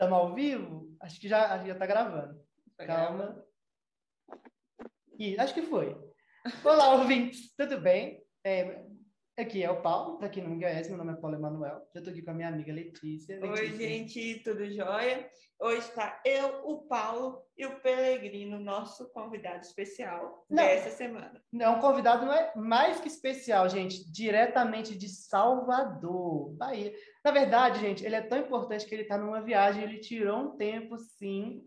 Estamos 0.00 0.18
ao 0.18 0.34
vivo? 0.34 0.96
Acho 0.98 1.20
que 1.20 1.28
já, 1.28 1.52
acho 1.52 1.64
que 1.64 1.68
já 1.68 1.74
tá 1.74 1.84
gravando. 1.84 2.42
Tá 2.74 2.86
Calma. 2.86 3.44
Ih, 5.18 5.38
acho 5.38 5.52
que 5.52 5.60
foi. 5.60 5.94
Olá, 6.64 6.94
ouvintes, 6.96 7.54
tudo 7.54 7.78
bem? 7.82 8.24
É, 8.42 8.82
aqui 9.40 9.62
é 9.62 9.70
o 9.70 9.80
Paulo, 9.80 10.18
para 10.18 10.28
quem 10.28 10.42
não 10.42 10.50
me 10.50 10.60
conhece, 10.60 10.90
meu 10.90 10.98
nome 10.98 11.12
é 11.12 11.16
Paulo 11.16 11.36
Emanuel. 11.36 11.80
Eu 11.94 11.98
estou 11.98 12.12
aqui 12.12 12.22
com 12.22 12.30
a 12.30 12.34
minha 12.34 12.48
amiga 12.48 12.72
Letícia. 12.72 13.40
Oi, 13.40 13.48
Letícia. 13.48 13.88
gente, 13.88 14.42
tudo 14.44 14.70
jóia? 14.70 15.28
Hoje 15.58 15.78
está 15.78 16.20
eu, 16.24 16.62
o 16.64 16.82
Paulo 16.86 17.42
e 17.56 17.66
o 17.66 17.80
Pelegrino, 17.80 18.58
nosso 18.58 19.10
convidado 19.12 19.60
especial 19.60 20.44
Não. 20.48 20.62
dessa 20.62 20.90
semana. 20.90 21.42
Não, 21.52 21.76
um 21.76 21.80
convidado 21.80 22.26
não 22.26 22.32
é 22.32 22.52
mais 22.54 23.00
que 23.00 23.08
especial, 23.08 23.68
gente, 23.68 24.10
diretamente 24.12 24.96
de 24.96 25.08
Salvador, 25.08 26.50
Bahia. 26.54 26.94
Na 27.24 27.30
verdade, 27.30 27.80
gente, 27.80 28.04
ele 28.04 28.16
é 28.16 28.22
tão 28.22 28.38
importante 28.38 28.86
que 28.86 28.94
ele 28.94 29.02
está 29.02 29.16
numa 29.16 29.40
viagem, 29.40 29.82
ele 29.82 29.98
tirou 29.98 30.38
um 30.38 30.56
tempo, 30.56 30.98
sim, 30.98 31.64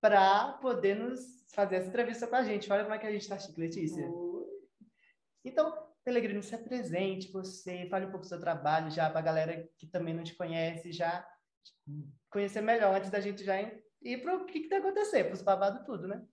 para 0.00 0.52
poder 0.60 0.96
nos 0.96 1.20
fazer 1.54 1.76
essa 1.76 1.88
entrevista 1.88 2.26
com 2.26 2.36
a 2.36 2.42
gente. 2.42 2.70
Olha 2.72 2.82
como 2.82 2.94
é 2.94 2.98
que 2.98 3.06
a 3.06 3.12
gente 3.12 3.22
está 3.22 3.38
chique, 3.38 3.60
Letícia. 3.60 4.04
Então, 5.44 5.83
Pelegrino, 6.04 6.42
se 6.42 6.54
apresente 6.54 7.32
você, 7.32 7.88
fale 7.88 8.06
um 8.06 8.10
pouco 8.10 8.26
do 8.26 8.28
seu 8.28 8.38
trabalho 8.38 8.90
já 8.90 9.08
para 9.08 9.20
a 9.20 9.22
galera 9.22 9.68
que 9.78 9.86
também 9.86 10.12
não 10.12 10.22
te 10.22 10.34
conhece, 10.34 10.92
já 10.92 11.26
conhecer 12.30 12.60
melhor 12.60 12.94
antes 12.94 13.10
da 13.10 13.20
gente 13.20 13.42
já 13.42 13.60
ir 13.60 14.22
para 14.22 14.36
o 14.36 14.44
que 14.44 14.58
está 14.58 14.78
acontecendo, 14.78 15.26
para 15.26 15.34
os 15.34 15.42
babados 15.42 15.84
tudo, 15.86 16.06
né? 16.06 16.26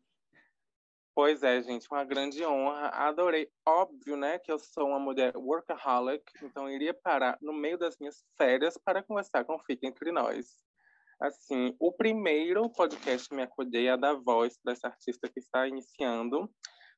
Pois 1.14 1.44
é, 1.44 1.62
gente, 1.62 1.88
uma 1.92 2.06
grande 2.06 2.44
honra. 2.46 2.88
Adorei. 2.88 3.50
Óbvio, 3.66 4.16
né, 4.16 4.40
que 4.40 4.52
eu 4.52 4.58
sou 4.58 4.88
uma 4.88 5.00
mulher 5.00 5.36
workaholic, 5.36 6.24
então 6.42 6.70
iria 6.70 6.94
parar 6.94 7.38
no 7.42 7.54
meio 7.54 7.78
das 7.78 7.98
minhas 7.98 8.24
férias 8.38 8.78
para 8.78 9.04
conversar 9.04 9.44
com 9.44 9.60
Fica 9.60 9.88
Entre 9.88 10.12
Nós. 10.12 10.48
Assim, 11.22 11.76
o 11.80 11.92
primeiro 11.92 12.68
podcast 12.70 13.30
que 13.30 13.36
me 13.36 13.44
acordei 13.44 13.88
é 13.88 13.96
da 13.96 14.14
voz 14.14 14.58
dessa 14.66 14.88
artista 14.88 15.30
que 15.30 15.40
está 15.40 15.68
iniciando. 15.68 16.50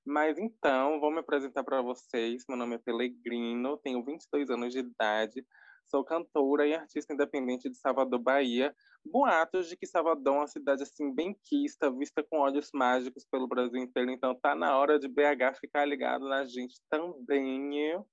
Mas 0.06 0.38
então, 0.38 1.00
vou 1.00 1.10
me 1.12 1.20
apresentar 1.20 1.64
para 1.64 1.82
vocês. 1.82 2.44
Meu 2.50 2.58
nome 2.58 2.76
é 2.76 2.78
Pelegrino, 2.78 3.78
tenho 3.78 4.04
22 4.04 4.50
anos 4.50 4.74
de 4.74 4.80
idade, 4.80 5.46
sou 5.86 6.04
cantora 6.04 6.68
e 6.68 6.74
artista 6.74 7.14
independente 7.14 7.70
de 7.70 7.78
Salvador, 7.78 8.20
Bahia. 8.20 8.76
Boatos 9.06 9.70
de 9.70 9.78
que 9.78 9.88
Salvador 9.88 10.36
é 10.36 10.38
uma 10.40 10.48
cidade 10.48 10.84
assim 10.84 11.14
bem 11.14 11.34
quista, 11.46 11.90
vista 11.90 12.22
com 12.22 12.40
olhos 12.40 12.70
mágicos 12.74 13.26
pelo 13.26 13.48
Brasil 13.48 13.82
inteiro, 13.82 14.12
então 14.12 14.36
tá 14.36 14.54
na 14.54 14.78
hora 14.78 15.00
de 15.00 15.08
BH 15.08 15.58
ficar 15.62 15.86
ligado 15.86 16.28
na 16.28 16.44
gente 16.44 16.82
também. 16.90 18.04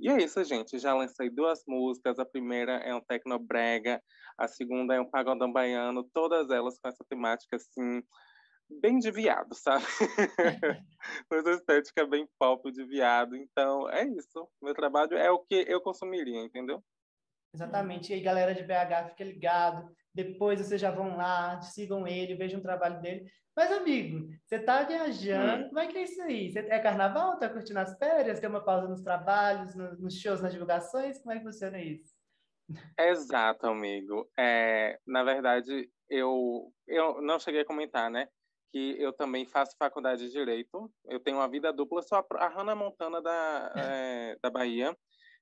E 0.00 0.08
é 0.08 0.16
isso, 0.22 0.42
gente. 0.44 0.78
Já 0.78 0.94
lancei 0.94 1.30
duas 1.30 1.62
músicas. 1.66 2.18
A 2.18 2.24
primeira 2.24 2.72
é 2.78 2.94
um 2.94 3.00
tecnobrega, 3.00 4.02
a 4.36 4.48
segunda 4.48 4.94
é 4.94 5.00
um 5.00 5.08
pagodão 5.08 5.52
baiano, 5.52 6.02
todas 6.12 6.50
elas 6.50 6.78
com 6.78 6.88
essa 6.88 7.04
temática 7.08 7.56
assim 7.56 8.02
bem 8.80 8.98
de 8.98 9.10
viado, 9.10 9.54
sabe? 9.54 9.84
Coisa 11.28 11.50
estética 11.52 12.06
bem 12.06 12.28
pop 12.38 12.70
de 12.70 12.84
viado. 12.84 13.36
Então, 13.36 13.88
é 13.90 14.04
isso. 14.06 14.48
Meu 14.62 14.74
trabalho 14.74 15.16
é 15.16 15.30
o 15.30 15.38
que 15.38 15.64
eu 15.68 15.80
consumiria, 15.80 16.40
entendeu? 16.40 16.82
Exatamente. 17.54 18.10
E 18.10 18.14
aí, 18.14 18.20
galera 18.20 18.54
de 18.54 18.62
BH, 18.64 19.10
fica 19.10 19.24
ligado. 19.24 19.88
Depois 20.12 20.60
vocês 20.60 20.80
já 20.80 20.90
vão 20.90 21.16
lá, 21.16 21.60
sigam 21.62 22.06
ele, 22.06 22.34
vejam 22.34 22.58
o 22.60 22.62
trabalho 22.62 23.00
dele. 23.00 23.30
Mas, 23.56 23.70
amigo, 23.70 24.28
você 24.44 24.58
tá 24.58 24.82
viajando, 24.82 25.64
Hum. 25.64 25.68
como 25.68 25.78
é 25.78 25.86
que 25.86 25.98
é 25.98 26.02
isso 26.02 26.20
aí? 26.22 26.50
Você 26.50 26.58
é 26.58 26.78
carnaval? 26.80 27.38
Tá 27.38 27.48
curtindo 27.48 27.78
as 27.78 27.96
férias? 27.96 28.40
Tem 28.40 28.48
uma 28.48 28.64
pausa 28.64 28.88
nos 28.88 29.02
trabalhos, 29.02 29.74
no- 29.76 29.96
nos 29.96 30.18
shows, 30.20 30.40
nas 30.40 30.52
divulgações? 30.52 31.18
Como 31.18 31.32
é 31.32 31.38
que 31.38 31.44
funciona 31.44 31.78
isso? 31.80 32.12
Exato, 32.98 33.66
amigo. 33.66 34.28
É, 34.38 34.98
na 35.06 35.22
verdade, 35.22 35.88
eu, 36.08 36.72
eu 36.88 37.20
não 37.22 37.38
cheguei 37.38 37.60
a 37.60 37.64
comentar, 37.64 38.10
né? 38.10 38.28
Que 38.74 39.00
eu 39.00 39.12
também 39.12 39.46
faço 39.46 39.76
faculdade 39.78 40.26
de 40.26 40.32
Direito. 40.32 40.92
Eu 41.04 41.20
tenho 41.20 41.36
uma 41.36 41.48
vida 41.48 41.72
dupla, 41.72 42.02
sou 42.02 42.18
a, 42.18 42.26
a 42.44 42.48
Hannah 42.48 42.74
Montana 42.74 43.22
da, 43.22 43.72
é, 43.76 44.36
da 44.42 44.50
Bahia. 44.50 44.96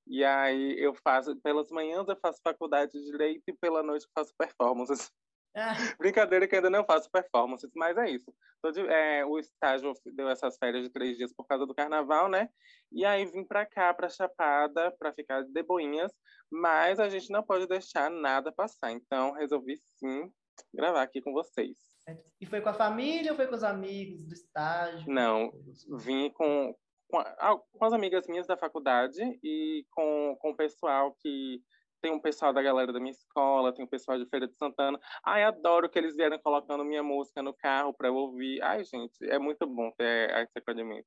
E 0.06 0.22
aí 0.22 0.78
eu 0.78 0.94
faço, 0.94 1.34
pelas 1.40 1.70
manhãs 1.70 2.06
eu 2.08 2.16
faço 2.16 2.40
faculdade 2.44 2.92
de 2.92 3.04
Direito 3.04 3.42
e 3.48 3.52
pela 3.54 3.82
noite 3.82 4.04
eu 4.04 4.10
faço 4.14 4.34
performances. 4.36 5.10
Ah, 5.56 5.72
Brincadeira 5.98 6.46
que 6.46 6.56
ainda 6.56 6.68
não 6.68 6.84
faço 6.84 7.10
performances, 7.10 7.70
mas 7.74 7.96
é 7.96 8.10
isso. 8.10 8.34
De- 8.72 8.86
é, 8.88 9.24
o 9.24 9.38
estágio 9.38 9.92
deu 10.06 10.28
essas 10.28 10.58
férias 10.58 10.82
de 10.84 10.90
três 10.90 11.16
dias 11.16 11.32
por 11.32 11.46
causa 11.46 11.66
do 11.66 11.74
carnaval, 11.74 12.28
né? 12.28 12.48
E 12.90 13.04
aí 13.04 13.24
vim 13.24 13.44
pra 13.44 13.64
cá, 13.64 13.94
pra 13.94 14.08
Chapada, 14.08 14.90
pra 14.98 15.12
ficar 15.12 15.42
de 15.42 15.62
boinhas, 15.62 16.12
mas 16.50 17.00
a 17.00 17.08
gente 17.08 17.30
não 17.30 17.42
pode 17.42 17.66
deixar 17.66 18.10
nada 18.10 18.52
passar. 18.52 18.90
Então 18.92 19.32
resolvi 19.32 19.76
sim 19.98 20.30
gravar 20.74 21.02
aqui 21.02 21.20
com 21.22 21.32
vocês. 21.32 21.91
E 22.40 22.46
foi 22.46 22.60
com 22.60 22.68
a 22.68 22.74
família 22.74 23.30
ou 23.32 23.36
foi 23.36 23.46
com 23.46 23.54
os 23.54 23.62
amigos 23.64 24.26
do 24.26 24.34
estágio? 24.34 25.10
Não, 25.12 25.52
Vim 25.98 26.30
com, 26.30 26.74
com, 27.08 27.18
a- 27.18 27.58
com 27.72 27.84
as 27.84 27.92
amigas 27.92 28.26
minhas 28.26 28.46
da 28.46 28.56
faculdade 28.56 29.20
e 29.42 29.86
com, 29.90 30.36
com 30.40 30.50
o 30.50 30.56
pessoal 30.56 31.14
que. 31.20 31.62
Tem 32.02 32.10
um 32.10 32.20
pessoal 32.20 32.52
da 32.52 32.60
galera 32.60 32.92
da 32.92 32.98
minha 32.98 33.12
escola, 33.12 33.72
tem 33.72 33.84
um 33.84 33.88
pessoal 33.88 34.18
de 34.18 34.28
Feira 34.28 34.48
de 34.48 34.56
Santana. 34.56 34.98
Ai, 35.24 35.44
adoro 35.44 35.88
que 35.88 35.96
eles 35.96 36.16
vieram 36.16 36.36
colocando 36.40 36.84
minha 36.84 37.00
música 37.00 37.40
no 37.44 37.54
carro 37.54 37.94
para 37.94 38.08
eu 38.08 38.16
ouvir. 38.16 38.60
Ai, 38.60 38.82
gente, 38.82 39.14
é 39.22 39.38
muito 39.38 39.64
bom 39.68 39.88
ter 39.96 40.28
esse 40.30 40.58
acolhimento. 40.58 41.06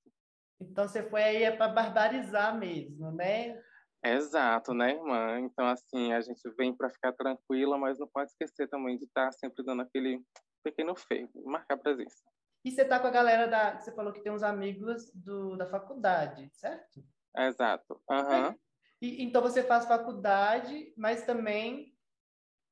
Então 0.61 0.87
você 0.87 1.03
foi 1.03 1.21
aí 1.21 1.43
é 1.43 1.51
para 1.51 1.67
barbarizar 1.67 2.57
mesmo, 2.57 3.11
né? 3.11 3.61
Exato, 4.05 4.73
né, 4.73 4.91
irmã? 4.91 5.39
Então, 5.41 5.67
assim, 5.67 6.13
a 6.13 6.21
gente 6.21 6.49
vem 6.55 6.73
para 6.73 6.89
ficar 6.89 7.11
tranquila, 7.11 7.77
mas 7.77 7.99
não 7.99 8.07
pode 8.07 8.29
esquecer 8.29 8.69
também 8.69 8.97
de 8.97 9.03
estar 9.03 9.33
sempre 9.33 9.65
dando 9.65 9.81
aquele 9.81 10.21
pequeno 10.65 10.95
feio, 10.95 11.29
marcar 11.45 11.77
presença. 11.77 12.23
E 12.63 12.71
você 12.71 12.83
tá 12.83 12.99
com 12.99 13.05
a 13.05 13.11
galera 13.11 13.47
da. 13.47 13.79
Você 13.79 13.91
falou 13.91 14.11
que 14.11 14.21
tem 14.21 14.31
uns 14.31 14.41
amigos 14.41 15.11
do, 15.13 15.55
da 15.55 15.67
faculdade, 15.67 16.49
certo? 16.51 17.03
Exato. 17.37 18.01
Aham. 18.09 18.55
E, 18.99 19.23
então 19.23 19.41
você 19.41 19.61
faz 19.61 19.85
faculdade, 19.85 20.91
mas 20.97 21.23
também 21.23 21.93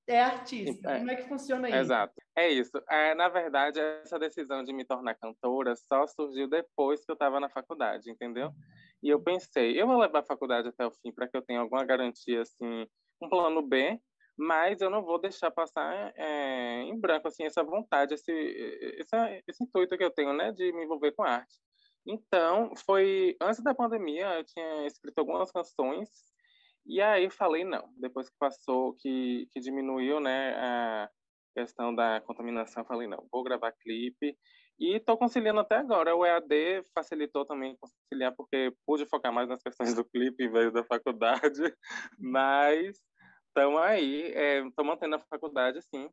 é 0.08 0.20
artista. 0.20 0.92
É. 0.92 0.98
Como 0.98 1.12
é 1.12 1.16
que 1.16 1.28
funciona 1.28 1.70
isso? 1.70 1.78
Exato. 1.78 2.14
É 2.36 2.50
isso. 2.50 2.72
É, 2.90 3.14
na 3.14 3.30
verdade, 3.30 3.80
essa 3.80 4.18
decisão 4.18 4.64
de 4.64 4.74
me 4.74 4.84
tornar 4.84 5.14
cantora 5.14 5.76
só 5.76 6.08
surgiu 6.08 6.48
depois 6.48 7.06
que 7.06 7.12
eu 7.12 7.14
estava 7.14 7.40
na 7.40 7.50
faculdade, 7.50 8.10
entendeu? 8.10 8.52
E 9.04 9.10
eu 9.10 9.22
pensei, 9.22 9.80
eu 9.80 9.86
vou 9.86 10.00
levar 10.00 10.20
a 10.20 10.26
faculdade 10.26 10.70
até 10.70 10.86
o 10.88 10.92
fim 10.92 11.12
para 11.12 11.28
que 11.28 11.38
eu 11.38 11.42
tenha 11.42 11.60
alguma 11.60 11.86
garantia, 11.86 12.42
assim, 12.42 12.88
um 13.22 13.30
plano 13.30 13.62
B, 13.62 14.00
mas 14.38 14.82
eu 14.82 14.90
não 14.90 15.04
vou 15.04 15.20
deixar 15.20 15.52
passar 15.52 16.14
é, 16.16 16.82
em 16.82 17.00
branco, 17.00 17.28
assim, 17.28 17.44
essa 17.44 17.64
vontade, 17.64 18.14
esse, 18.14 18.32
esse, 18.32 19.44
esse 19.48 19.64
intuito 19.64 19.98
que 19.98 20.04
eu 20.04 20.12
tenho, 20.12 20.34
né, 20.34 20.52
de 20.52 20.72
me 20.74 20.84
envolver 20.84 21.12
com 21.12 21.24
arte. 21.24 21.56
Então, 22.06 22.74
foi 22.86 23.36
antes 23.42 23.62
da 23.64 23.74
pandemia, 23.74 24.36
eu 24.36 24.44
tinha 24.44 24.86
escrito 24.86 25.20
algumas 25.20 25.52
canções 25.52 26.10
e 26.86 27.02
aí 27.02 27.30
falei, 27.30 27.64
não, 27.64 27.90
depois 27.98 28.30
que 28.30 28.36
passou, 28.38 28.94
que, 28.96 29.48
que 29.52 29.60
diminuiu, 29.60 30.20
né, 30.20 30.54
a 30.58 31.10
questão 31.56 31.96
da 31.96 32.20
contaminação, 32.22 32.84
falei, 32.84 33.08
não, 33.08 33.26
vou 33.32 33.44
gravar 33.44 33.72
clipe. 33.72 34.38
E 34.80 34.98
estou 34.98 35.16
conciliando 35.18 35.60
até 35.60 35.76
agora. 35.76 36.16
O 36.16 36.26
EAD 36.26 36.84
facilitou 36.94 37.46
também 37.46 37.78
conciliar, 37.78 38.34
porque 38.36 38.74
pude 38.86 39.06
focar 39.06 39.32
mais 39.32 39.48
nas 39.48 39.62
questões 39.62 39.94
do 39.94 40.04
clipe 40.04 40.44
em 40.44 40.52
vez 40.52 40.74
da 40.74 40.84
faculdade. 40.84 41.62
Mas 42.20 42.98
estamos 43.54 43.80
aí, 43.82 44.34
estou 44.68 44.84
mantendo 44.84 45.16
a 45.16 45.20
faculdade, 45.20 45.80
sim. 45.84 46.10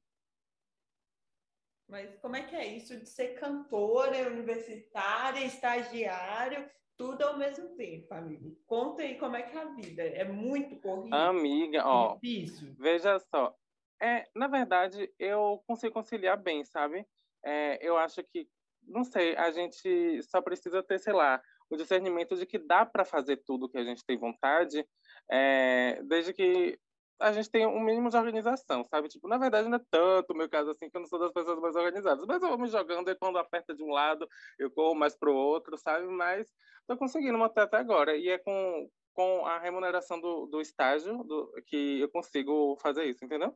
Mas 1.89 2.15
como 2.21 2.37
é 2.37 2.43
que 2.43 2.55
é 2.55 2.67
isso 2.67 2.97
de 2.97 3.09
ser 3.09 3.35
cantora, 3.35 4.29
universitária, 4.29 5.45
estagiário, 5.45 6.71
tudo 6.97 7.23
ao 7.23 7.37
mesmo 7.37 7.75
tempo, 7.77 8.13
amigo? 8.15 8.57
Conta 8.67 9.03
aí 9.03 9.19
como 9.19 9.37
é 9.37 9.43
que 9.43 9.57
é 9.57 9.61
a 9.61 9.65
vida. 9.65 10.03
É 10.03 10.25
muito 10.25 10.77
corrido. 10.77 11.15
Amiga, 11.15 11.85
ó, 11.85 12.15
Difícil. 12.15 12.77
Veja 12.79 13.19
só, 13.19 13.57
é, 14.01 14.29
na 14.37 14.47
verdade, 14.47 15.13
eu 15.19 15.65
consigo 15.67 15.95
conciliar 15.95 16.37
bem, 16.37 16.65
sabe? 16.65 17.05
É, 17.43 17.79
eu 17.81 17.97
acho 17.97 18.23
que, 18.23 18.49
não 18.87 19.03
sei, 19.03 19.35
a 19.35 19.51
gente 19.51 20.23
só 20.25 20.41
precisa 20.41 20.83
ter, 20.83 21.01
sei 21.01 21.15
lá, 21.15 21.43
o 21.69 21.77
discernimento 21.77 22.37
de 22.37 22.47
que 22.47 22.59
dá 22.59 22.85
para 22.87 23.05
fazer 23.05 23.39
tudo 23.39 23.69
que 23.69 23.79
a 23.79 23.85
gente 23.85 24.05
tem 24.05 24.17
vontade, 24.17 24.87
é, 25.29 26.01
desde 26.05 26.33
que 26.33 26.79
a 27.21 27.33
gente 27.33 27.51
tenha 27.51 27.69
um 27.69 27.81
mínimo 27.81 28.09
de 28.09 28.17
organização, 28.17 28.83
sabe? 28.85 29.09
Tipo, 29.09 29.29
na 29.29 29.37
verdade, 29.39 29.69
não 29.69 29.77
é 29.77 29.83
tanto 29.91 30.33
o 30.33 30.37
meu 30.37 30.49
caso 30.49 30.71
assim, 30.71 30.89
que 30.89 30.97
eu 30.97 31.01
não 31.01 31.09
sou 31.09 31.19
das 31.19 31.33
pessoas 31.33 31.61
mais 31.61 31.77
organizadas, 31.77 32.25
mas 32.27 32.43
eu 32.43 32.49
vou 32.49 32.59
me 32.59 32.69
jogando 32.69 33.11
e 33.11 33.15
quando 33.15 33.39
aperta 33.39 33.75
de 33.75 33.83
um 33.83 33.91
lado, 33.91 34.27
eu 34.59 34.71
corro 34.71 34.95
mais 34.95 35.17
pro 35.17 35.35
outro, 35.35 35.77
sabe? 35.77 36.07
Mas 36.07 36.49
tô 36.87 36.97
conseguindo 36.97 37.39
manter 37.39 37.61
até 37.61 37.77
agora, 37.77 38.17
e 38.17 38.29
é 38.29 38.39
com, 38.39 38.91
com 39.13 39.47
a 39.47 39.59
remuneração 39.59 40.21
do, 40.21 40.47
do 40.47 40.61
estágio 40.61 41.23
do, 41.25 41.53
que 41.67 42.01
eu 42.01 42.11
consigo 42.11 42.77
fazer 42.81 43.05
isso, 43.05 43.25
entendeu? 43.25 43.55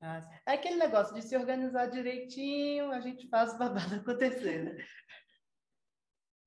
Ah, 0.00 0.22
É 0.46 0.52
aquele 0.52 0.76
negócio 0.76 1.14
de 1.14 1.22
se 1.22 1.36
organizar 1.36 1.86
direitinho, 1.86 2.92
a 2.92 3.00
gente 3.00 3.28
faz 3.28 3.54
o 3.54 3.58
babado 3.58 3.94
acontecer, 3.96 4.64
né? 4.64 4.84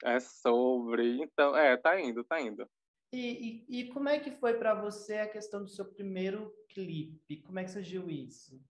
É 0.03 0.19
sobre. 0.19 1.21
Então, 1.21 1.55
é, 1.57 1.75
tá 1.75 1.99
indo, 1.99 2.23
tá 2.23 2.39
indo. 2.39 2.69
E, 3.11 3.65
e, 3.69 3.79
e 3.79 3.87
como 3.89 4.07
é 4.07 4.19
que 4.19 4.31
foi 4.31 4.57
para 4.57 4.75
você 4.75 5.17
a 5.17 5.29
questão 5.29 5.63
do 5.63 5.69
seu 5.69 5.85
primeiro 5.85 6.53
clipe? 6.69 7.41
Como 7.41 7.57
é 7.59 7.63
que 7.63 7.71
surgiu 7.71 8.09
isso? 8.09 8.61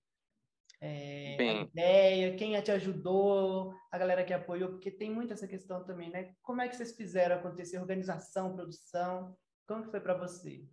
é, 0.82 1.36
a 1.40 1.62
ideia, 1.62 2.36
quem 2.38 2.60
te 2.62 2.72
ajudou, 2.72 3.74
a 3.92 3.98
galera 3.98 4.24
que 4.24 4.34
apoiou, 4.34 4.70
porque 4.70 4.90
tem 4.90 5.12
muito 5.12 5.34
essa 5.34 5.48
questão 5.48 5.84
também, 5.84 6.10
né? 6.10 6.34
Como 6.42 6.62
é 6.62 6.70
que 6.70 6.76
vocês 6.76 6.96
fizeram 6.96 7.36
acontecer 7.36 7.80
organização, 7.80 8.56
produção? 8.56 9.38
Como 9.68 9.84
que 9.84 9.92
foi 9.92 10.00
para 10.00 10.14
você? 10.14 10.66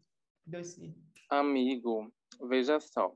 Deu 0.44 0.60
esse... 0.60 0.94
Amigo, 1.28 2.12
veja 2.48 2.78
só. 2.78 3.12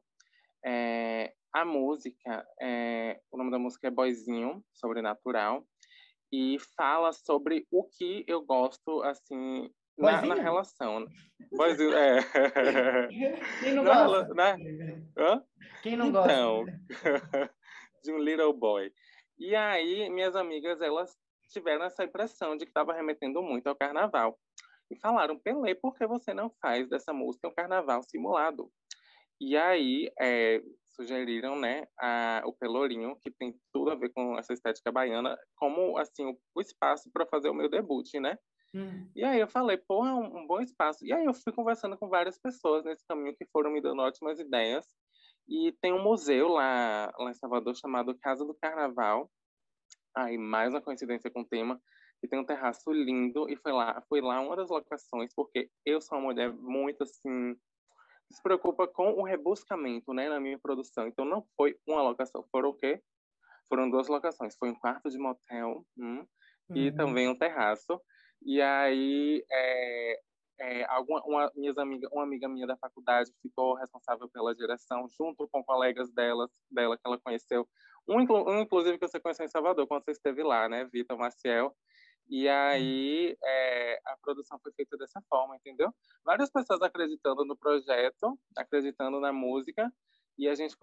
É, 0.64 1.32
a 1.52 1.64
música, 1.64 2.44
é, 2.60 3.20
o 3.30 3.36
nome 3.36 3.52
da 3.52 3.58
música 3.58 3.86
é 3.86 3.90
Boizinho, 3.90 4.64
Sobrenatural, 4.72 5.64
e 6.32 6.58
fala 6.76 7.12
sobre 7.12 7.66
o 7.70 7.84
que 7.84 8.24
eu 8.26 8.42
gosto, 8.42 9.02
assim, 9.02 9.72
na, 10.00 10.22
na, 10.22 10.34
relação. 10.34 11.06
Boizinho, 11.52 11.94
é. 11.94 12.20
Quem 13.60 13.74
não 13.74 13.84
na, 13.84 14.06
gosta? 14.06 14.34
Na, 14.34 14.56
Hã? 15.16 15.44
Quem 15.82 15.96
não 15.96 16.08
então, 16.08 16.64
gosta? 16.64 16.80
de 18.02 18.12
um 18.12 18.18
little 18.18 18.52
boy. 18.52 18.92
E 19.38 19.54
aí, 19.54 20.08
minhas 20.10 20.34
amigas, 20.34 20.80
elas 20.80 21.16
tiveram 21.50 21.84
essa 21.84 22.04
impressão 22.04 22.56
de 22.56 22.64
que 22.64 22.70
estava 22.70 22.92
remetendo 22.92 23.42
muito 23.42 23.66
ao 23.66 23.76
carnaval. 23.76 24.38
E 24.90 24.96
falaram, 24.96 25.38
Pelé, 25.38 25.74
por 25.74 25.94
que 25.96 26.06
você 26.06 26.34
não 26.34 26.50
faz 26.60 26.88
dessa 26.88 27.12
música 27.12 27.48
um 27.48 27.54
carnaval 27.54 28.02
simulado? 28.02 28.70
E 29.40 29.56
aí, 29.56 30.10
é, 30.20 30.60
sugeriram, 30.90 31.58
né, 31.58 31.86
a, 31.98 32.42
o 32.44 32.52
Pelourinho, 32.52 33.16
que 33.22 33.30
tem 33.30 33.54
tudo 33.72 33.90
a 33.90 33.94
ver 33.94 34.10
com 34.10 34.38
essa 34.38 34.52
estética 34.52 34.92
baiana, 34.92 35.38
como, 35.56 35.96
assim, 35.96 36.26
o, 36.26 36.38
o 36.54 36.60
espaço 36.60 37.10
para 37.12 37.26
fazer 37.26 37.48
o 37.48 37.54
meu 37.54 37.68
debut, 37.68 38.12
né? 38.20 38.36
Hum. 38.74 39.10
E 39.16 39.24
aí 39.24 39.40
eu 39.40 39.48
falei, 39.48 39.76
pô, 39.76 40.06
é 40.06 40.12
um, 40.12 40.38
um, 40.38 40.46
bom 40.46 40.60
espaço. 40.60 41.04
E 41.04 41.12
aí 41.12 41.24
eu 41.24 41.34
fui 41.34 41.52
conversando 41.52 41.96
com 41.96 42.08
várias 42.08 42.38
pessoas 42.38 42.84
nesse 42.84 43.04
caminho 43.06 43.36
que 43.36 43.46
foram 43.46 43.70
me 43.70 43.80
dando 43.80 44.02
ótimas 44.02 44.38
ideias. 44.38 44.86
E 45.48 45.72
tem 45.80 45.92
um 45.92 46.02
museu 46.02 46.48
lá, 46.48 47.12
lá 47.18 47.30
em 47.30 47.34
Salvador 47.34 47.74
chamado 47.74 48.16
Casa 48.18 48.44
do 48.44 48.54
Carnaval. 48.54 49.30
Aí 50.14 50.38
mais 50.38 50.72
uma 50.72 50.80
coincidência 50.80 51.30
com 51.30 51.40
o 51.40 51.46
tema, 51.46 51.80
que 52.20 52.28
tem 52.28 52.38
um 52.38 52.44
terraço 52.44 52.92
lindo 52.92 53.48
e 53.48 53.56
foi 53.56 53.72
lá, 53.72 54.00
foi 54.08 54.20
lá 54.20 54.40
uma 54.40 54.56
das 54.56 54.68
locações, 54.68 55.32
porque 55.34 55.70
eu 55.84 56.00
sou 56.00 56.18
uma 56.18 56.24
mulher 56.24 56.52
muito 56.52 57.02
assim 57.02 57.56
se 58.32 58.42
preocupa 58.42 58.86
com 58.86 59.12
o 59.12 59.24
rebuscamento, 59.24 60.14
né, 60.14 60.28
na 60.28 60.38
minha 60.38 60.58
produção. 60.58 61.06
Então 61.08 61.24
não 61.24 61.44
foi 61.56 61.76
uma 61.86 62.02
locação, 62.02 62.44
foram 62.50 62.70
o 62.70 62.74
quê? 62.74 63.02
Foram 63.68 63.90
duas 63.90 64.08
locações. 64.08 64.56
Foi 64.56 64.70
um 64.70 64.74
quarto 64.74 65.10
de 65.10 65.18
motel 65.18 65.84
hum, 65.96 66.18
uhum. 66.68 66.76
e 66.76 66.92
também 66.92 67.28
um 67.28 67.36
terraço. 67.36 68.00
E 68.42 68.60
aí, 68.60 69.44
é, 69.50 70.20
é, 70.60 70.84
alguma, 70.84 71.22
uma, 71.24 71.52
minhas 71.54 71.78
amiga, 71.78 72.08
uma 72.12 72.22
amiga 72.22 72.48
minha 72.48 72.66
da 72.66 72.76
faculdade 72.76 73.32
ficou 73.42 73.74
responsável 73.74 74.28
pela 74.28 74.54
direção, 74.54 75.06
junto 75.08 75.48
com 75.48 75.64
colegas 75.64 76.10
delas, 76.12 76.50
dela 76.70 76.96
que 76.96 77.02
ela 77.04 77.18
conheceu. 77.18 77.68
Um, 78.08 78.20
um, 78.20 78.60
inclusive, 78.60 78.98
que 78.98 79.06
você 79.06 79.20
conheceu 79.20 79.44
em 79.44 79.48
Salvador, 79.48 79.86
quando 79.86 80.04
você 80.04 80.12
esteve 80.12 80.42
lá, 80.42 80.68
né? 80.68 80.84
Vitor 80.92 81.18
Maciel. 81.18 81.74
E 82.28 82.48
aí 82.48 83.36
é, 83.42 84.00
a 84.06 84.16
produção 84.22 84.58
foi 84.62 84.72
feita 84.72 84.96
dessa 84.96 85.20
forma, 85.28 85.56
entendeu? 85.56 85.92
Várias 86.24 86.50
pessoas 86.50 86.80
acreditando 86.80 87.44
no 87.44 87.56
projeto, 87.56 88.38
acreditando 88.56 89.18
na 89.18 89.32
música, 89.32 89.92
e 90.38 90.48
a 90.48 90.54
gente 90.54 90.76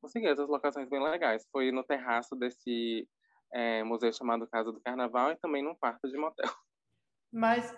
conseguiu 0.00 0.30
essas 0.30 0.48
locações 0.48 0.88
bem 0.88 1.02
legais. 1.02 1.46
Foi 1.52 1.70
no 1.70 1.84
terraço 1.84 2.34
desse 2.34 3.06
é, 3.52 3.84
museu 3.84 4.12
chamado 4.12 4.48
Casa 4.48 4.72
do 4.72 4.80
Carnaval 4.80 5.32
e 5.32 5.36
também 5.36 5.62
num 5.62 5.74
quarto 5.74 6.08
de 6.08 6.16
motel. 6.16 6.48
Mas 7.34 7.76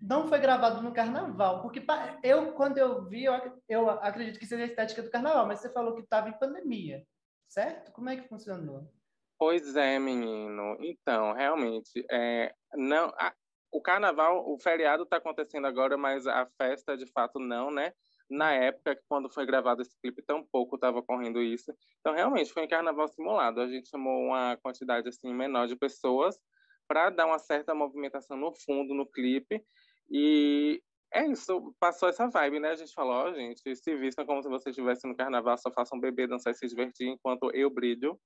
não 0.00 0.26
foi 0.26 0.38
gravado 0.38 0.82
no 0.82 0.92
Carnaval, 0.92 1.60
porque 1.60 1.84
eu, 2.22 2.52
quando 2.52 2.78
eu 2.78 3.04
vi, 3.04 3.24
eu, 3.68 3.90
acredito 3.90 4.38
que 4.38 4.46
seja 4.46 4.62
a 4.62 4.66
estética 4.66 5.02
do 5.02 5.10
Carnaval, 5.10 5.46
mas 5.46 5.60
você 5.60 5.70
falou 5.70 5.94
que 5.94 6.00
estava 6.00 6.30
em 6.30 6.38
pandemia, 6.38 7.04
certo? 7.46 7.92
Como 7.92 8.08
é 8.08 8.16
que 8.16 8.26
funcionou? 8.26 8.90
Pois 9.38 9.76
é, 9.76 9.98
menino. 9.98 10.78
Então, 10.80 11.34
realmente, 11.34 12.06
é, 12.10 12.54
não, 12.72 13.12
a, 13.18 13.34
o 13.70 13.82
carnaval, 13.82 14.50
o 14.50 14.58
feriado 14.58 15.02
está 15.02 15.18
acontecendo 15.18 15.66
agora, 15.66 15.98
mas 15.98 16.26
a 16.26 16.46
festa, 16.56 16.96
de 16.96 17.06
fato, 17.12 17.38
não, 17.38 17.70
né? 17.70 17.92
Na 18.30 18.52
época, 18.52 18.98
quando 19.08 19.28
foi 19.28 19.44
gravado 19.44 19.82
esse 19.82 19.94
clipe, 20.00 20.22
tão 20.22 20.42
pouco 20.42 20.76
estava 20.76 20.98
ocorrendo 21.00 21.42
isso. 21.42 21.70
Então, 22.00 22.14
realmente, 22.14 22.52
foi 22.52 22.64
um 22.64 22.68
carnaval 22.68 23.06
simulado. 23.08 23.60
A 23.60 23.68
gente 23.68 23.90
chamou 23.90 24.24
uma 24.24 24.56
quantidade, 24.56 25.08
assim, 25.08 25.34
menor 25.34 25.68
de 25.68 25.76
pessoas 25.76 26.38
para 26.86 27.10
dar 27.10 27.26
uma 27.26 27.38
certa 27.38 27.74
movimentação 27.74 28.36
no 28.36 28.52
fundo, 28.52 28.94
no 28.94 29.06
clipe. 29.06 29.64
E 30.10 30.82
é 31.12 31.26
isso, 31.26 31.74
passou 31.80 32.08
essa 32.08 32.28
vibe, 32.28 32.60
né? 32.60 32.70
A 32.70 32.76
gente 32.76 32.92
falou, 32.92 33.14
ó, 33.14 33.30
oh, 33.30 33.34
gente, 33.34 33.62
se 33.76 33.96
vistam 33.96 34.26
como 34.26 34.42
se 34.42 34.48
vocês 34.48 34.76
estivessem 34.76 35.10
no 35.10 35.16
carnaval, 35.16 35.56
só 35.58 35.70
façam 35.70 35.98
beber, 36.00 36.28
dançar 36.28 36.52
e 36.52 36.56
se 36.56 36.66
divertir 36.66 37.08
enquanto 37.08 37.50
eu 37.54 37.70
brilho. 37.70 38.18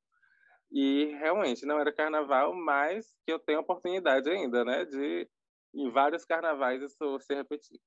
E 0.72 1.06
realmente 1.18 1.66
não 1.66 1.78
era 1.80 1.92
carnaval, 1.92 2.54
mas 2.54 3.12
que 3.26 3.32
eu 3.32 3.38
tenho 3.38 3.60
oportunidade 3.60 4.30
ainda, 4.30 4.64
né, 4.64 4.84
de 4.84 5.28
em 5.74 5.90
vários 5.90 6.24
carnavais 6.24 6.82
isso 6.82 7.18
se 7.20 7.34
repetir. 7.34 7.80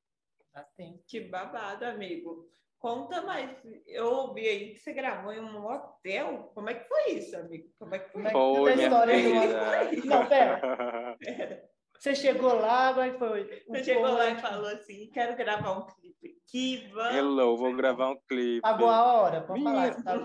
Assim, 0.54 1.02
que 1.08 1.22
babado, 1.22 1.86
amigo. 1.86 2.50
Conta 2.84 3.22
mais. 3.22 3.50
Eu 3.88 4.08
ouvi 4.08 4.46
aí 4.46 4.74
que 4.74 4.80
você 4.80 4.92
gravou 4.92 5.32
em 5.32 5.40
um 5.40 5.66
hotel. 5.66 6.52
Como 6.54 6.70
é 6.70 6.74
que 6.74 6.86
foi 6.86 7.14
isso, 7.14 7.34
amigo? 7.38 7.70
Como 7.80 7.96
é 7.96 8.00
que 8.00 8.12
foi? 8.12 8.30
Foi, 8.30 8.76
minha 8.76 8.88
história 8.88 10.02
do... 10.02 10.06
Não, 10.06 10.28
pera. 10.28 11.18
Você 11.98 12.14
chegou 12.16 12.56
lá, 12.56 12.90
agora 12.90 13.18
foi. 13.18 13.64
Um 13.66 13.76
você 13.76 13.84
chegou 13.86 14.12
lá 14.12 14.30
e 14.30 14.36
falou 14.36 14.68
assim: 14.68 15.10
quero 15.14 15.38
gravar 15.38 15.72
um 15.72 15.86
clipe. 15.86 16.36
Que 16.50 16.90
vamos. 16.90 17.16
Hello, 17.16 17.56
vou 17.56 17.74
gravar 17.74 18.10
um 18.10 18.20
clipe. 18.28 18.60
Pagou 18.60 18.90
a 18.90 19.14
hora, 19.14 19.42
pode 19.42 19.64
falar. 19.64 20.04
Tá... 20.04 20.20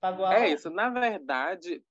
Pagou 0.00 0.24
a 0.24 0.34
É 0.34 0.48
isso, 0.48 0.70
na 0.70 0.88
verdade, 0.88 1.84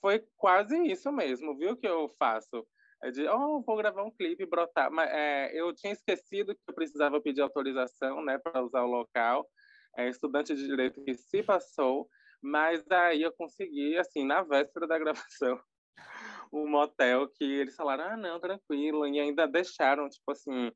foi 0.00 0.26
quase 0.36 0.76
isso 0.90 1.12
mesmo, 1.12 1.56
viu, 1.56 1.76
que 1.76 1.86
eu 1.86 2.08
faço. 2.18 2.66
De, 3.12 3.28
oh, 3.28 3.62
vou 3.62 3.76
gravar 3.76 4.02
um 4.02 4.10
clipe, 4.10 4.46
brotar. 4.46 4.90
Mas 4.90 5.10
é, 5.10 5.50
eu 5.54 5.72
tinha 5.74 5.92
esquecido 5.92 6.54
que 6.54 6.60
eu 6.66 6.74
precisava 6.74 7.20
pedir 7.20 7.40
autorização, 7.40 8.24
né, 8.24 8.38
para 8.38 8.62
usar 8.62 8.82
o 8.82 8.90
local. 8.90 9.48
É, 9.96 10.08
estudante 10.08 10.54
de 10.54 10.66
direito 10.66 11.02
que 11.02 11.14
se 11.14 11.42
passou, 11.42 12.08
mas 12.40 12.88
aí 12.90 13.22
eu 13.22 13.32
consegui, 13.32 13.96
assim, 13.98 14.24
na 14.24 14.42
véspera 14.42 14.86
da 14.86 14.98
gravação, 14.98 15.60
um 16.52 16.68
motel 16.68 17.28
que 17.28 17.44
eles 17.44 17.74
falaram, 17.74 18.04
ah, 18.04 18.16
não, 18.16 18.38
tranquilo, 18.38 19.06
e 19.06 19.18
ainda 19.18 19.46
deixaram, 19.46 20.08
tipo 20.08 20.30
assim, 20.30 20.70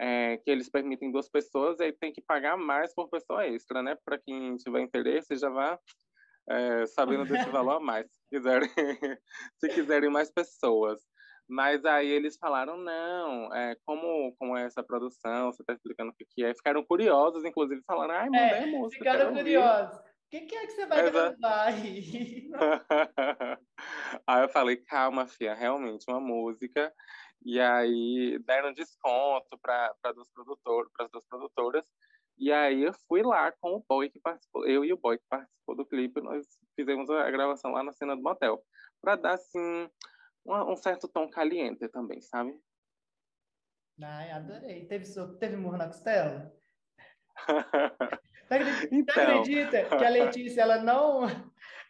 é, 0.00 0.38
que 0.38 0.50
eles 0.50 0.70
permitem 0.70 1.12
duas 1.12 1.28
pessoas, 1.28 1.80
e 1.80 1.84
aí 1.84 1.92
tem 1.92 2.12
que 2.12 2.22
pagar 2.22 2.56
mais 2.56 2.94
por 2.94 3.10
pessoa 3.10 3.46
extra, 3.46 3.82
né? 3.82 3.96
Para 4.04 4.18
quem 4.18 4.56
tiver 4.56 4.80
interesse, 4.80 5.36
já 5.36 5.50
vá 5.50 5.78
é, 6.48 6.86
sabendo 6.86 7.24
desse 7.24 7.50
valor 7.50 7.76
a 7.76 7.80
mais, 7.80 8.10
se 8.10 8.20
quiserem, 8.30 8.70
se 9.58 9.68
quiserem 9.68 10.10
mais 10.10 10.30
pessoas. 10.30 11.00
Mas 11.52 11.84
aí 11.84 12.08
eles 12.08 12.38
falaram, 12.38 12.78
não, 12.78 13.54
é, 13.54 13.76
como, 13.84 14.34
como 14.38 14.56
é 14.56 14.64
essa 14.64 14.82
produção, 14.82 15.52
você 15.52 15.62
está 15.62 15.74
explicando 15.74 16.10
o 16.10 16.14
que, 16.14 16.42
é. 16.42 16.54
Ficaram 16.54 16.82
curiosos, 16.82 17.44
inclusive 17.44 17.82
falaram, 17.86 18.14
ai, 18.14 18.30
mandei 18.30 18.40
é, 18.40 18.66
música. 18.66 19.04
Ficaram 19.04 19.34
curiosos. 19.34 19.98
O 19.98 20.02
que, 20.30 20.40
que, 20.40 20.56
é 20.56 20.66
que 20.66 20.72
você 20.72 20.86
vai 20.86 21.06
Exato. 21.06 21.38
gravar 21.38 21.64
aí? 21.64 22.50
aí 24.26 24.42
eu 24.44 24.48
falei, 24.48 24.76
calma, 24.78 25.26
filha, 25.26 25.52
realmente 25.52 26.06
uma 26.08 26.18
música. 26.18 26.90
E 27.44 27.60
aí 27.60 28.38
deram 28.46 28.72
desconto 28.72 29.58
para 29.60 29.94
duas 30.14 30.30
produtoras, 30.30 30.90
para 30.96 31.04
as 31.04 31.12
duas 31.12 31.24
produtoras. 31.28 31.84
E 32.38 32.50
aí 32.50 32.82
eu 32.82 32.94
fui 33.06 33.22
lá 33.22 33.52
com 33.60 33.74
o 33.74 33.84
boy 33.86 34.08
que 34.08 34.18
participou, 34.20 34.66
eu 34.66 34.86
e 34.86 34.92
o 34.94 34.96
boy 34.96 35.18
que 35.18 35.24
participou 35.28 35.76
do 35.76 35.84
clipe, 35.84 36.22
nós 36.22 36.46
fizemos 36.74 37.10
a 37.10 37.30
gravação 37.30 37.72
lá 37.72 37.82
na 37.82 37.92
cena 37.92 38.16
do 38.16 38.22
motel, 38.22 38.64
para 39.02 39.16
dar 39.16 39.34
assim 39.34 39.90
um, 40.44 40.72
um, 40.72 40.76
certo 40.76 41.08
tom 41.08 41.28
caliente 41.28 41.88
também, 41.88 42.20
sabe? 42.20 42.58
Ai, 44.02 44.30
adorei. 44.30 44.86
Teve, 44.86 45.04
teve 45.38 45.56
murro 45.56 45.76
na 45.76 45.86
costela? 45.86 46.52
então... 48.90 49.14
Você 49.14 49.20
acredita 49.20 49.84
que 49.84 50.04
a 50.04 50.08
Letícia 50.08 50.62
ela 50.62 50.78
não 50.78 51.26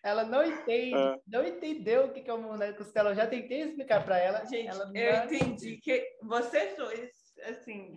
ela 0.03 0.25
não 0.25 0.45
entende, 0.45 0.97
ah. 0.97 1.17
não 1.29 1.47
entendeu 1.47 2.07
o 2.07 2.13
que 2.13 2.29
é 2.29 2.35
o 2.35 2.39
murro 2.39 2.57
na 2.57 2.73
costela. 2.73 3.11
Eu 3.11 3.15
já 3.15 3.27
tentei 3.27 3.63
explicar 3.63 4.05
para 4.05 4.19
ela. 4.19 4.45
Gente, 4.45 4.69
ela 4.69 4.91
eu 4.93 5.25
entendi 5.25 5.77
que 5.77 6.19
vocês 6.23 6.77
dois, 6.77 7.11
assim, 7.45 7.97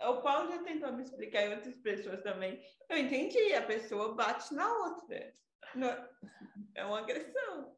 o 0.00 0.22
Paulo 0.22 0.50
já 0.50 0.62
tentou 0.62 0.92
me 0.92 1.02
explicar 1.02 1.42
e 1.42 1.54
outras 1.54 1.76
pessoas 1.78 2.22
também. 2.22 2.62
Eu 2.88 2.98
entendi, 2.98 3.52
a 3.52 3.62
pessoa 3.62 4.14
bate 4.14 4.54
na 4.54 4.72
outra. 4.72 5.32
É 6.76 6.84
uma 6.84 7.00
agressão. 7.00 7.76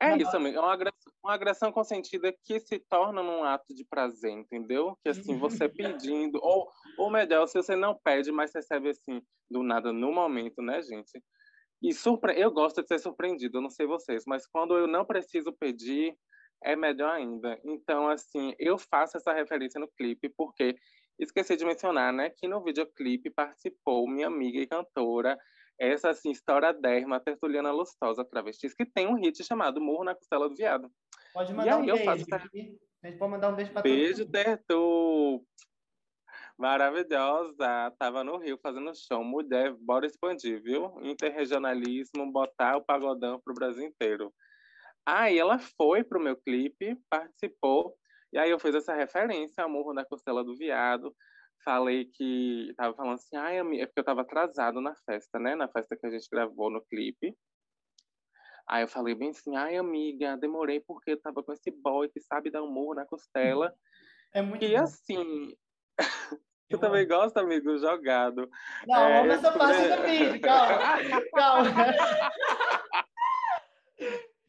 É 0.00 0.16
isso, 0.16 0.36
amigo. 0.36 0.58
É 0.58 0.60
uma 0.60 0.72
agressão, 0.72 0.93
uma 1.24 1.34
agressão 1.34 1.72
consentida 1.72 2.34
que 2.44 2.60
se 2.60 2.78
torna 2.78 3.22
num 3.22 3.42
ato 3.42 3.74
de 3.74 3.84
prazer, 3.84 4.30
entendeu? 4.30 4.96
Que 5.02 5.08
assim, 5.08 5.38
você 5.38 5.68
pedindo, 5.68 6.38
ou, 6.42 6.68
ou 6.98 7.10
melhor, 7.10 7.46
se 7.46 7.54
você 7.54 7.74
não 7.74 7.98
pede, 8.04 8.30
mas 8.30 8.54
recebe 8.54 8.90
assim, 8.90 9.22
do 9.50 9.62
nada, 9.62 9.92
no 9.92 10.12
momento, 10.12 10.60
né, 10.60 10.82
gente? 10.82 11.22
E 11.82 11.92
surpre... 11.92 12.38
eu 12.38 12.50
gosto 12.50 12.82
de 12.82 12.88
ser 12.88 12.98
surpreendido, 12.98 13.58
eu 13.58 13.62
não 13.62 13.70
sei 13.70 13.86
vocês, 13.86 14.24
mas 14.26 14.46
quando 14.46 14.76
eu 14.76 14.86
não 14.86 15.04
preciso 15.04 15.52
pedir, 15.52 16.14
é 16.62 16.76
melhor 16.76 17.10
ainda. 17.10 17.58
Então, 17.64 18.08
assim, 18.08 18.54
eu 18.58 18.76
faço 18.78 19.16
essa 19.16 19.32
referência 19.32 19.80
no 19.80 19.88
clipe 19.88 20.28
porque 20.36 20.76
Esqueci 21.18 21.56
de 21.56 21.64
mencionar, 21.64 22.12
né, 22.12 22.30
que 22.30 22.48
no 22.48 22.62
videoclipe 22.62 23.30
participou 23.30 24.08
minha 24.08 24.26
amiga 24.26 24.58
e 24.58 24.66
cantora 24.66 25.38
essa 25.78 26.10
assim, 26.10 26.30
história 26.30 26.72
derma, 26.72 27.20
tertuliana 27.20 27.72
lustosa, 27.72 28.24
travestis, 28.24 28.74
que 28.74 28.86
tem 28.86 29.06
um 29.08 29.14
hit 29.14 29.42
chamado 29.44 29.80
Morro 29.80 30.04
na 30.04 30.14
Costela 30.14 30.48
do 30.48 30.54
Viado. 30.54 30.88
Pode 31.34 31.52
mandar 31.52 31.78
um 31.78 31.84
beijo. 31.84 32.04
Faço... 32.04 32.24
A 32.32 33.06
gente 33.08 33.18
pode 33.18 33.30
mandar 33.32 33.50
um 33.50 33.56
beijo 33.56 33.72
para 33.72 33.82
Beijo, 33.82 34.30
Tertu! 34.30 35.44
Maravilhosa! 36.56 37.90
Tava 37.98 38.22
no 38.22 38.38
Rio 38.38 38.56
fazendo 38.62 38.92
show. 38.94 39.24
Mulher, 39.24 39.74
bora 39.80 40.06
expandir, 40.06 40.62
viu? 40.62 40.94
Interregionalismo, 41.02 42.30
botar 42.30 42.76
o 42.76 42.84
pagodão 42.84 43.40
pro 43.44 43.52
Brasil 43.52 43.84
inteiro. 43.84 44.32
Aí 45.04 45.36
ela 45.36 45.58
foi 45.58 46.04
pro 46.04 46.22
meu 46.22 46.36
clipe, 46.36 46.96
participou, 47.10 47.94
e 48.32 48.38
aí 48.38 48.50
eu 48.50 48.58
fiz 48.58 48.74
essa 48.74 48.94
referência 48.94 49.62
ao 49.62 49.68
Morro 49.68 49.92
da 49.92 50.04
Costela 50.04 50.44
do 50.44 50.56
Viado. 50.56 51.14
Falei 51.64 52.04
que 52.06 52.72
tava 52.76 52.94
falando 52.94 53.14
assim, 53.14 53.36
ai, 53.36 53.58
é 53.58 53.86
porque 53.86 54.00
eu 54.00 54.04
tava 54.04 54.22
atrasado 54.22 54.80
na 54.80 54.94
festa, 55.04 55.38
né? 55.38 55.56
Na 55.56 55.68
festa 55.68 55.96
que 55.96 56.06
a 56.06 56.10
gente 56.10 56.28
gravou 56.30 56.70
no 56.70 56.80
clipe. 56.86 57.36
Aí 58.66 58.82
eu 58.82 58.88
falei 58.88 59.14
bem 59.14 59.30
assim, 59.30 59.56
ai 59.56 59.76
amiga, 59.76 60.36
demorei 60.36 60.80
porque 60.80 61.12
eu 61.12 61.20
tava 61.20 61.42
com 61.42 61.52
esse 61.52 61.70
boy 61.70 62.08
que 62.08 62.20
sabe 62.20 62.50
dar 62.50 62.62
um 62.62 62.70
murro 62.70 62.94
na 62.94 63.04
costela. 63.04 63.74
É 64.32 64.40
muito 64.40 64.64
E 64.64 64.74
bom. 64.74 64.82
assim, 64.82 65.56
eu 66.70 66.78
também 66.78 67.06
gosto, 67.06 67.36
amigo, 67.38 67.76
jogado. 67.78 68.48
Não, 68.86 69.06
é, 69.06 69.20
vamos 69.20 69.34
essa 69.34 69.52
parte 69.52 69.88
do 69.88 70.02
vídeo, 70.02 70.40
calma. 70.40 71.22
calma. 71.32 71.70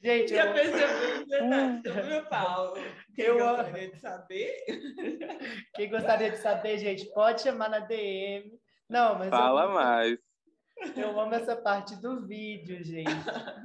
Gente, 0.05 0.36
eu... 0.36 0.53
percebeu 0.53 2.03
viu, 2.03 2.25
Paulo? 2.29 2.75
Quem 3.15 3.25
eu... 3.25 3.39
gostaria 3.39 3.89
de 3.89 3.98
saber? 3.98 4.65
Quem 5.74 5.89
gostaria 5.89 6.29
de 6.29 6.38
saber, 6.38 6.77
gente, 6.77 7.12
pode 7.12 7.41
chamar 7.41 7.69
na 7.69 7.79
DM. 7.79 8.51
Não, 8.88 9.17
mas 9.17 9.29
Fala 9.29 9.63
eu... 9.63 9.72
mais. 9.72 10.19
Eu 10.96 11.20
amo 11.20 11.34
essa 11.34 11.55
parte 11.55 11.96
do 11.96 12.25
vídeo, 12.25 12.84
gente. 12.84 13.10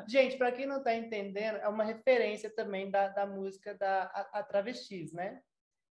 Gente, 0.09 0.37
para 0.37 0.52
quem 0.52 0.67
não 0.67 0.79
está 0.79 0.95
entendendo, 0.95 1.57
é 1.57 1.69
uma 1.69 1.85
referência 1.85 2.49
também 2.49 2.90
da, 2.90 3.09
da 3.09 3.26
música 3.26 3.75
da 3.75 4.05
a, 4.05 4.40
a 4.40 4.43
Travestis, 4.43 5.12
né? 5.12 5.43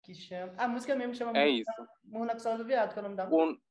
Que 0.02 0.14
chama. 0.14 0.54
A 0.56 0.66
música 0.66 0.94
mesmo 0.94 1.14
chama 1.14 1.38
é 1.38 1.48
isso. 1.48 1.70
Murro 2.04 2.24
na 2.24 2.32
Costela 2.32 2.58
do 2.58 2.64
Viado, 2.64 2.92
que 2.92 2.98
é 2.98 3.00
o 3.00 3.04
nome 3.04 3.16
da 3.16 3.26
música. 3.26 3.62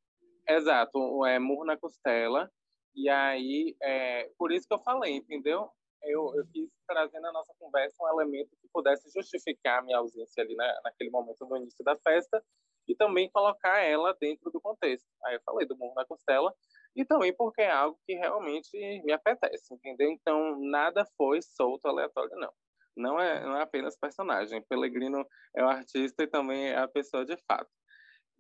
Exato, 0.48 1.26
é 1.26 1.40
Murro 1.40 1.66
na 1.66 1.78
Costela. 1.78 2.50
E 2.94 3.10
aí, 3.10 3.76
é, 3.82 4.30
por 4.38 4.52
isso 4.52 4.68
que 4.68 4.74
eu 4.74 4.80
falei, 4.80 5.16
entendeu? 5.16 5.70
Eu, 6.04 6.34
eu 6.36 6.46
quis 6.48 6.70
trazer 6.88 7.20
na 7.20 7.32
nossa 7.32 7.54
conversa 7.60 7.96
um 8.02 8.10
elemento 8.10 8.50
que 8.62 8.68
pudesse 8.74 9.10
justificar 9.14 9.80
a 9.80 9.82
minha 9.82 9.98
ausência 9.98 10.44
ali 10.44 10.56
né, 10.56 10.80
naquele 10.84 11.10
momento 11.10 11.46
no 11.46 11.58
início 11.58 11.84
da 11.86 11.96
festa 11.98 12.44
e 12.88 12.96
também 12.96 13.30
colocar 13.30 13.80
ela 13.80 14.16
dentro 14.20 14.50
do 14.52 14.60
contexto. 14.60 15.08
Aí 15.26 15.36
eu 15.36 15.42
falei 15.46 15.68
do 15.68 15.78
Murro 15.78 15.94
na 15.96 16.06
Costela, 16.06 16.54
e 16.96 17.06
também 17.06 17.34
porque 17.36 17.62
é 17.62 17.72
algo 17.72 18.00
que 18.06 18.14
realmente 18.14 18.70
me 19.04 19.14
apetece, 19.14 19.74
entendeu? 19.74 20.10
Então, 20.10 20.60
nada 20.60 21.06
foi 21.18 21.42
solto 21.42 21.88
aleatório, 21.88 22.36
não. 22.36 22.54
Não 22.96 23.20
é, 23.20 23.42
não 23.44 23.56
é 23.56 23.62
apenas 23.62 23.98
personagem. 23.98 24.62
Pelegrino 24.68 25.26
é 25.56 25.64
o 25.64 25.70
artista 25.70 26.24
e 26.24 26.28
também 26.28 26.68
é 26.68 26.78
a 26.78 26.88
pessoa 26.88 27.26
de 27.26 27.38
fato. 27.48 27.70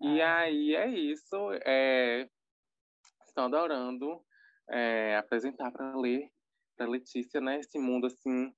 E 0.02 0.22
ah. 0.22 0.40
aí 0.40 0.76
é 0.76 0.88
isso. 0.88 1.36
É... 1.66 2.28
Estou 3.26 3.46
adorando 3.46 4.22
é, 4.70 5.16
apresentar 5.16 5.72
para 5.72 5.96
ler, 5.96 6.30
para 6.76 6.86
Letícia, 6.86 7.40
né, 7.40 7.60
esse 7.60 7.80
mundo 7.80 8.08
assim 8.08 8.54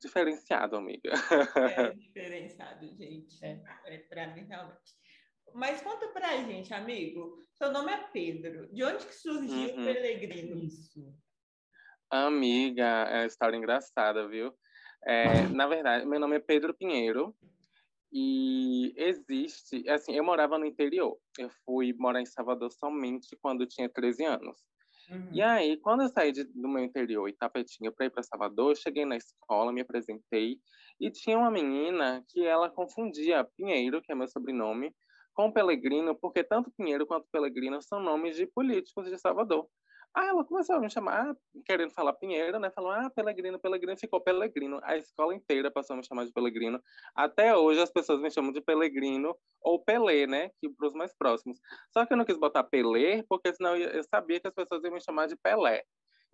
diferenciado, 0.00 0.76
amiga. 0.76 1.10
É 1.10 1.90
diferenciado, 1.94 2.86
gente. 2.96 3.44
É, 3.44 3.62
é 3.84 3.98
para 3.98 4.34
mim 4.34 4.44
realmente. 4.44 5.05
Mas 5.54 5.80
conta 5.82 6.08
pra 6.08 6.36
gente, 6.38 6.72
amigo. 6.74 7.44
Seu 7.54 7.72
nome 7.72 7.92
é 7.92 7.98
Pedro. 8.12 8.66
De 8.72 8.84
onde 8.84 9.06
que 9.06 9.14
surgiu 9.14 9.74
uhum. 9.74 9.82
o 9.82 9.84
Pelegrino? 9.84 10.56
Isso. 10.56 11.00
Amiga, 12.10 12.84
é 12.84 13.20
uma 13.20 13.26
história 13.26 13.56
engraçada, 13.56 14.28
viu? 14.28 14.52
É, 15.04 15.42
na 15.48 15.66
verdade, 15.66 16.04
meu 16.04 16.20
nome 16.20 16.36
é 16.36 16.40
Pedro 16.40 16.74
Pinheiro 16.74 17.34
e 18.12 18.92
existe, 18.96 19.88
assim, 19.88 20.14
eu 20.14 20.24
morava 20.24 20.58
no 20.58 20.66
interior. 20.66 21.18
Eu 21.38 21.50
fui 21.64 21.92
morar 21.92 22.20
em 22.20 22.26
Salvador 22.26 22.70
somente 22.70 23.36
quando 23.40 23.62
eu 23.62 23.68
tinha 23.68 23.88
13 23.88 24.24
anos. 24.24 24.58
Uhum. 25.10 25.28
E 25.32 25.42
aí, 25.42 25.76
quando 25.78 26.02
eu 26.02 26.08
saí 26.08 26.32
de, 26.32 26.44
do 26.44 26.68
meu 26.68 26.84
interior, 26.84 27.28
Itapetinga, 27.28 27.92
para 27.92 28.06
ir 28.06 28.10
para 28.10 28.22
Salvador, 28.22 28.72
eu 28.72 28.76
cheguei 28.76 29.04
na 29.04 29.16
escola, 29.16 29.72
me 29.72 29.80
apresentei 29.80 30.58
e 31.00 31.10
tinha 31.10 31.38
uma 31.38 31.50
menina 31.50 32.24
que 32.28 32.44
ela 32.44 32.70
confundia 32.70 33.44
Pinheiro, 33.56 34.02
que 34.02 34.10
é 34.10 34.14
meu 34.14 34.26
sobrenome, 34.26 34.94
com 35.36 35.52
Pelegrino, 35.52 36.16
porque 36.16 36.42
tanto 36.42 36.70
Pinheiro 36.70 37.06
quanto 37.06 37.28
Pelegrino 37.30 37.80
são 37.82 38.00
nomes 38.00 38.34
de 38.34 38.46
políticos 38.46 39.08
de 39.08 39.18
Salvador. 39.18 39.68
Aí 40.14 40.28
ela 40.28 40.42
começou 40.46 40.76
a 40.76 40.80
me 40.80 40.88
chamar, 40.88 41.36
querendo 41.66 41.90
falar 41.90 42.14
Pinheiro, 42.14 42.58
né? 42.58 42.70
Falou, 42.70 42.90
ah, 42.90 43.10
Pelegrino, 43.10 43.60
Pelegrino, 43.60 43.98
ficou 43.98 44.18
Pelegrino. 44.18 44.80
A 44.82 44.96
escola 44.96 45.34
inteira 45.34 45.70
passou 45.70 45.92
a 45.92 45.98
me 45.98 46.06
chamar 46.06 46.24
de 46.24 46.32
Pelegrino. 46.32 46.82
Até 47.14 47.54
hoje 47.54 47.82
as 47.82 47.90
pessoas 47.90 48.18
me 48.18 48.30
chamam 48.30 48.50
de 48.50 48.62
Pelegrino 48.62 49.36
ou 49.60 49.78
Pelé, 49.78 50.26
né? 50.26 50.50
Que 50.58 50.70
para 50.70 50.88
os 50.88 50.94
mais 50.94 51.14
próximos. 51.14 51.60
Só 51.92 52.06
que 52.06 52.14
eu 52.14 52.16
não 52.16 52.24
quis 52.24 52.38
botar 52.38 52.64
Pelé, 52.64 53.24
porque 53.28 53.52
senão 53.52 53.76
eu 53.76 54.02
sabia 54.04 54.40
que 54.40 54.48
as 54.48 54.54
pessoas 54.54 54.82
iam 54.82 54.94
me 54.94 55.02
chamar 55.02 55.26
de 55.26 55.36
Pelé. 55.36 55.84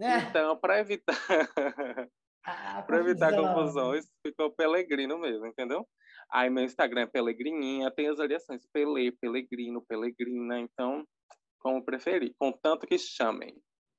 É. 0.00 0.18
Então, 0.18 0.56
para 0.56 0.78
evitar 0.78 1.16
para 2.87 2.99
evitar 2.99 3.35
confusões, 3.35 4.06
ficou 4.25 4.52
Pelegrino 4.52 5.18
mesmo, 5.18 5.47
entendeu? 5.47 5.87
Aí 6.33 6.49
meu 6.49 6.65
Instagram 6.65 7.03
é 7.03 7.07
Pelegrininha, 7.07 7.91
tem 7.91 8.09
as 8.09 8.17
variações 8.17 8.67
Pele, 8.73 9.12
Pelegrino, 9.12 9.85
Pelegrina, 9.87 10.59
então, 10.59 11.07
como 11.59 11.85
preferir, 11.85 12.35
contanto 12.39 12.87
que 12.87 12.99
chamem. 12.99 13.55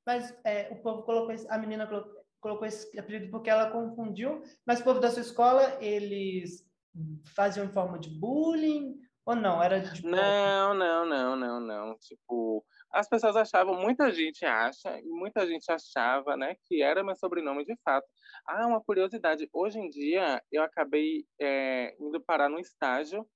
Mas 0.06 0.36
é, 0.44 0.70
o 0.72 0.82
povo 0.82 1.04
colocou, 1.04 1.32
esse, 1.32 1.48
a 1.48 1.58
menina 1.60 1.86
colocou, 1.86 2.26
colocou 2.42 2.68
esse 2.68 3.00
apelido 3.00 3.30
porque 3.30 3.50
ela 3.50 3.72
confundiu, 3.72 4.42
mas 4.66 4.82
o 4.82 4.84
povo 4.84 5.00
da 5.00 5.12
sua 5.12 5.22
escola, 5.22 5.78
eles 5.80 6.68
faziam 7.36 7.72
forma 7.72 8.00
de 8.00 8.10
bullying 8.10 8.96
ou 9.26 9.36
não? 9.36 9.62
Era 9.62 9.80
de 9.80 10.04
Não, 10.04 10.74
não, 10.74 11.06
não, 11.06 11.36
não, 11.36 11.60
não. 11.60 11.98
Tipo, 12.00 12.66
as 12.94 13.10
pessoas 13.10 13.36
achavam, 13.36 13.76
muita 13.76 14.12
gente 14.12 14.46
acha, 14.46 15.00
e 15.00 15.10
muita 15.10 15.48
gente 15.48 15.70
achava, 15.72 16.38
né, 16.38 16.56
que 16.66 16.84
era 16.84 17.04
meu 17.04 17.16
sobrenome 17.16 17.66
de 17.66 17.76
fato. 17.84 18.08
Ah, 18.48 18.68
uma 18.68 18.82
curiosidade. 18.82 19.50
Hoje 19.52 19.80
em 19.80 19.90
dia, 19.90 20.42
eu 20.52 20.62
acabei 20.62 21.26
é, 21.42 21.96
indo 22.00 22.22
parar 22.22 22.50
num 22.50 22.60
estágio 22.60 23.28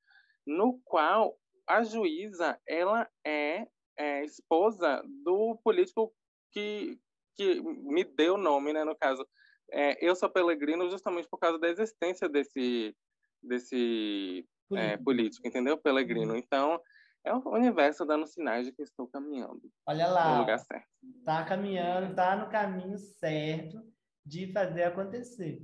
no 0.45 0.79
qual 0.85 1.35
a 1.67 1.83
juíza 1.83 2.59
ela 2.67 3.09
é, 3.25 3.67
é 3.97 4.23
esposa 4.23 5.03
do 5.23 5.59
político 5.63 6.13
que, 6.51 6.97
que 7.35 7.59
me 7.61 8.03
deu 8.03 8.35
o 8.35 8.37
nome, 8.37 8.71
né? 8.71 8.83
No 8.83 8.95
caso, 8.95 9.27
é, 9.71 9.97
eu 10.05 10.15
sou 10.15 10.29
Pelegrino 10.29 10.89
justamente 10.89 11.27
por 11.27 11.39
causa 11.39 11.57
da 11.57 11.67
existência 11.67 12.29
desse 12.29 12.95
desse 13.41 14.45
é, 14.71 14.97
político, 14.97 15.03
político 15.03 15.47
entendeu? 15.47 15.77
Pelegrino. 15.77 16.33
Uhum. 16.33 16.37
Então 16.37 16.81
é 17.23 17.33
o 17.33 17.39
universo 17.49 18.05
dando 18.05 18.27
sinais 18.27 18.65
de 18.65 18.71
que 18.71 18.81
estou 18.81 19.07
caminhando. 19.07 19.61
Olha 19.85 20.07
lá, 20.07 20.33
no 20.33 20.41
lugar 20.41 20.59
certo. 20.59 20.87
Tá 21.25 21.43
caminhando, 21.43 22.15
tá 22.15 22.35
no 22.35 22.49
caminho 22.49 22.97
certo 22.97 23.81
de 24.25 24.51
fazer 24.51 24.83
acontecer. 24.83 25.61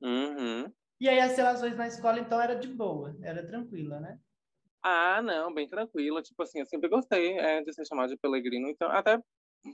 Uhum. 0.00 0.72
E 1.00 1.08
aí 1.08 1.20
as 1.20 1.36
relações 1.36 1.76
na 1.76 1.86
escola, 1.86 2.18
então, 2.18 2.40
era 2.40 2.54
de 2.54 2.68
boa, 2.68 3.16
era 3.22 3.46
tranquila, 3.46 4.00
né? 4.00 4.18
Ah, 4.82 5.20
não, 5.20 5.52
bem 5.52 5.68
tranquila. 5.68 6.22
Tipo 6.22 6.42
assim, 6.42 6.60
eu 6.60 6.66
sempre 6.66 6.88
gostei 6.88 7.38
é, 7.38 7.62
de 7.62 7.72
ser 7.72 7.84
chamado 7.86 8.08
de 8.08 8.16
Pelegrino, 8.16 8.68
então, 8.68 8.90
até 8.90 9.20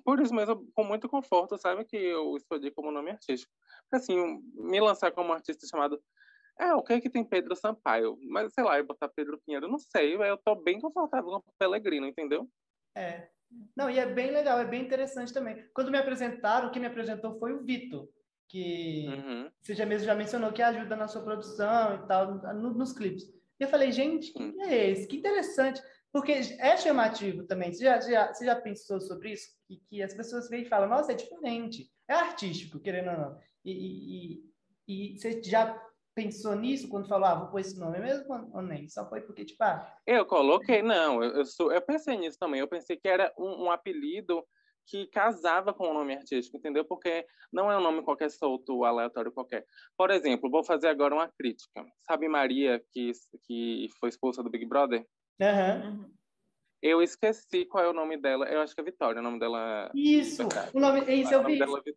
por 0.05 0.21
isso 0.21 0.35
mesmo, 0.35 0.67
com 0.75 0.85
muito 0.85 1.09
conforto, 1.09 1.59
sabe, 1.59 1.85
que 1.85 1.97
eu 1.97 2.35
escolhi 2.37 2.71
como 2.71 2.91
nome 2.91 3.11
artístico. 3.11 3.53
Assim, 3.93 4.17
me 4.55 4.81
lançar 4.81 5.13
como 5.13 5.33
artista 5.33 5.67
chamado. 5.67 6.03
É, 6.63 6.75
o 6.75 6.83
que 6.83 6.93
é 6.93 7.01
que 7.01 7.11
tem 7.11 7.25
Pedro 7.25 7.57
Sampaio? 7.57 8.17
Mas, 8.23 8.53
sei 8.55 8.63
lá, 8.63 8.79
eu 8.79 8.87
botar 8.87 9.09
Pedro 9.09 9.41
Pinheiro, 9.45 9.67
não 9.67 9.81
sei, 9.81 10.15
eu 10.15 10.37
tô 10.37 10.55
bem 10.55 10.81
confortável 10.81 11.31
com 11.41 11.53
Pelegrino, 11.59 12.07
entendeu? 12.07 12.49
É, 12.95 13.29
não, 13.77 13.91
e 13.91 13.99
é 13.99 14.07
bem 14.07 14.31
legal, 14.31 14.61
é 14.61 14.65
bem 14.65 14.81
interessante 14.81 15.33
também. 15.33 15.65
Quando 15.75 15.91
me 15.91 15.99
apresentaram, 15.99 16.71
quem 16.71 16.81
me 16.81 16.87
apresentou 16.87 17.37
foi 17.41 17.53
o 17.53 17.65
Vitor, 17.65 18.09
que 18.49 19.07
uhum. 19.09 19.51
você 19.61 19.75
já 19.75 19.85
mesmo 19.85 20.07
já 20.07 20.15
mencionou 20.15 20.53
que 20.53 20.63
ajuda 20.63 20.95
na 20.95 21.09
sua 21.09 21.23
produção 21.23 21.97
e 21.97 22.07
tal, 22.07 22.35
no, 22.55 22.73
nos 22.73 22.93
clipes. 22.93 23.25
E 23.59 23.65
eu 23.65 23.69
falei, 23.69 23.91
gente, 23.91 24.33
quem 24.33 24.55
é 24.63 24.91
esse? 24.91 25.09
Que 25.09 25.17
interessante. 25.17 25.83
Porque 26.13 26.33
é 26.33 26.77
chamativo 26.77 27.45
também. 27.45 27.73
Você 27.73 27.85
já, 27.85 27.99
já, 28.01 28.33
você 28.33 28.45
já 28.45 28.55
pensou 28.55 29.01
sobre 29.01 29.33
isso? 29.33 29.49
Que, 29.67 29.77
que 29.89 30.03
as 30.03 30.15
pessoas 30.15 30.49
veem 30.49 30.63
e 30.63 30.69
falam, 30.69 30.89
nossa, 30.89 31.11
é 31.13 31.17
diferente. 31.17 31.91
É 32.07 32.15
artístico, 32.15 32.79
querendo 32.79 33.11
ou 33.11 33.17
não. 33.17 33.39
E, 33.65 33.73
e, 33.73 34.53
e, 34.87 35.15
e 35.15 35.19
você 35.19 35.43
já 35.43 35.75
pensou 36.15 36.55
nisso 36.55 36.89
quando 36.89 37.09
falou, 37.09 37.27
ah, 37.27 37.35
vou 37.35 37.49
pôr 37.49 37.61
esse 37.61 37.79
nome 37.79 37.99
mesmo 37.99 38.51
ou 38.53 38.63
nem? 38.63 38.89
Só 38.89 39.09
foi 39.09 39.21
porque, 39.21 39.45
tipo, 39.45 39.63
ah... 39.65 39.97
Eu 40.07 40.27
coloquei, 40.27 40.83
não, 40.83 41.23
eu, 41.23 41.37
eu, 41.37 41.45
sou, 41.45 41.73
eu 41.73 41.81
pensei 41.81 42.17
nisso 42.17 42.39
também, 42.39 42.61
eu 42.61 42.69
pensei 42.69 42.97
que 42.97 43.09
era 43.09 43.33
um, 43.39 43.65
um, 43.65 43.71
apelido 43.71 44.45
que 44.87 45.07
casava 45.07 45.73
com 45.73 45.89
o 45.89 45.95
nome 45.95 46.15
artístico, 46.15 46.57
entendeu? 46.57 46.85
Porque 46.85 47.25
não 47.53 47.71
é 47.71 47.79
um 47.79 47.83
nome 47.83 48.03
qualquer 48.03 48.31
solto, 48.31 48.85
aleatório 48.85 49.33
qualquer. 49.33 49.65
Por 49.97 50.11
exemplo, 50.11 50.51
vou 50.51 50.65
fazer 50.65 50.89
agora 50.89 51.15
uma 51.15 51.29
crítica. 51.29 51.85
Sabe 52.03 52.29
Maria, 52.29 52.83
que, 52.93 53.13
que 53.45 53.89
foi 53.99 54.09
expulsa 54.09 54.43
do 54.43 54.51
Big 54.51 54.67
Brother? 54.67 55.07
Uhum. 55.41 56.11
Eu 56.83 57.01
esqueci 57.01 57.65
qual 57.65 57.85
é 57.85 57.89
o 57.89 57.93
nome 57.93 58.17
dela. 58.17 58.47
Eu 58.47 58.61
acho 58.61 58.75
que 58.75 58.81
é 58.81 58.85
Vitória, 58.85 59.21
o 59.21 59.23
nome 59.23 59.39
dela. 59.39 59.89
Isso, 59.95 60.49
o 60.75 60.81
nome, 60.81 61.01
é 61.07 61.15
isso 61.15 61.33
eu 61.33 61.45
vi. 61.45 61.59
Dela... 61.61 61.81
É 61.87 61.93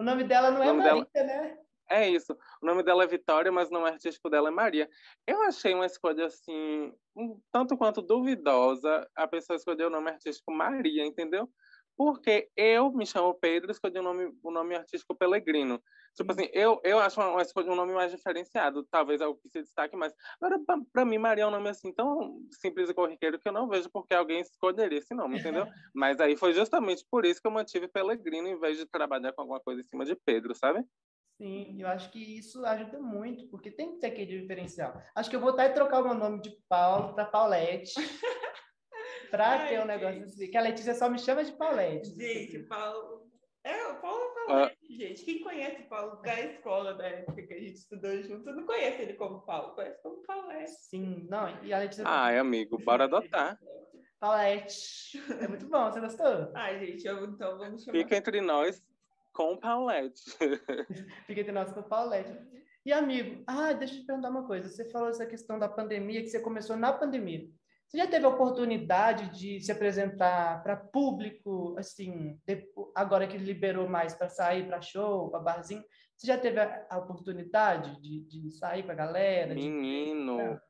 o 0.00 0.04
nome 0.04 0.24
dela 0.24 0.50
não 0.50 0.62
é 0.62 0.72
Maria, 0.72 1.06
dela... 1.12 1.26
né? 1.26 1.63
É 1.90 2.08
isso. 2.08 2.32
O 2.62 2.66
nome 2.66 2.82
dela 2.82 3.04
é 3.04 3.06
Vitória, 3.06 3.52
mas 3.52 3.68
o 3.68 3.72
nome 3.72 3.88
artístico 3.88 4.30
dela 4.30 4.48
é 4.48 4.52
Maria. 4.52 4.88
Eu 5.26 5.42
achei 5.42 5.74
uma 5.74 5.86
escolha 5.86 6.26
assim, 6.26 6.92
um 7.14 7.40
tanto 7.52 7.76
quanto 7.76 8.00
duvidosa. 8.00 9.06
A 9.14 9.26
pessoa 9.26 9.56
escolheu 9.56 9.88
o 9.88 9.90
nome 9.90 10.10
artístico 10.10 10.52
Maria, 10.52 11.04
entendeu? 11.04 11.48
Porque 11.96 12.48
eu 12.56 12.90
me 12.92 13.06
chamo 13.06 13.34
Pedro, 13.34 13.70
escolhi 13.70 13.98
o 13.98 14.02
nome, 14.02 14.32
o 14.42 14.50
nome 14.50 14.74
artístico 14.74 15.14
Pelegrino. 15.14 15.80
Tipo 16.16 16.30
assim, 16.30 16.48
eu, 16.52 16.80
eu 16.84 17.00
acho 17.00 17.20
uma, 17.20 17.30
uma, 17.30 17.42
um 17.72 17.74
nome 17.74 17.92
mais 17.92 18.12
diferenciado, 18.12 18.84
talvez 18.84 19.20
é 19.20 19.26
o 19.26 19.34
que 19.34 19.48
se 19.48 19.62
destaque 19.62 19.96
mais. 19.96 20.14
Agora, 20.40 20.60
para 20.92 21.04
mim, 21.04 21.18
Maria 21.18 21.42
é 21.44 21.46
um 21.46 21.50
nome 21.50 21.68
assim 21.68 21.92
tão 21.92 22.40
simples 22.52 22.88
e 22.88 22.94
corriqueiro 22.94 23.38
que 23.38 23.48
eu 23.48 23.52
não 23.52 23.68
vejo 23.68 23.90
porque 23.90 24.14
alguém 24.14 24.40
escolheria 24.40 24.98
esse 24.98 25.12
nome, 25.12 25.38
entendeu? 25.38 25.66
Mas 25.94 26.20
aí 26.20 26.36
foi 26.36 26.52
justamente 26.52 27.04
por 27.10 27.24
isso 27.24 27.40
que 27.40 27.48
eu 27.48 27.52
mantive 27.52 27.88
Pelegrino 27.88 28.46
em 28.46 28.58
vez 28.58 28.78
de 28.78 28.86
trabalhar 28.86 29.32
com 29.32 29.42
alguma 29.42 29.60
coisa 29.60 29.80
em 29.80 29.84
cima 29.84 30.04
de 30.04 30.14
Pedro, 30.14 30.54
sabe? 30.54 30.84
Sim, 31.36 31.80
eu 31.80 31.88
acho 31.88 32.10
que 32.12 32.38
isso 32.38 32.64
ajuda 32.64 33.00
muito, 33.00 33.48
porque 33.48 33.70
tem 33.70 33.94
que 33.94 34.00
ter 34.00 34.08
aquele 34.08 34.40
diferencial. 34.40 35.00
Acho 35.14 35.28
que 35.28 35.34
eu 35.34 35.40
vou 35.40 35.50
até 35.50 35.68
trocar 35.68 36.00
o 36.00 36.04
meu 36.04 36.14
nome 36.14 36.40
de 36.40 36.56
Paulo 36.68 37.14
para 37.14 37.24
Paulette. 37.24 37.94
para 39.30 39.66
ter 39.66 39.80
um 39.80 39.84
negócio 39.84 40.22
assim. 40.22 40.48
Que 40.48 40.56
a 40.56 40.62
Letícia 40.62 40.94
só 40.94 41.08
me 41.08 41.18
chama 41.18 41.44
de 41.44 41.52
Paulette. 41.52 42.14
Gente, 42.14 42.60
Paulo. 42.68 43.24
É, 43.64 43.86
o 43.88 44.00
Paulo 44.00 44.22
é 44.22 44.46
Paulette, 44.46 44.78
ah. 44.78 44.96
gente. 44.96 45.24
Quem 45.24 45.40
conhece 45.42 45.82
o 45.82 45.88
Paulo 45.88 46.22
da 46.22 46.40
escola 46.40 46.94
da 46.94 47.06
época 47.06 47.42
que 47.42 47.54
a 47.54 47.58
gente 47.58 47.76
estudou 47.76 48.22
junto, 48.22 48.52
não 48.52 48.66
conhece 48.66 49.02
ele 49.02 49.14
como 49.14 49.40
Paulo, 49.44 49.74
conhece 49.74 50.00
como 50.02 50.22
Paulette. 50.22 50.70
Sim, 50.70 51.26
não, 51.28 51.48
e 51.64 51.72
a 51.72 51.78
Letícia. 51.78 52.04
Ai, 52.06 52.38
amigo, 52.38 52.78
bora 52.78 53.04
adotar. 53.04 53.58
Paulette. 54.20 55.18
É 55.40 55.48
muito 55.48 55.66
bom, 55.68 55.90
você 55.90 56.00
gostou? 56.00 56.52
Ai, 56.54 56.78
gente, 56.78 57.06
eu, 57.06 57.24
então 57.24 57.58
vamos 57.58 57.82
chamar. 57.82 57.98
Fica 57.98 58.16
entre 58.16 58.40
nós 58.40 58.82
com 59.34 59.56
Paulette. 59.56 60.22
Fica 61.26 61.40
entre 61.40 61.52
nós 61.52 61.72
com 61.72 61.82
Paulette. 61.82 62.32
E, 62.86 62.92
amigo, 62.92 63.42
ah, 63.46 63.72
deixa 63.72 63.94
eu 63.94 64.00
te 64.00 64.06
perguntar 64.06 64.30
uma 64.30 64.46
coisa. 64.46 64.68
Você 64.68 64.90
falou 64.90 65.08
essa 65.08 65.26
questão 65.26 65.58
da 65.58 65.68
pandemia, 65.68 66.22
que 66.22 66.28
você 66.28 66.40
começou 66.40 66.76
na 66.76 66.92
pandemia. 66.92 67.46
Você 67.88 67.98
já 67.98 68.06
teve 68.06 68.24
a 68.24 68.28
oportunidade 68.28 69.38
de 69.38 69.60
se 69.60 69.70
apresentar 69.70 70.62
para 70.62 70.76
público, 70.76 71.74
assim, 71.78 72.40
agora 72.94 73.26
que 73.26 73.36
liberou 73.36 73.88
mais 73.88 74.14
para 74.14 74.28
sair 74.28 74.66
para 74.66 74.80
show, 74.80 75.30
para 75.30 75.40
barzinho? 75.40 75.84
Você 76.16 76.26
já 76.26 76.38
teve 76.38 76.60
a, 76.60 76.86
a 76.90 76.98
oportunidade 76.98 78.00
de, 78.00 78.20
de 78.20 78.50
sair 78.52 78.84
com 78.84 78.92
a 78.92 78.94
galera? 78.94 79.54
Menino, 79.54 80.60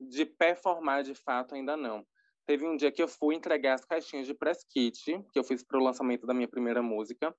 de, 0.00 0.18
de 0.18 0.26
performar 0.26 1.02
de 1.02 1.14
fato 1.14 1.54
ainda 1.54 1.76
não. 1.76 2.06
Teve 2.46 2.66
um 2.66 2.76
dia 2.76 2.90
que 2.90 3.02
eu 3.02 3.08
fui 3.08 3.34
entregar 3.34 3.74
as 3.74 3.84
caixinhas 3.84 4.26
de 4.26 4.34
press 4.34 4.64
kit, 4.64 5.22
que 5.32 5.38
eu 5.38 5.44
fiz 5.44 5.62
para 5.62 5.78
o 5.78 5.82
lançamento 5.82 6.26
da 6.26 6.34
minha 6.34 6.48
primeira 6.48 6.82
música. 6.82 7.34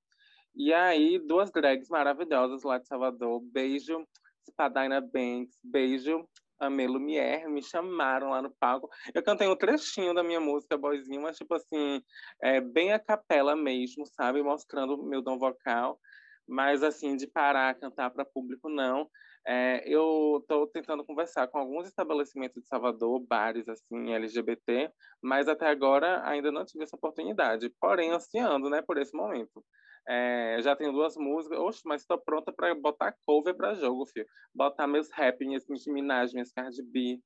E 0.54 0.74
aí, 0.74 1.18
duas 1.18 1.50
drags 1.50 1.90
maravilhosas 1.90 2.64
lá 2.64 2.78
de 2.78 2.88
Salvador. 2.88 3.42
Beijo, 3.42 4.06
Spadina 4.46 5.00
Banks. 5.00 5.58
Beijo, 5.64 6.28
Amê 6.60 6.88
Lumière. 6.88 7.48
Me 7.48 7.64
chamaram 7.64 8.32
lá 8.32 8.42
no 8.42 8.52
palco. 8.60 8.90
Eu 9.14 9.24
cantei 9.24 9.48
um 9.48 9.56
trechinho 9.56 10.14
da 10.14 10.24
minha 10.24 10.42
música, 10.42 10.78
boizinho, 10.78 11.22
mas, 11.22 11.38
tipo 11.38 11.54
assim, 11.56 12.04
é, 12.42 12.60
bem 12.60 12.92
a 12.92 13.00
capela 13.00 13.56
mesmo, 13.56 14.06
sabe? 14.06 14.44
Mostrando 14.44 14.96
o 14.96 15.04
meu 15.04 15.22
dom 15.22 15.38
vocal. 15.38 16.00
Mas, 16.48 16.84
assim, 16.84 17.16
de 17.16 17.28
parar 17.28 17.70
a 17.70 17.74
cantar 17.74 18.10
para 18.10 18.26
público, 18.26 18.68
não. 18.68 19.10
É, 19.48 19.82
eu 19.88 20.40
estou 20.42 20.68
tentando 20.68 21.04
conversar 21.06 21.48
com 21.48 21.58
alguns 21.58 21.88
estabelecimentos 21.88 22.62
de 22.62 22.68
Salvador, 22.68 23.20
bares 23.22 23.68
assim 23.68 24.14
LGBT, 24.14 24.92
mas 25.22 25.48
até 25.48 25.68
agora 25.68 26.22
ainda 26.28 26.52
não 26.52 26.66
tive 26.66 26.84
essa 26.84 26.96
oportunidade. 26.96 27.74
Porém, 27.80 28.12
ansiando, 28.12 28.70
né, 28.70 28.82
por 28.82 28.98
esse 28.98 29.16
momento. 29.16 29.64
É, 30.08 30.58
já 30.62 30.76
tenho 30.76 30.92
duas 30.92 31.16
músicas. 31.16 31.60
Oxe, 31.60 31.82
mas 31.86 32.02
estou 32.02 32.18
pronta 32.18 32.52
para 32.52 32.74
botar 32.76 33.16
cover 33.26 33.56
para 33.56 33.76
jogo, 33.76 34.06
filho. 34.06 34.26
Botar 34.54 34.88
meus 34.88 35.12
rap, 35.12 35.46
minhas 35.46 35.68
Nicki 35.68 35.92
Minaj, 35.92 36.34
minhas 36.34 36.52
Cardi 36.52 36.82
B. 36.82 37.22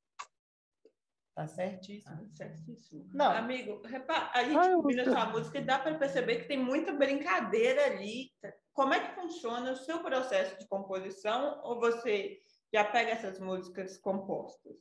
Tá 1.36 1.48
certíssimo. 1.48 2.16
Ah, 2.16 2.26
certíssimo. 2.34 3.10
Não. 3.14 3.30
Amigo, 3.30 3.82
repara, 3.84 4.32
a 4.34 4.44
gente 4.44 4.70
ouvindo 4.70 5.04
sua 5.04 5.26
música 5.26 5.58
e 5.58 5.66
dá 5.66 5.78
para 5.78 5.96
perceber 5.96 6.38
que 6.38 6.48
tem 6.48 6.58
muita 6.58 6.94
brincadeira 6.94 7.86
ali. 7.88 8.32
Como 8.72 8.94
é 8.94 9.00
que 9.02 9.16
funciona 9.16 9.72
o 9.72 9.76
seu 9.76 10.00
processo 10.00 10.58
de 10.58 10.66
composição? 10.68 11.60
Ou 11.64 11.80
você 11.80 12.40
já 12.74 12.86
pega 12.86 13.12
essas 13.12 13.38
músicas 13.40 13.98
compostas? 13.98 14.78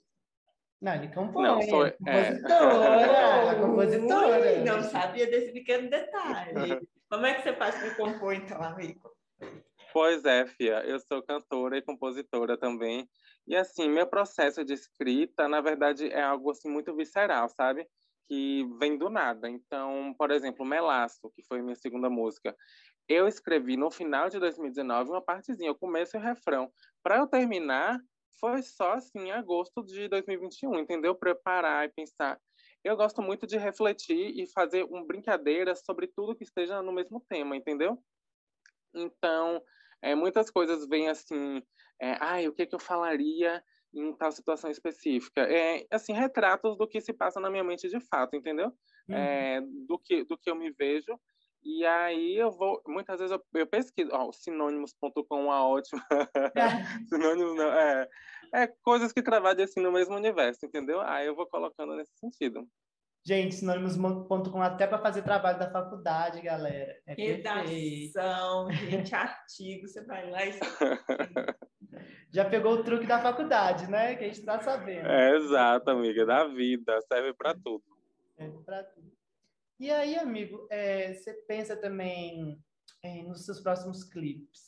Não, 0.80 0.94
ele 0.94 1.08
compõe. 1.08 1.42
Não, 1.42 1.62
foi, 1.62 1.90
compositora, 1.92 3.00
é... 3.00 3.54
compositora. 3.60 4.64
Não 4.64 4.82
sabia 4.82 5.26
desse 5.26 5.52
pequeno 5.52 5.90
detalhe. 5.90 6.54
Como 7.14 7.26
é 7.26 7.34
que 7.34 7.42
você 7.44 7.54
faz 7.54 7.76
para 7.76 7.94
compor, 7.94 8.34
então, 8.34 8.60
amigo? 8.60 9.08
Pois 9.92 10.24
é, 10.24 10.46
Fia, 10.46 10.84
eu 10.84 10.98
sou 10.98 11.22
cantora 11.22 11.78
e 11.78 11.82
compositora 11.82 12.58
também. 12.58 13.08
E 13.46 13.54
assim, 13.54 13.88
meu 13.88 14.04
processo 14.04 14.64
de 14.64 14.72
escrita, 14.72 15.48
na 15.48 15.60
verdade, 15.60 16.08
é 16.08 16.20
algo 16.20 16.50
assim 16.50 16.68
muito 16.68 16.92
visceral, 16.96 17.48
sabe? 17.48 17.86
Que 18.26 18.68
vem 18.80 18.98
do 18.98 19.08
nada. 19.08 19.48
Então, 19.48 20.12
por 20.18 20.32
exemplo, 20.32 20.66
Melaço, 20.66 21.30
que 21.36 21.44
foi 21.44 21.62
minha 21.62 21.76
segunda 21.76 22.10
música, 22.10 22.52
eu 23.08 23.28
escrevi 23.28 23.76
no 23.76 23.92
final 23.92 24.28
de 24.28 24.40
2019 24.40 25.10
uma 25.10 25.22
partezinha, 25.22 25.70
o 25.70 25.78
começo 25.78 26.16
e 26.16 26.18
o 26.18 26.20
refrão. 26.20 26.68
Para 27.00 27.18
eu 27.18 27.28
terminar, 27.28 27.96
foi 28.40 28.60
só 28.60 28.94
assim 28.94 29.28
em 29.28 29.30
agosto 29.30 29.84
de 29.84 30.08
2021, 30.08 30.80
entendeu? 30.80 31.14
Preparar 31.14 31.86
e 31.86 31.92
pensar 31.92 32.40
eu 32.84 32.96
gosto 32.96 33.22
muito 33.22 33.46
de 33.46 33.56
refletir 33.56 34.38
e 34.38 34.46
fazer 34.46 34.84
uma 34.84 35.04
brincadeira 35.04 35.74
sobre 35.74 36.06
tudo 36.06 36.36
que 36.36 36.44
esteja 36.44 36.82
no 36.82 36.92
mesmo 36.92 37.20
tema, 37.28 37.56
entendeu? 37.56 37.98
Então, 38.94 39.62
é, 40.02 40.14
muitas 40.14 40.50
coisas 40.50 40.86
vêm 40.86 41.08
assim, 41.08 41.62
é, 42.00 42.16
ai, 42.20 42.46
o 42.46 42.52
que, 42.52 42.66
que 42.66 42.74
eu 42.74 42.78
falaria 42.78 43.64
em 43.92 44.14
tal 44.14 44.30
situação 44.30 44.70
específica? 44.70 45.40
É, 45.42 45.86
assim, 45.90 46.12
retratos 46.12 46.76
do 46.76 46.86
que 46.86 47.00
se 47.00 47.12
passa 47.12 47.40
na 47.40 47.50
minha 47.50 47.64
mente 47.64 47.88
de 47.88 47.98
fato, 48.00 48.36
entendeu? 48.36 48.68
Uhum. 49.08 49.16
É, 49.16 49.60
do, 49.88 49.98
que, 49.98 50.24
do 50.24 50.36
que 50.36 50.50
eu 50.50 50.54
me 50.54 50.70
vejo. 50.70 51.18
E 51.64 51.84
aí 51.86 52.36
eu 52.36 52.50
vou, 52.50 52.82
muitas 52.86 53.18
vezes 53.18 53.32
eu, 53.32 53.42
eu 53.58 53.66
pesquiso, 53.66 54.10
ó, 54.12 54.30
sinônimos.com 54.30 55.52
é 55.52 55.60
ótimo. 55.60 56.00
sinônimos 57.08 57.56
não, 57.56 57.72
é, 57.72 58.06
é 58.52 58.66
coisas 58.82 59.12
que 59.12 59.22
trabalham 59.22 59.64
assim 59.64 59.80
no 59.80 59.90
mesmo 59.90 60.14
universo, 60.14 60.66
entendeu? 60.66 61.00
Aí 61.00 61.26
eu 61.26 61.34
vou 61.34 61.46
colocando 61.46 61.96
nesse 61.96 62.12
sentido. 62.18 62.68
Gente, 63.26 63.54
sinônimos.com 63.54 64.60
até 64.60 64.86
para 64.86 64.98
fazer 64.98 65.22
trabalho 65.22 65.58
da 65.58 65.70
faculdade, 65.70 66.42
galera. 66.42 66.94
É 67.06 67.14
Redação, 67.14 68.70
gente, 68.70 69.14
artigo, 69.14 69.88
você 69.88 70.04
vai 70.04 70.28
lá 70.30 70.44
e 70.44 70.52
Já 72.30 72.44
pegou 72.44 72.74
o 72.74 72.84
truque 72.84 73.06
da 73.06 73.22
faculdade, 73.22 73.90
né? 73.90 74.16
Que 74.16 74.24
a 74.24 74.26
gente 74.26 74.40
está 74.40 74.60
sabendo. 74.60 75.06
É, 75.06 75.36
exato, 75.36 75.88
amiga, 75.88 76.26
da 76.26 76.44
vida, 76.48 77.00
serve 77.10 77.32
para 77.32 77.54
tudo. 77.54 77.84
Serve 78.36 78.58
para 78.64 78.82
tudo. 78.82 79.13
E 79.78 79.90
aí, 79.90 80.16
amigo, 80.16 80.66
é, 80.70 81.12
você 81.14 81.32
pensa 81.48 81.76
também 81.76 82.58
é, 83.02 83.22
nos 83.22 83.44
seus 83.44 83.60
próximos 83.60 84.04
clipes? 84.04 84.62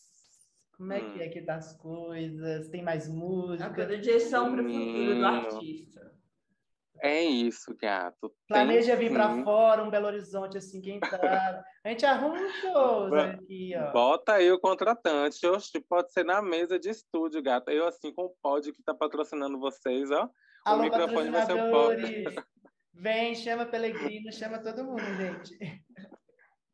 Como 0.77 0.93
é 0.93 0.99
hum. 0.99 1.13
que 1.13 1.23
é 1.23 1.29
que 1.29 1.43
tá 1.43 1.57
as 1.57 1.77
coisas? 1.77 2.69
Tem 2.69 2.83
mais 2.83 3.09
música? 3.09 3.67
A 3.67 3.71
projeção 3.71 4.53
para 4.53 4.63
o 4.63 4.69
futuro 4.69 5.15
do 5.15 5.27
artista. 5.27 6.17
É 7.03 7.23
isso, 7.23 7.77
gato. 7.81 8.35
Planeja 8.49 8.97
vir 8.97 9.13
para 9.13 9.43
fora, 9.43 9.85
um 9.85 9.91
Belo 9.91 10.07
Horizonte, 10.07 10.57
assim, 10.59 10.81
quem 10.81 10.99
tá. 10.99 11.63
A 11.85 11.89
gente 11.91 12.07
arruma 12.07 12.37
um 12.41 12.49
show 12.49 13.15
aqui, 13.15 13.75
ó. 13.77 13.93
Bota 13.93 14.35
aí 14.35 14.51
o 14.51 14.59
contratante. 14.59 15.47
Oxe, 15.47 15.79
pode 15.81 16.13
ser 16.13 16.25
na 16.25 16.41
mesa 16.41 16.79
de 16.79 16.91
estúdio, 16.91 17.43
gato. 17.43 17.71
Eu, 17.71 17.87
assim, 17.87 18.13
com 18.13 18.25
o 18.25 18.35
pod 18.43 18.73
que 18.73 18.83
tá 18.83 18.95
patrocinando 18.95 19.59
vocês, 19.59 20.11
ó. 20.11 20.29
Alô, 20.65 20.81
o 20.81 20.83
microfone 20.85 21.31
vai 21.31 21.47
ser 21.47 21.53
o 21.53 21.71
pod. 21.71 22.03
Vem, 22.99 23.35
chama 23.35 23.67
Pelegrino, 23.67 24.33
chama 24.33 24.59
todo 24.59 24.85
mundo, 24.85 25.01
gente. 25.17 25.59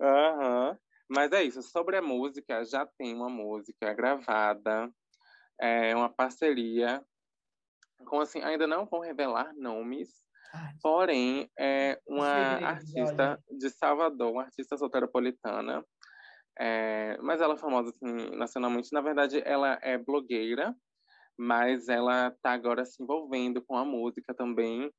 Aham. 0.00 0.70
Uhum. 0.70 0.78
Mas 1.08 1.30
é 1.32 1.42
isso, 1.42 1.60
sobre 1.62 1.96
a 1.96 2.02
música, 2.02 2.64
já 2.64 2.86
tem 2.86 3.14
uma 3.14 3.28
música 3.28 3.92
gravada, 3.92 4.90
é 5.60 5.94
uma 5.94 6.08
parceria 6.08 7.04
com 8.06 8.20
assim, 8.20 8.40
ainda 8.40 8.66
não 8.66 8.86
vou 8.86 9.00
revelar 9.00 9.52
nomes, 9.54 10.08
Ai, 10.54 10.72
porém 10.82 11.50
é 11.58 12.00
uma 12.06 12.56
artista 12.64 13.32
olha. 13.32 13.58
de 13.58 13.68
Salvador, 13.68 14.32
uma 14.32 14.44
artista 14.44 14.76
soteropolitana, 14.78 15.84
é, 16.58 17.18
mas 17.20 17.40
ela 17.40 17.54
é 17.54 17.58
famosa 17.58 17.90
assim, 17.90 18.34
nacionalmente. 18.36 18.92
Na 18.92 19.00
verdade, 19.00 19.42
ela 19.44 19.78
é 19.82 19.98
blogueira, 19.98 20.74
mas 21.36 21.88
ela 21.88 22.28
está 22.28 22.52
agora 22.52 22.84
se 22.84 23.02
envolvendo 23.02 23.60
com 23.60 23.76
a 23.76 23.84
música 23.84 24.32
também. 24.32 24.90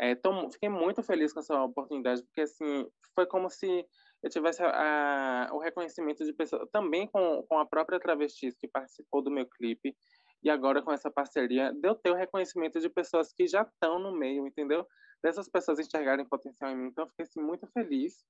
É, 0.00 0.14
tô, 0.14 0.50
fiquei 0.50 0.68
muito 0.68 1.02
feliz 1.02 1.32
com 1.32 1.40
essa 1.40 1.62
oportunidade, 1.62 2.22
porque 2.22 2.40
assim, 2.40 2.86
foi 3.14 3.26
como 3.26 3.50
se 3.50 3.86
eu 4.22 4.30
tivesse 4.30 4.62
a, 4.62 5.48
a, 5.48 5.54
o 5.54 5.58
reconhecimento 5.58 6.24
de 6.24 6.32
pessoas, 6.32 6.68
também 6.70 7.06
com, 7.06 7.44
com 7.48 7.58
a 7.58 7.66
própria 7.66 8.00
travesti 8.00 8.52
que 8.58 8.66
participou 8.66 9.22
do 9.22 9.30
meu 9.30 9.46
clipe, 9.46 9.94
e 10.42 10.48
agora 10.48 10.80
com 10.80 10.90
essa 10.90 11.10
parceria, 11.10 11.70
deu 11.74 11.94
ter 11.94 12.10
o 12.10 12.14
reconhecimento 12.14 12.80
de 12.80 12.88
pessoas 12.88 13.30
que 13.32 13.46
já 13.46 13.60
estão 13.62 13.98
no 13.98 14.10
meio, 14.10 14.46
entendeu? 14.46 14.86
dessas 15.22 15.48
pessoas 15.48 15.78
enxergarem 15.78 16.24
potencial 16.24 16.70
em 16.70 16.76
mim. 16.76 16.86
Então, 16.88 17.06
fiquei 17.08 17.24
assim, 17.24 17.40
muito 17.40 17.66
feliz. 17.68 18.24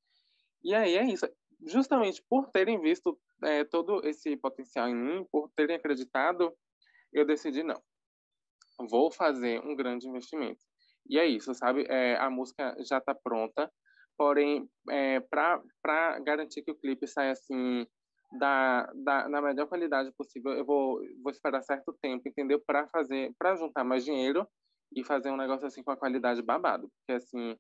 E 0.63 0.75
aí 0.75 0.97
é 0.97 1.05
isso. 1.05 1.27
Justamente 1.67 2.23
por 2.29 2.51
terem 2.51 2.81
visto 2.81 3.19
é, 3.45 3.65
todo 3.65 4.07
esse 4.07 4.37
potencial 4.37 4.89
em 4.89 4.95
mim, 4.95 5.27
por 5.31 5.51
terem 5.51 5.77
acreditado, 5.77 6.55
eu 7.13 7.25
decidi 7.25 7.63
não. 7.63 7.81
Vou 8.89 9.11
fazer 9.11 9.61
um 9.61 9.77
grande 9.77 10.09
investimento. 10.09 10.65
E 11.09 11.19
é 11.19 11.27
isso, 11.27 11.55
sabe? 11.55 11.87
É, 11.89 12.17
a 12.17 12.31
música 12.31 12.77
já 12.81 12.99
está 12.99 13.15
pronta, 13.15 13.71
porém, 14.17 14.69
é, 14.89 15.21
para 15.21 16.19
garantir 16.21 16.63
que 16.63 16.71
o 16.71 16.77
clipe 16.77 17.07
saia 17.07 17.33
assim 17.33 17.87
da, 18.39 18.91
da, 18.95 19.29
na 19.29 19.41
melhor 19.41 19.67
qualidade 19.67 20.13
possível, 20.13 20.53
eu 20.53 20.65
vou, 20.65 21.01
vou 21.23 21.31
esperar 21.31 21.63
certo 21.63 21.93
tempo, 22.01 22.29
entendeu? 22.29 22.61
Para 22.65 22.87
fazer, 22.89 23.35
para 23.39 23.57
juntar 23.57 23.83
mais 23.83 24.05
dinheiro 24.05 24.47
e 24.95 25.03
fazer 25.05 25.31
um 25.31 25.37
negócio 25.37 25.67
assim 25.67 25.83
com 25.83 25.91
a 25.91 25.97
qualidade 25.97 26.43
babado, 26.43 26.89
porque 26.99 27.13
assim, 27.13 27.57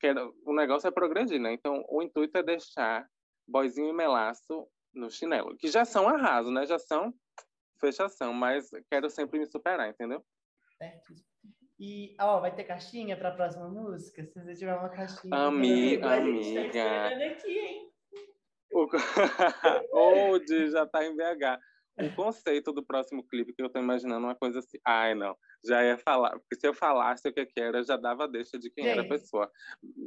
quero, 0.00 0.34
o 0.44 0.54
negócio 0.54 0.88
é 0.88 0.90
progredir, 0.90 1.40
né? 1.40 1.52
Então, 1.52 1.84
o 1.88 2.02
intuito 2.02 2.36
é 2.38 2.42
deixar 2.42 3.08
boizinho 3.46 3.90
e 3.90 3.92
melaço 3.92 4.66
no 4.92 5.10
chinelo, 5.10 5.56
que 5.56 5.68
já 5.68 5.84
são 5.84 6.08
arraso, 6.08 6.50
né? 6.50 6.66
Já 6.66 6.78
são 6.78 7.12
fechação, 7.80 8.32
mas 8.32 8.70
quero 8.90 9.08
sempre 9.08 9.38
me 9.38 9.46
superar, 9.46 9.88
entendeu? 9.88 10.24
Certo. 10.76 11.14
E, 11.78 12.16
ó, 12.20 12.40
vai 12.40 12.52
ter 12.52 12.64
caixinha 12.64 13.16
para 13.16 13.28
a 13.28 13.34
próxima 13.34 13.68
música? 13.68 14.24
Se 14.24 14.34
você 14.34 14.54
tiver 14.54 14.74
uma 14.74 14.88
caixinha. 14.88 15.34
Amiga, 15.36 16.16
amiga. 16.16 16.72
Tá 16.72 17.26
aqui, 17.26 17.58
hein? 17.58 17.92
O... 18.72 18.88
Old 19.92 20.70
já 20.70 20.86
tá 20.86 21.04
em 21.04 21.14
BH. 21.14 21.58
O 22.00 22.14
conceito 22.14 22.72
do 22.72 22.84
próximo 22.84 23.26
clipe 23.26 23.52
que 23.52 23.62
eu 23.62 23.68
tô 23.68 23.78
imaginando 23.78 24.26
uma 24.26 24.34
coisa 24.34 24.60
assim. 24.60 24.78
Ai, 24.84 25.14
não. 25.14 25.36
Já 25.64 25.84
ia 25.84 25.98
falar. 25.98 26.30
Porque 26.30 26.56
se 26.56 26.66
eu 26.66 26.74
falasse 26.74 27.28
o 27.28 27.32
que, 27.32 27.46
que 27.46 27.60
era, 27.60 27.82
já 27.82 27.96
dava 27.96 28.28
deixa 28.28 28.58
de 28.58 28.70
quem 28.70 28.84
gente, 28.84 28.98
era 28.98 29.02
a 29.02 29.08
pessoa. 29.08 29.50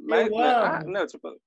Mas, 0.06 0.28
eu 0.28 0.38
né? 0.38 0.44
ah, 0.44 0.80
não, 0.86 1.06
tipo. 1.06 1.38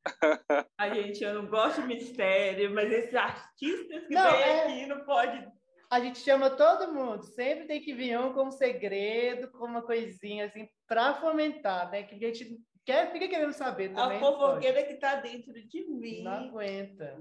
a 0.78 0.88
gente, 0.90 1.24
eu 1.24 1.34
não 1.34 1.48
gosto 1.48 1.80
de 1.82 1.86
mistério, 1.86 2.74
mas 2.74 2.92
esses 2.92 3.14
artistas 3.14 4.06
que 4.06 4.14
não, 4.14 4.30
vêm 4.30 4.42
é... 4.42 4.62
aqui 4.62 4.86
não 4.86 5.04
pode 5.04 5.48
a 5.94 6.00
gente 6.00 6.18
chama 6.18 6.50
todo 6.50 6.92
mundo. 6.92 7.22
Sempre 7.22 7.66
tem 7.66 7.80
que 7.80 7.94
vir 7.94 8.18
um 8.18 8.32
com 8.32 8.48
um 8.48 8.50
segredo, 8.50 9.48
com 9.52 9.64
uma 9.64 9.80
coisinha 9.80 10.46
assim, 10.46 10.68
para 10.88 11.14
fomentar, 11.14 11.88
né? 11.88 12.02
Que 12.02 12.16
a 12.16 12.18
gente 12.18 12.60
quer, 12.84 13.12
fica 13.12 13.28
querendo 13.28 13.52
saber 13.52 13.94
também. 13.94 14.16
A 14.16 14.20
fofoqueira 14.20 14.82
que 14.82 14.94
está 14.94 15.14
dentro 15.16 15.52
de 15.52 15.86
mim. 15.86 16.24
Não 16.24 16.32
aguenta. 16.32 17.16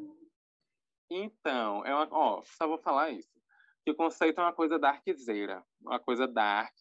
Então, 1.11 1.85
é 1.85 1.93
uma, 1.93 2.07
ó, 2.11 2.41
só 2.43 2.67
vou 2.67 2.79
falar 2.79 3.11
isso. 3.11 3.29
Que 3.85 3.91
o 3.91 3.95
conceito 3.95 4.41
é 4.41 4.43
uma 4.43 4.53
coisa 4.53 4.79
darkzeira, 4.79 5.63
uma 5.79 5.99
coisa 5.99 6.27
dark. 6.27 6.75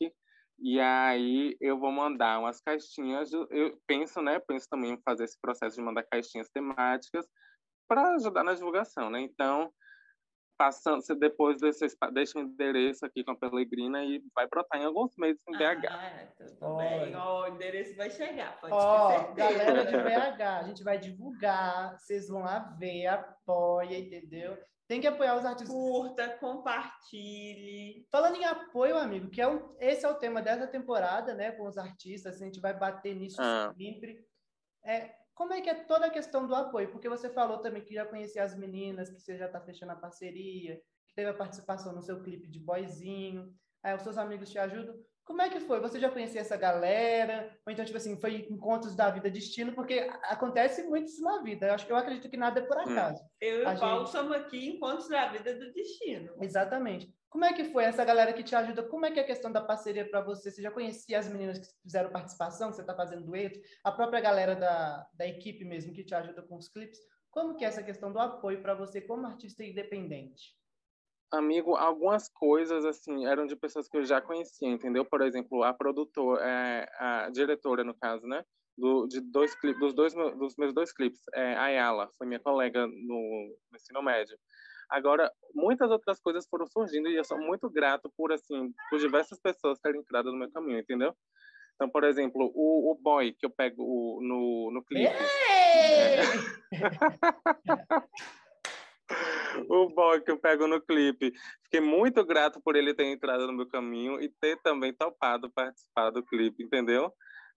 E 0.59 0.81
aí 0.81 1.59
eu 1.61 1.79
vou 1.79 1.93
mandar 1.93 2.39
umas 2.39 2.59
caixinhas. 2.59 3.35
Eu 3.35 3.79
penso, 3.87 4.23
né? 4.23 4.39
Penso 4.39 4.67
também 4.67 4.93
em 4.93 5.03
fazer 5.03 5.25
esse 5.25 5.39
processo 5.39 5.77
de 5.77 5.83
mandar 5.83 6.05
caixinhas 6.05 6.49
temáticas 6.49 7.29
para 7.87 8.15
ajudar 8.15 8.45
na 8.45 8.55
divulgação, 8.55 9.11
né? 9.11 9.21
Então, 9.21 9.71
passando, 10.57 11.03
você 11.03 11.15
depois 11.15 11.61
desse, 11.61 11.87
deixa 12.12 12.38
o 12.38 12.43
endereço 12.43 13.05
aqui 13.05 13.25
com 13.25 13.33
a 13.33 13.37
Pelegrina 13.37 14.05
e 14.05 14.23
vai 14.35 14.47
brotar 14.47 14.81
em 14.81 14.85
alguns 14.85 15.17
meses 15.17 15.41
em 15.49 15.53
BH. 15.53 15.87
Ah, 15.88 16.27
tudo 16.37 16.77
bem. 16.77 17.17
o 17.17 17.47
endereço 17.49 17.97
vai 17.97 18.11
chegar, 18.11 18.61
pode 18.61 18.75
oh, 18.75 19.35
Galera 19.35 19.85
de 19.85 19.97
BH, 19.97 20.43
a 20.43 20.62
gente 20.65 20.83
vai 20.83 20.99
divulgar, 20.99 21.99
vocês 21.99 22.29
vão 22.29 22.43
lá 22.43 22.59
ver, 22.79 23.07
apoia, 23.07 23.99
entendeu? 23.99 24.57
Tem 24.88 25.01
que 25.01 25.07
apoiar 25.07 25.38
os 25.38 25.45
artistas. 25.45 25.75
Curta, 25.75 26.29
compartilhe. 26.38 28.07
Falando 28.11 28.37
em 28.37 28.45
apoio, 28.45 28.99
amigo, 28.99 29.31
que 29.31 29.41
é 29.41 29.49
um, 29.49 29.75
esse 29.81 30.05
é 30.05 30.09
o 30.09 30.17
tema 30.17 30.43
dessa 30.43 30.67
temporada, 30.67 31.35
né, 31.35 31.53
com 31.53 31.67
os 31.67 31.79
artistas, 31.79 32.37
a 32.37 32.45
gente 32.45 32.61
vai 32.61 32.75
bater 32.79 33.15
nisso 33.15 33.41
ah. 33.41 33.73
sempre. 33.77 34.23
É, 34.85 35.15
como 35.35 35.53
é 35.53 35.61
que 35.61 35.71
é 35.71 35.75
toda 35.75 36.07
a 36.07 36.11
questão 36.11 36.47
do 36.47 36.55
apoio? 36.55 36.90
Porque 36.90 37.09
você 37.09 37.31
falou 37.31 37.59
também 37.59 37.83
que 37.83 37.95
já 37.95 38.05
conhecia 38.05 38.42
as 38.42 38.57
meninas, 38.57 39.11
que 39.11 39.21
você 39.21 39.37
já 39.37 39.47
está 39.47 39.61
fechando 39.61 39.92
a 39.92 39.97
parceria, 39.97 40.81
que 41.09 41.14
teve 41.14 41.31
a 41.31 41.35
participação 41.35 41.95
no 41.95 42.03
seu 42.03 42.23
clipe 42.23 42.49
de 42.49 42.59
boyzinho, 42.59 43.53
aí 43.83 43.95
os 43.95 44.03
seus 44.03 44.18
amigos 44.18 44.51
te 44.51 44.59
ajudam. 44.59 44.95
Como 45.25 45.40
é 45.40 45.49
que 45.49 45.61
foi? 45.61 45.81
Você 45.81 46.01
já 46.01 46.11
conhecia 46.11 46.40
essa 46.40 46.57
galera? 46.57 47.57
Ou 47.64 47.73
então, 47.73 47.85
tipo 47.85 47.97
assim, 47.97 48.21
foi 48.21 48.47
encontros 48.51 48.97
da 48.97 49.09
vida 49.09 49.31
destino? 49.31 49.73
Porque 49.73 50.11
acontece 50.25 50.83
muito 50.83 51.07
isso 51.07 51.23
na 51.23 51.40
vida. 51.42 51.66
Eu, 51.66 51.75
acho, 51.75 51.88
eu 51.88 51.97
acredito 51.97 52.29
que 52.29 52.37
nada 52.37 52.59
é 52.59 52.64
por 52.64 52.77
hum. 52.77 52.81
acaso. 52.81 53.25
Eu 53.40 53.61
e 53.61 53.62
o 53.62 53.79
Paulo 53.79 54.05
gente... 54.05 54.12
somos 54.12 54.33
aqui 54.33 54.68
encontros 54.68 55.09
da 55.09 55.31
vida 55.31 55.55
do 55.55 55.73
destino. 55.73 56.35
Exatamente. 56.40 57.14
Como 57.33 57.47
é 57.47 57.53
que 57.55 57.64
foi 57.64 57.85
essa 57.85 58.05
galera 58.05 58.31
que 58.35 58.42
te 58.42 58.55
ajuda? 58.55 58.83
Como 58.83 59.07
é 59.07 59.11
que 59.11 59.18
é 59.18 59.23
a 59.23 59.27
questão 59.27 59.51
da 59.51 59.62
parceria 59.62 60.07
para 60.07 60.21
você? 60.21 60.51
Você 60.51 60.61
já 60.61 60.71
conhecia 60.71 61.18
as 61.18 61.27
meninas 61.27 61.59
que 61.59 61.66
fizeram 61.83 62.11
participação, 62.11 62.68
que 62.68 62.77
você 62.77 62.83
está 62.83 62.95
fazendo 62.95 63.25
dueto? 63.25 63.59
A 63.83 63.90
própria 63.90 64.21
galera 64.21 64.55
da, 64.55 65.09
da 65.14 65.27
equipe 65.27 65.64
mesmo 65.64 65.95
que 65.95 66.05
te 66.05 66.14
ajuda 66.14 66.42
com 66.42 66.59
os 66.59 66.68
clipes? 66.68 67.01
Como 67.31 67.57
que 67.57 67.64
é 67.64 67.68
essa 67.68 67.83
questão 67.83 68.12
do 68.12 68.18
apoio 68.18 68.61
para 68.61 68.75
você 68.75 69.01
como 69.01 69.27
artista 69.27 69.64
independente? 69.64 70.55
Amigo, 71.33 71.75
algumas 71.75 72.29
coisas, 72.29 72.85
assim, 72.85 73.25
eram 73.25 73.47
de 73.47 73.57
pessoas 73.57 73.88
que 73.88 73.97
eu 73.97 74.05
já 74.05 74.21
conhecia, 74.21 74.68
entendeu? 74.68 75.03
Por 75.03 75.23
exemplo, 75.23 75.62
a 75.62 75.73
produtora, 75.73 76.45
é, 76.45 76.87
a 76.99 77.31
diretora, 77.31 77.83
no 77.83 77.95
caso, 77.95 78.27
né? 78.27 78.45
Do, 78.77 79.07
de 79.07 79.23
dois 79.23 79.55
clipes, 79.55 79.81
dos, 79.81 79.95
dois, 79.95 80.12
dos 80.12 80.55
meus 80.59 80.75
dois 80.75 80.92
clipes, 80.92 81.23
é, 81.33 81.55
a 81.55 81.62
Ayala, 81.62 82.11
foi 82.18 82.27
minha 82.27 82.40
colega 82.40 82.87
no, 82.87 83.57
no 83.71 83.77
ensino 83.77 84.03
médio. 84.03 84.37
Agora, 84.88 85.31
muitas 85.55 85.90
outras 85.90 86.21
coisas 86.21 86.47
foram 86.49 86.66
surgindo 86.66 87.09
e 87.09 87.16
eu 87.16 87.25
sou 87.25 87.38
muito 87.38 87.68
grato 87.71 88.12
por, 88.16 88.33
assim, 88.33 88.73
por 88.90 88.99
diversas 88.99 89.40
pessoas 89.40 89.79
terem 89.81 90.01
entrado 90.01 90.31
no 90.33 90.38
meu 90.38 90.51
caminho, 90.51 90.79
entendeu? 90.79 91.14
Então, 91.75 91.88
por 91.88 92.05
exemplo, 92.05 92.53
o, 92.55 92.92
o 92.92 92.95
boy 92.95 93.33
que 93.33 93.47
eu 93.47 93.51
pego 93.51 94.21
no, 94.23 94.71
no 94.73 94.85
clipe. 94.85 95.14
O 99.68 99.88
boy 99.88 100.21
que 100.23 100.31
eu 100.31 100.38
pego 100.38 100.66
no 100.66 100.81
clipe. 100.81 101.33
Fiquei 101.64 101.81
muito 101.81 102.25
grato 102.25 102.61
por 102.61 102.77
ele 102.77 102.95
ter 102.95 103.05
entrado 103.05 103.47
no 103.47 103.53
meu 103.53 103.66
caminho 103.66 104.21
e 104.21 104.29
ter 104.29 104.57
também 104.62 104.92
topado 104.92 105.51
participar 105.51 106.11
do 106.11 106.23
clipe, 106.23 106.62
entendeu? 106.62 107.12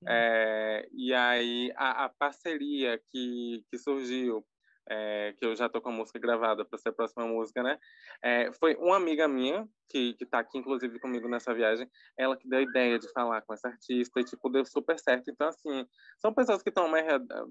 É, 0.07 0.87
e 0.91 1.13
aí 1.13 1.71
a, 1.75 2.05
a, 2.05 2.09
parceria 2.09 2.99
que, 3.11 3.63
que 3.71 3.77
surgiu 3.77 4.45
é, 4.89 5.33
que 5.37 5.45
eu 5.45 5.55
já 5.55 5.67
tô 5.67 5.81
com 5.81 5.89
a 5.89 5.91
música 5.91 6.19
gravada 6.19 6.63
para 6.65 6.77
ser 6.77 6.89
a 6.89 6.93
próxima 6.93 7.25
música, 7.27 7.63
né? 7.63 7.79
É, 8.23 8.51
foi 8.53 8.75
uma 8.75 8.97
amiga 8.97 9.27
minha, 9.27 9.67
que, 9.89 10.13
que 10.13 10.25
tá 10.25 10.39
aqui, 10.39 10.57
inclusive, 10.57 10.99
comigo 10.99 11.27
nessa 11.27 11.53
viagem, 11.53 11.89
ela 12.17 12.37
que 12.37 12.47
deu 12.47 12.59
a 12.59 12.61
ideia 12.61 12.99
de 12.99 13.11
falar 13.11 13.41
com 13.41 13.53
essa 13.53 13.67
artista 13.67 14.19
e, 14.19 14.23
tipo, 14.23 14.49
deu 14.49 14.65
super 14.65 14.99
certo. 14.99 15.29
Então, 15.29 15.47
assim, 15.47 15.87
são 16.19 16.33
pessoas 16.33 16.61
que 16.61 16.69
estão 16.69 16.85
ao 16.85 16.91
meu 16.91 17.03
redor, 17.03 17.49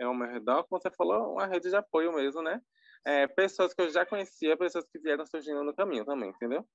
ao 0.00 0.14
meu 0.14 0.28
redor, 0.28 0.64
como 0.64 0.80
você 0.80 0.90
falou, 0.90 1.32
uma 1.32 1.46
rede 1.46 1.68
de 1.68 1.76
apoio 1.76 2.12
mesmo, 2.12 2.42
né? 2.42 2.60
É, 3.06 3.26
pessoas 3.26 3.74
que 3.74 3.82
eu 3.82 3.90
já 3.90 4.06
conhecia, 4.06 4.56
pessoas 4.56 4.86
que 4.90 4.98
vieram 4.98 5.26
surgindo 5.26 5.62
no 5.62 5.74
caminho 5.74 6.04
também, 6.04 6.30
entendeu? 6.30 6.66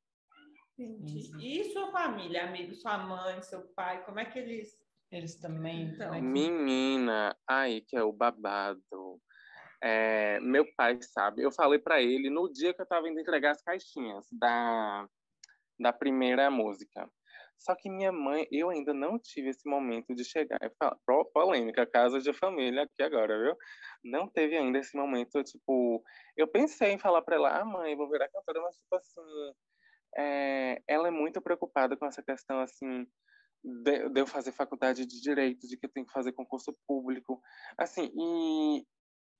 Entendi. 0.77 1.31
E 1.41 1.73
sua 1.73 1.91
família, 1.91 2.45
amigo, 2.45 2.73
sua 2.75 2.97
mãe, 2.97 3.41
seu 3.41 3.61
pai, 3.73 4.03
como 4.05 4.19
é 4.19 4.25
que 4.25 4.39
eles... 4.39 4.77
Eles 5.11 5.39
também... 5.41 5.87
Então, 5.87 6.21
Menina, 6.21 7.35
aí 7.47 7.81
que 7.81 7.97
é 7.97 8.03
o 8.03 8.13
babado. 8.13 9.19
É, 9.81 10.39
meu 10.41 10.65
pai 10.75 10.99
sabe. 11.01 11.41
Eu 11.41 11.51
falei 11.51 11.79
para 11.79 12.01
ele 12.01 12.29
no 12.29 12.51
dia 12.51 12.73
que 12.73 12.81
eu 12.81 12.83
estava 12.83 13.07
indo 13.07 13.19
entregar 13.19 13.51
as 13.51 13.61
caixinhas 13.61 14.25
da, 14.31 15.07
da 15.79 15.93
primeira 15.93 16.49
música. 16.51 17.09
Só 17.59 17.75
que 17.75 17.89
minha 17.89 18.11
mãe, 18.11 18.47
eu 18.51 18.69
ainda 18.69 18.93
não 18.93 19.19
tive 19.19 19.49
esse 19.49 19.69
momento 19.69 20.15
de 20.15 20.23
chegar. 20.23 20.59
Falo, 21.05 21.25
polêmica, 21.25 21.85
casa 21.85 22.19
de 22.19 22.31
família 22.31 22.83
aqui 22.83 23.03
agora, 23.03 23.37
viu? 23.37 23.55
Não 24.03 24.29
teve 24.29 24.55
ainda 24.55 24.79
esse 24.79 24.95
momento, 24.95 25.43
tipo. 25.43 26.01
Eu 26.37 26.47
pensei 26.47 26.91
em 26.91 26.97
falar 26.97 27.21
para 27.21 27.35
ela, 27.35 27.59
ah, 27.59 27.65
mãe, 27.65 27.97
vou 27.97 28.09
virar 28.09 28.29
cantora, 28.29 28.61
mas, 28.61 28.77
tipo 28.77 28.95
assim. 28.95 29.53
É, 30.17 30.81
ela 30.87 31.09
é 31.09 31.11
muito 31.11 31.41
preocupada 31.41 31.97
com 31.97 32.05
essa 32.05 32.23
questão, 32.23 32.61
assim. 32.61 33.05
De, 33.61 34.07
de 34.09 34.21
eu 34.21 34.25
fazer 34.25 34.53
faculdade 34.53 35.05
de 35.05 35.21
direito, 35.21 35.67
de 35.67 35.75
que 35.77 35.85
eu 35.85 35.91
tenho 35.91 36.05
que 36.05 36.13
fazer 36.13 36.31
concurso 36.31 36.73
público, 36.87 37.41
assim, 37.77 38.09
e 38.15 38.85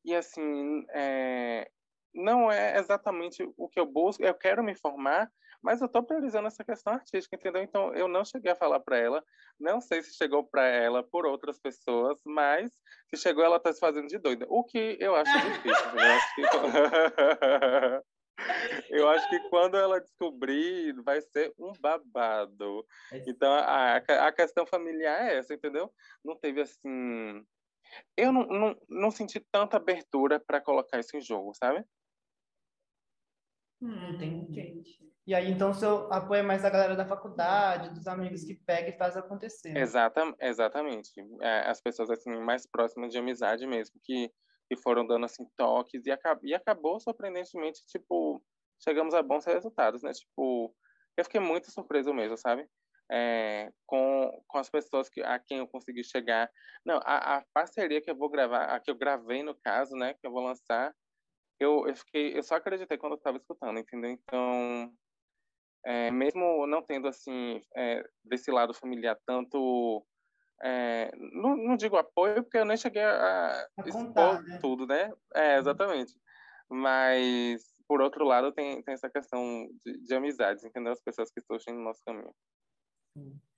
e 0.04 0.16
assim, 0.16 0.86
é, 0.94 1.70
não 2.14 2.52
é 2.52 2.78
exatamente 2.78 3.50
o 3.58 3.68
que 3.68 3.80
eu 3.80 3.86
busco, 3.86 4.24
eu 4.24 4.34
quero 4.34 4.64
me 4.64 4.76
formar, 4.76 5.32
mas 5.62 5.82
eu 5.82 5.88
estou 5.88 6.04
priorizando 6.04 6.48
essa 6.48 6.64
questão 6.64 6.94
artística, 6.94 7.36
entendeu? 7.36 7.62
Então, 7.62 7.94
eu 7.94 8.08
não 8.08 8.24
cheguei 8.24 8.50
a 8.52 8.56
falar 8.56 8.80
para 8.80 8.98
ela, 8.98 9.22
não 9.60 9.82
sei 9.82 10.02
se 10.02 10.16
chegou 10.16 10.44
para 10.44 10.66
ela 10.66 11.04
por 11.04 11.26
outras 11.26 11.60
pessoas, 11.60 12.22
mas 12.26 12.72
se 13.10 13.18
chegou, 13.22 13.44
ela 13.44 13.58
está 13.58 13.74
se 13.74 13.80
fazendo 13.80 14.08
de 14.08 14.18
doida, 14.18 14.46
o 14.50 14.64
que 14.64 14.98
eu 15.00 15.16
acho 15.16 15.32
difícil. 15.40 15.90
eu, 15.94 16.00
acho 16.00 16.36
que... 16.36 16.42
eu 18.96 19.10
acho 19.10 19.30
que 19.30 19.40
quando 19.50 19.78
ela 19.78 20.00
descobrir, 20.00 20.94
vai 21.04 21.22
ser 21.22 21.54
um 21.60 21.74
babado. 21.80 22.86
É 23.12 23.24
então, 23.28 23.52
a, 23.52 23.98
a 23.98 24.32
questão 24.32 24.66
familiar 24.66 25.28
é 25.28 25.38
essa, 25.38 25.54
entendeu? 25.54 25.92
Não 26.24 26.38
teve 26.38 26.62
assim 26.62 27.46
eu 28.18 28.32
não, 28.32 28.46
não, 28.48 28.82
não 28.90 29.12
senti 29.12 29.40
tanta 29.52 29.78
abertura 29.78 30.40
para 30.40 30.62
colocar 30.62 31.00
isso 31.00 31.16
em 31.18 31.22
jogo, 31.22 31.54
sabe? 31.54 31.84
Hum, 33.82 34.10
entendi. 34.14 35.00
E 35.26 35.36
aí, 35.36 35.52
então, 35.52 35.70
o 35.70 35.74
seu 35.74 36.12
apoio 36.12 36.40
é 36.40 36.44
mais 36.44 36.64
da 36.64 36.70
galera 36.70 36.96
da 36.96 37.06
faculdade, 37.06 37.92
dos 37.94 38.08
amigos 38.08 38.44
que 38.44 38.56
pega 38.56 38.90
e 38.90 38.98
faz 38.98 39.16
acontecer. 39.16 39.74
né? 39.74 39.82
Exata, 39.82 40.36
exatamente. 40.40 41.12
É, 41.42 41.70
as 41.70 41.80
pessoas 41.80 42.10
assim 42.10 42.36
mais 42.40 42.66
próximas 42.66 43.12
de 43.12 43.20
amizade 43.20 43.66
mesmo 43.68 44.00
que, 44.04 44.32
que 44.68 44.76
foram 44.78 45.06
dando 45.06 45.26
assim 45.26 45.46
toques 45.56 46.06
e, 46.06 46.12
acab 46.12 46.40
e 46.44 46.54
acabou 46.54 47.00
surpreendentemente 47.00 47.86
tipo 47.86 48.44
chegamos 48.84 49.14
a 49.14 49.22
bons 49.22 49.46
resultados, 49.46 50.02
né? 50.02 50.12
Tipo 50.14 50.76
eu 51.16 51.24
fiquei 51.24 51.40
muito 51.40 51.70
surpreso 51.70 52.14
mesmo, 52.14 52.38
sabe? 52.38 52.68
É, 53.12 53.72
com, 53.88 54.44
com 54.48 54.58
as 54.60 54.70
pessoas 54.70 55.10
que, 55.10 55.22
a 55.24 55.40
quem 55.40 55.58
eu 55.58 55.68
consegui 55.68 56.04
chegar. 56.04 56.50
Não, 56.86 56.98
a, 57.04 57.38
a 57.38 57.46
parceria 57.54 58.00
que 58.02 58.12
eu 58.12 58.16
vou 58.16 58.30
gravar, 58.30 58.66
a 58.66 58.80
que 58.80 58.92
eu 58.92 58.96
gravei 58.96 59.42
no 59.42 59.56
caso, 59.56 59.96
né, 59.96 60.14
que 60.14 60.28
eu 60.28 60.32
vou 60.32 60.44
lançar, 60.44 60.94
eu, 61.60 61.88
eu 61.88 61.96
fiquei, 61.96 62.38
eu 62.38 62.44
só 62.44 62.56
acreditei 62.56 62.98
quando 62.98 63.14
eu 63.14 63.18
estava 63.18 63.38
escutando, 63.38 63.80
entendeu? 63.80 64.12
Então, 64.12 64.94
é, 65.86 66.12
mesmo 66.12 66.68
não 66.68 66.82
tendo 66.82 67.08
assim 67.08 67.62
é, 67.76 68.04
desse 68.24 68.52
lado 68.52 68.74
familiar 68.74 69.18
tanto 69.26 70.06
é, 70.62 71.10
não, 71.16 71.56
não 71.56 71.78
digo 71.78 71.96
apoio 71.96 72.44
porque 72.44 72.58
eu 72.58 72.66
nem 72.66 72.76
cheguei 72.76 73.02
a, 73.02 73.68
A 73.78 73.88
expor 73.88 74.06
contar, 74.08 74.42
né? 74.42 74.60
tudo 74.62 74.86
né 74.86 75.12
é 75.36 75.58
exatamente 75.58 76.14
mas 76.70 77.64
por 77.88 78.02
outro 78.02 78.26
lado 78.26 78.52
tem, 78.52 78.82
tem 78.84 78.94
essa 78.94 79.10
questão 79.10 79.70
de, 79.86 79.98
de 80.04 80.14
amizades 80.14 80.64
entendeu 80.64 80.92
as 80.92 81.02
pessoas 81.02 81.32
que 81.32 81.42
surgem 81.42 81.74
no 81.74 81.82
nosso 81.82 82.04
caminho. 82.06 82.34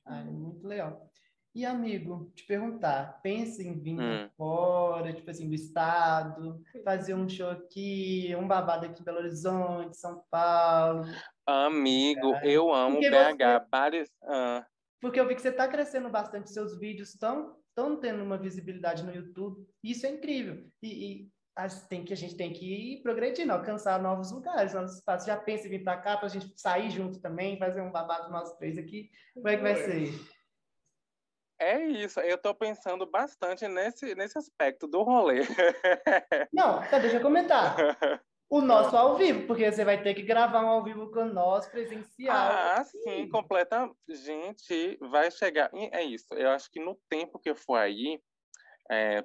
Ah, 0.05 0.19
é 0.19 0.23
muito 0.23 0.67
legal. 0.67 1.09
E, 1.53 1.65
amigo, 1.65 2.31
te 2.33 2.45
perguntar, 2.45 3.19
pensa 3.21 3.61
em 3.61 3.77
vir 3.77 3.99
Hum. 3.99 4.29
fora, 4.37 5.13
tipo 5.13 5.29
assim, 5.29 5.49
do 5.49 5.55
estado, 5.55 6.61
fazer 6.83 7.13
um 7.13 7.27
show 7.27 7.49
aqui, 7.49 8.33
um 8.37 8.47
babado 8.47 8.85
aqui 8.85 9.01
em 9.01 9.03
Belo 9.03 9.17
Horizonte, 9.17 9.97
São 9.97 10.23
Paulo. 10.31 11.03
amigo 11.45 12.35
eu 12.43 12.73
amo 12.73 12.99
Porque 12.99 13.09
BH 13.09 13.67
vários 13.69 14.09
ah, 14.23 14.65
Porque 15.01 15.19
eu 15.19 15.27
vi 15.27 15.35
que 15.35 15.41
você 15.41 15.49
está 15.49 15.67
crescendo 15.67 16.09
bastante, 16.09 16.51
seus 16.51 16.79
vídeos 16.79 17.09
estão 17.09 17.59
estão 17.71 17.97
tendo 17.99 18.23
uma 18.23 18.37
visibilidade 18.37 19.03
no 19.03 19.13
YouTube. 19.13 19.65
Isso 19.83 20.05
é 20.05 20.09
incrível. 20.09 20.67
E, 20.81 20.87
e 20.87 21.29
tem 21.89 22.03
que, 22.03 22.13
a 22.13 22.17
gente 22.17 22.35
tem 22.35 22.53
que 22.53 22.65
ir 22.65 23.01
progredindo, 23.01 23.51
alcançar 23.51 24.01
novos 24.01 24.31
lugares, 24.31 24.73
novos 24.73 24.95
espaços. 24.95 25.27
Já 25.27 25.37
pensa 25.37 25.67
em 25.67 25.71
vir 25.71 25.83
para 25.83 25.97
cá 25.97 26.17
para 26.17 26.27
a 26.27 26.29
gente 26.29 26.59
sair 26.59 26.89
junto 26.89 27.19
também, 27.21 27.59
fazer 27.59 27.81
um 27.81 27.91
babado 27.91 28.31
nós 28.31 28.55
três 28.57 28.77
aqui. 28.77 29.09
Como 29.33 29.47
é 29.47 29.57
que 29.57 29.63
vai 29.63 29.75
ser? 29.75 30.41
é 31.61 31.85
isso 31.85 32.19
eu 32.21 32.39
tô 32.39 32.55
pensando 32.55 33.05
bastante 33.05 33.67
nesse 33.67 34.15
nesse 34.15 34.35
aspecto 34.35 34.87
do 34.87 35.03
rolê 35.03 35.41
Não, 36.51 36.81
tá, 36.89 36.97
deixa 36.97 37.17
eu 37.17 37.21
comentar. 37.21 37.75
O 38.49 38.59
nosso 38.61 38.97
ao 38.97 39.15
vivo, 39.15 39.45
porque 39.45 39.71
você 39.71 39.85
vai 39.85 40.01
ter 40.01 40.15
que 40.15 40.23
gravar 40.23 40.65
um 40.65 40.69
ao 40.69 40.83
vivo 40.83 41.11
com 41.11 41.23
nós, 41.25 41.67
presencial. 41.67 42.35
Ah, 42.35 42.83
sim, 42.83 43.29
completa. 43.29 43.89
Gente, 44.09 44.97
vai 44.99 45.31
chegar. 45.31 45.69
É 45.73 46.03
isso. 46.03 46.33
Eu 46.33 46.49
acho 46.49 46.69
que 46.69 46.79
no 46.79 46.99
tempo 47.09 47.39
que 47.39 47.49
eu 47.49 47.55
for 47.55 47.77
aí, 47.77 48.19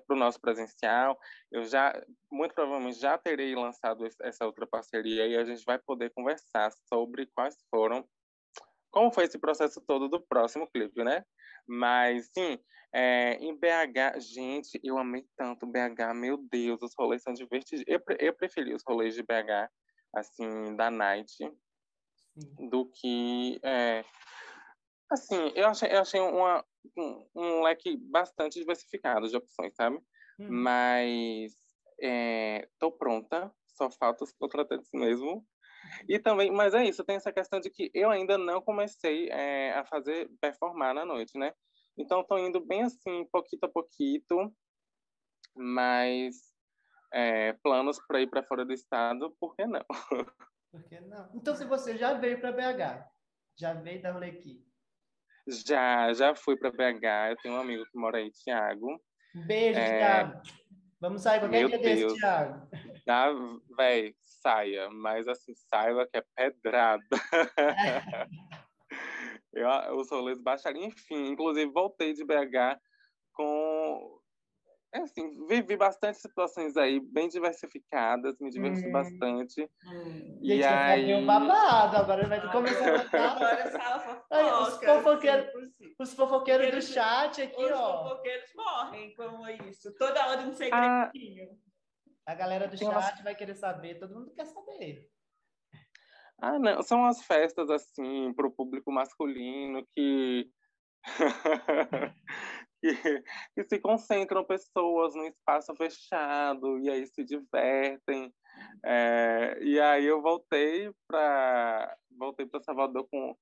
para 0.06 0.14
o 0.14 0.18
nosso 0.18 0.40
presencial, 0.40 1.18
eu 1.50 1.64
já, 1.64 1.92
muito 2.30 2.54
provavelmente, 2.54 3.00
já 3.00 3.18
terei 3.18 3.54
lançado 3.54 4.06
essa 4.22 4.46
outra 4.46 4.66
parceria 4.66 5.26
e 5.26 5.36
a 5.36 5.44
gente 5.44 5.64
vai 5.64 5.78
poder 5.78 6.12
conversar 6.14 6.70
sobre 6.88 7.26
quais 7.34 7.56
foram, 7.68 8.08
como 8.90 9.12
foi 9.12 9.24
esse 9.24 9.38
processo 9.38 9.80
todo 9.80 10.08
do 10.08 10.20
próximo 10.20 10.68
clipe, 10.70 11.02
né? 11.02 11.24
Mas, 11.66 12.30
sim, 12.32 12.58
é, 12.94 13.34
em 13.34 13.54
BH, 13.54 14.20
gente, 14.20 14.80
eu 14.82 14.98
amei 14.98 15.26
tanto 15.36 15.66
BH, 15.66 16.14
meu 16.14 16.38
Deus, 16.50 16.80
os 16.82 16.92
rolês 16.96 17.22
são 17.22 17.32
divertidos. 17.32 17.84
Eu, 17.86 18.00
eu 18.18 18.32
preferi 18.32 18.72
os 18.72 18.82
rolês 18.86 19.14
de 19.14 19.22
BH, 19.22 19.68
assim, 20.14 20.76
da 20.76 20.90
Night 20.90 21.36
Sim. 22.38 22.68
do 22.68 22.90
que 22.90 23.58
é, 23.62 24.04
assim 25.10 25.52
eu 25.54 25.68
achei, 25.68 25.92
eu 25.92 26.00
achei 26.00 26.20
uma, 26.20 26.64
um, 26.96 27.26
um 27.34 27.62
leque 27.62 27.96
bastante 27.96 28.58
diversificado 28.58 29.28
de 29.28 29.36
opções 29.36 29.74
sabe 29.74 30.00
Hum. 30.38 30.48
mas 30.50 31.54
é, 32.00 32.68
tô 32.78 32.92
pronta 32.92 33.50
só 33.68 33.90
falta 33.90 34.24
os 34.24 34.32
contratantes 34.32 34.90
mesmo 34.92 35.46
e 36.06 36.18
também 36.18 36.50
mas 36.50 36.74
é 36.74 36.84
isso 36.84 37.04
tem 37.04 37.16
essa 37.16 37.32
questão 37.32 37.58
de 37.58 37.70
que 37.70 37.90
eu 37.94 38.10
ainda 38.10 38.36
não 38.36 38.60
comecei 38.60 39.30
é, 39.30 39.72
a 39.72 39.84
fazer 39.84 40.30
performar 40.40 40.94
na 40.94 41.06
noite 41.06 41.38
né 41.38 41.54
então 41.96 42.22
tô 42.22 42.36
indo 42.36 42.60
bem 42.60 42.82
assim 42.82 43.24
pouquinho 43.32 43.60
a 43.62 43.68
pouquinho 43.68 44.54
mas 45.54 46.36
é, 47.10 47.54
planos 47.54 47.98
para 48.06 48.20
ir 48.20 48.26
para 48.28 48.42
fora 48.42 48.64
do 48.64 48.74
estado 48.74 49.34
por 49.40 49.56
que 49.56 49.64
não 49.66 49.84
Por 50.76 50.84
que 50.84 51.00
não? 51.00 51.30
Então, 51.32 51.54
se 51.54 51.64
você 51.64 51.96
já 51.96 52.12
veio 52.12 52.38
para 52.38 52.52
BH, 52.52 53.08
já 53.56 53.72
veio 53.72 54.02
da 54.02 54.12
rolê 54.12 54.28
aqui. 54.28 54.62
Já, 55.48 56.12
já 56.12 56.34
fui 56.34 56.56
para 56.56 56.70
BH. 56.70 57.30
Eu 57.30 57.36
tenho 57.42 57.54
um 57.54 57.60
amigo 57.60 57.84
que 57.84 57.98
mora 57.98 58.18
aí, 58.18 58.30
Thiago. 58.32 59.00
Beijo, 59.46 59.78
É. 59.78 59.98
Thiago. 59.98 60.42
Vamos 61.00 61.22
sair 61.22 61.40
qualquer 61.40 61.60
Meu 61.60 61.68
dia 61.68 61.78
desse, 61.78 62.00
Deus. 62.00 62.14
Thiago. 62.14 62.68
Ah, 63.08 63.30
véi, 63.76 64.14
saia, 64.24 64.88
mas 64.90 65.28
assim, 65.28 65.52
saiba 65.54 66.06
que 66.08 66.16
é 66.18 66.24
pedrada. 66.34 67.04
Eu, 69.52 69.68
os 69.96 70.10
rolês 70.10 70.40
baixaram, 70.40 70.78
enfim, 70.82 71.28
inclusive 71.28 71.70
voltei 71.72 72.12
de 72.12 72.24
BH 72.24 72.78
com. 73.32 74.18
É 74.96 75.02
Assim, 75.02 75.46
vivi 75.46 75.76
bastante 75.76 76.18
situações 76.18 76.76
aí, 76.76 77.00
bem 77.00 77.28
diversificadas, 77.28 78.38
me 78.40 78.50
diverti 78.50 78.86
Hum. 78.86 78.92
bastante. 78.92 79.62
Hum. 79.86 80.38
E 80.42 80.48
Gente, 80.56 80.62
vai 80.62 80.92
aí. 81.04 81.14
um 81.14 81.26
babado. 81.26 81.96
Agora 81.96 82.26
vai 82.26 82.50
começar 82.50 82.88
a 82.88 82.98
botar 83.04 83.32
Agora 83.36 83.70
sala 83.70 84.62
os 84.62 84.68
fofoca. 84.74 84.86
fofoqueiros- 84.94 85.54
assim, 85.54 85.94
os 85.98 86.14
fofoqueiros 86.14 86.70
do 86.74 86.82
chat 86.92 87.42
aqui, 87.42 87.64
Os 87.64 87.72
ó. 87.72 88.02
fofoqueiros 88.04 88.50
morrem 88.54 89.14
com 89.14 89.48
isso. 89.68 89.92
Toda 89.98 90.26
hora 90.28 90.42
um 90.42 90.50
Ah. 90.72 91.10
segredinho. 91.10 91.58
A 92.26 92.34
galera 92.34 92.66
do 92.66 92.76
umas- 92.84 93.04
chat 93.04 93.22
vai 93.22 93.34
querer 93.34 93.54
saber, 93.54 93.98
todo 94.00 94.14
mundo 94.14 94.32
quer 94.34 94.46
saber. 94.46 95.08
Ah, 96.38 96.58
não, 96.58 96.82
são 96.82 97.04
as 97.06 97.22
festas 97.24 97.70
assim 97.70 98.32
para 98.34 98.46
o 98.46 98.50
público 98.50 98.90
masculino 98.92 99.86
que... 99.94 100.50
que 102.80 102.88
que 103.54 103.64
se 103.64 103.78
concentram 103.78 104.44
pessoas 104.44 105.14
num 105.14 105.26
espaço 105.26 105.74
fechado 105.76 106.78
e 106.78 106.90
aí 106.90 107.06
se 107.06 107.24
divertem. 107.24 108.32
É, 108.84 109.58
e 109.60 109.78
aí 109.80 110.06
eu 110.06 110.22
voltei 110.22 110.90
para 111.06 111.96
voltei 112.18 112.46
para 112.46 112.62
Salvador 112.62 113.06
com 113.10 113.36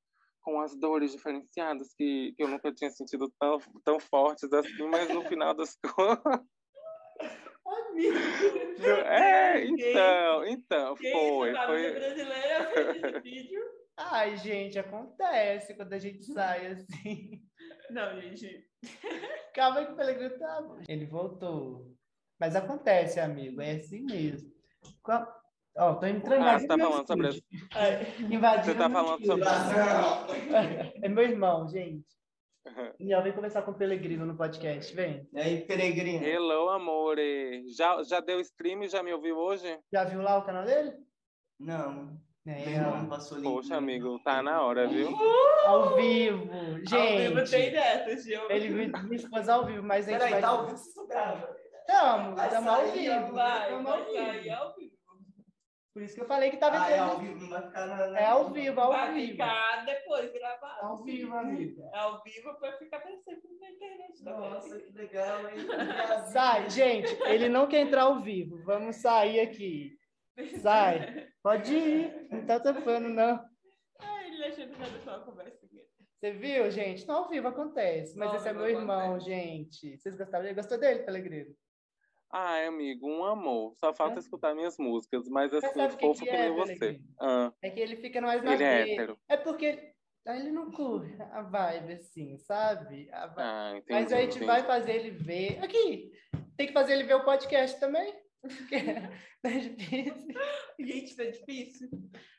com 0.45 0.61
as 0.61 0.77
dores 0.77 1.13
diferenciadas 1.13 1.95
que, 1.95 2.35
que 2.37 2.43
eu 2.43 2.49
nunca 2.49 2.71
tinha 2.71 2.91
sentido 2.91 3.33
tão, 3.41 3.59
tão 3.83 3.99
fortes 3.99 4.53
assim, 4.53 4.87
mas 4.89 5.09
no 5.09 5.23
final 5.23 5.55
das 5.55 5.75
contas. 5.95 6.41
Amigo. 7.67 8.19
É, 9.07 9.65
então, 9.65 10.47
então, 10.47 10.95
Quem 10.97 11.13
foi. 11.13 11.55
foi... 11.55 11.93
brasileira 11.93 12.71
fez 12.73 13.05
esse 13.05 13.21
vídeo? 13.21 13.63
Ai, 13.97 14.37
gente, 14.37 14.79
acontece 14.79 15.75
quando 15.75 15.93
a 15.93 15.99
gente 15.99 16.23
sai 16.25 16.67
assim. 16.67 17.43
Não, 17.91 18.21
gente. 18.21 18.67
Calma 19.55 19.85
que 19.85 19.93
o 19.93 19.97
Pelegrino 19.97 20.39
tá. 20.39 20.63
Ele 20.89 21.07
voltou. 21.07 21.93
Mas 22.41 22.57
acontece, 22.57 23.21
amigo, 23.21 23.61
é 23.61 23.73
assim 23.73 24.03
mesmo. 24.03 24.51
Qual- 25.03 25.27
Ó, 25.77 25.95
tô 25.95 26.07
entrando 26.07 26.43
Ah, 26.45 26.57
você 26.59 26.65
invadindo 26.67 26.69
tá 26.69 26.77
meu 26.77 26.91
falando 26.91 27.07
sobre 27.07 27.31
Você 27.33 28.75
tá 28.75 28.91
falando 28.91 29.27
sobre- 29.27 29.45
É 31.03 31.09
meu 31.09 31.25
irmão, 31.25 31.69
gente. 31.69 32.07
Daniel, 32.99 33.23
vem 33.23 33.33
conversar 33.33 33.63
com 33.63 33.73
o 33.73 33.75
Pelegrino 33.75 34.25
no 34.25 34.37
podcast, 34.37 34.95
vem. 34.95 35.29
E 35.33 35.39
aí, 35.41 35.61
peregrino? 35.67 36.25
Hello, 36.25 36.69
amore. 36.71 37.65
Já, 37.77 38.03
já 38.05 38.21
deu 38.21 38.41
stream? 38.41 38.87
Já 38.89 39.03
me 39.03 39.13
ouviu 39.13 39.37
hoje? 39.37 39.79
Já 39.93 40.05
viu 40.05 40.23
lá 40.23 40.39
o 40.39 40.45
canal 40.45 40.65
dele? 40.65 40.93
Não, 41.59 42.17
É. 42.47 42.75
Poxa, 43.43 43.77
amigo, 43.77 44.19
tá 44.23 44.43
na 44.43 44.61
hora, 44.63 44.87
viu? 44.87 45.09
ao 45.65 45.95
vivo. 45.97 46.51
Ao 46.53 46.77
vivo 46.77 46.87
Gente, 46.87 47.51
tem 47.51 47.71
dessas, 47.73 48.27
ele 48.27 48.69
me, 48.69 48.87
me 49.09 49.17
expôs 49.17 49.49
ao 49.49 49.65
vivo, 49.65 49.83
mas 49.83 50.07
a 50.07 50.11
gente 50.11 50.19
Peraí, 50.19 50.33
vai... 50.33 50.41
tá 50.43 50.49
ao 50.49 50.67
vivo, 50.67 50.77
vocês 50.77 51.07
gravam. 51.09 51.49
Tamo, 51.87 52.37
Vai 52.37 52.51
tamo 52.51 52.71
ao 52.71 52.77
sair, 52.87 52.93
vivo. 52.93 53.33
Vai, 53.33 53.69
tamo 53.71 53.89
ao 53.89 53.95
vai 54.05 54.13
sair 54.13 54.41
vivo. 54.43 54.55
ao 54.55 54.75
vivo. 54.75 54.95
Por 55.95 56.03
isso 56.03 56.15
que 56.17 56.21
eu 56.23 56.27
falei 56.27 56.51
que 56.51 56.57
tava 56.57 56.83
Ah, 56.83 56.91
é 56.91 56.99
ao 56.99 57.19
vivo, 57.19 57.41
não 57.41 57.49
vai 57.49 57.63
ficar 57.63 57.87
na... 57.87 58.19
É 58.21 58.27
ao 58.27 58.51
vivo, 58.51 58.81
ao 58.81 58.91
Vai 58.93 59.15
vivo. 59.15 59.31
ficar 59.33 59.85
depois 59.87 60.33
gravado. 60.33 60.87
Ao 60.87 61.05
vivo, 61.05 61.35
amigo. 61.35 61.83
É 61.95 61.99
ao 61.99 62.23
vivo 62.23 62.55
pra 62.59 62.73
ficar 62.79 62.97
aparecendo 62.97 63.41
na 63.61 63.71
internet 63.71 64.25
também. 64.25 64.51
Nossa, 64.51 64.81
que 64.81 64.93
legal, 64.99 65.49
hein? 65.49 65.57
Sai, 66.33 66.69
gente, 66.69 67.11
ele 67.27 67.49
não 67.49 67.69
quer 67.69 67.81
entrar 67.83 68.03
ao 68.03 68.21
vivo. 68.21 68.61
Vamos 68.65 68.97
sair 68.97 69.41
aqui. 69.41 69.93
Sai. 70.61 71.29
Pode 71.43 71.75
ir. 71.75 72.29
Não 72.31 72.45
tá 72.47 72.59
tampando, 72.61 73.09
não. 73.09 73.45
Ai, 74.01 74.29
ele 74.29 74.45
achando 74.45 74.75
que 74.75 74.83
era 74.83 75.01
só 75.01 75.17
uma 75.17 75.25
conversa. 75.25 75.65
Você 76.21 76.31
viu, 76.33 76.71
gente? 76.71 77.07
Não 77.07 77.17
ao 77.25 77.29
vivo 77.29 77.49
acontece. 77.49 78.17
Mas 78.17 78.31
Ao 78.31 78.37
esse 78.37 78.49
é 78.49 78.53
meu 78.55 78.67
irmão, 78.69 78.99
acontece. 79.17 79.27
gente. 79.27 79.99
Vocês 79.99 80.17
gostaram 80.17 80.43
dele? 80.45 80.55
Gostou 80.55 80.79
dele, 80.79 81.01
Pelegrino? 81.01 81.55
Ai, 82.33 82.65
amigo, 82.67 83.07
um 83.07 83.25
amor. 83.25 83.75
Só 83.77 83.93
falta 83.93 84.17
É. 84.17 84.21
escutar 84.21 84.55
minhas 84.55 84.79
músicas, 84.79 85.29
mas 85.29 85.53
Mas 85.53 85.63
assim, 85.65 85.97
que 85.97 86.07
fofo 86.07 86.25
que 86.25 86.31
que 86.31 86.35
é, 86.35 86.49
nem 86.49 86.57
você. 86.57 86.75
Beleguinho? 86.79 87.09
Ah, 87.21 87.53
É 87.63 87.71
que 87.71 87.79
ele 87.81 87.97
fica 87.97 88.21
mais 88.23 88.43
na 88.43 88.55
ele 88.55 88.65
é 88.65 88.93
hétero. 88.93 89.19
É 89.29 89.37
porque 89.37 89.93
ele 90.27 90.51
não 90.51 90.71
curte 90.73 91.15
a 91.21 91.43
vibe, 91.43 91.93
assim, 91.93 92.39
sabe? 92.39 93.09
A 93.13 93.27
vibe. 93.27 93.39
Ah, 93.39 93.73
entendi. 93.77 93.93
Mas 94.01 94.13
a 94.13 94.17
gente 94.21 94.31
entendi. 94.31 94.47
vai 94.47 94.63
fazer 94.63 94.93
ele 94.95 95.11
ver. 95.11 95.63
Aqui, 95.63 96.11
tem 96.57 96.67
que 96.67 96.73
fazer 96.73 96.95
ele 96.95 97.05
ver 97.05 97.15
o 97.17 97.25
podcast 97.25 97.79
também. 97.79 98.13
Porque 99.41 99.49
é 99.49 99.59
difícil. 99.59 100.35
Gente, 100.79 101.17
tá 101.17 101.25
difícil. 101.25 101.89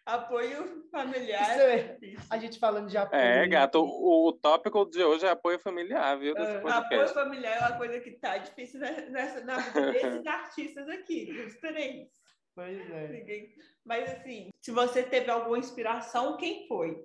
Apoio 0.05 0.87
familiar. 0.91 1.41
Isso 1.51 1.61
é- 1.61 1.93
difícil. 1.95 2.27
A 2.29 2.37
gente 2.37 2.59
falando 2.59 2.87
de 2.89 2.97
apoio. 2.97 3.19
É, 3.21 3.47
gato, 3.47 3.79
o, 3.83 4.27
o 4.27 4.33
tópico 4.33 4.85
de 4.85 5.03
hoje 5.03 5.25
é 5.25 5.29
apoio 5.31 5.57
familiar, 5.59 6.17
viu? 6.19 6.35
É. 6.37 6.69
Apoio 6.71 7.07
familiar 7.09 7.55
é 7.57 7.59
uma 7.67 7.77
coisa 7.77 7.99
que 7.99 8.11
tá 8.11 8.37
difícil 8.37 8.79
ne- 8.79 9.09
nessa, 9.09 9.43
na 9.43 9.57
vida 9.57 9.91
desses 9.91 10.25
artistas 10.27 10.87
aqui, 10.89 11.33
dos 11.33 11.55
três. 11.57 12.07
Pois 12.53 12.89
é. 12.91 13.07
Ninguém- 13.09 13.53
Mas 13.83 14.09
assim, 14.11 14.49
se 14.61 14.71
você 14.71 15.01
teve 15.03 15.29
alguma 15.31 15.57
inspiração, 15.57 16.37
quem 16.37 16.67
foi? 16.67 17.03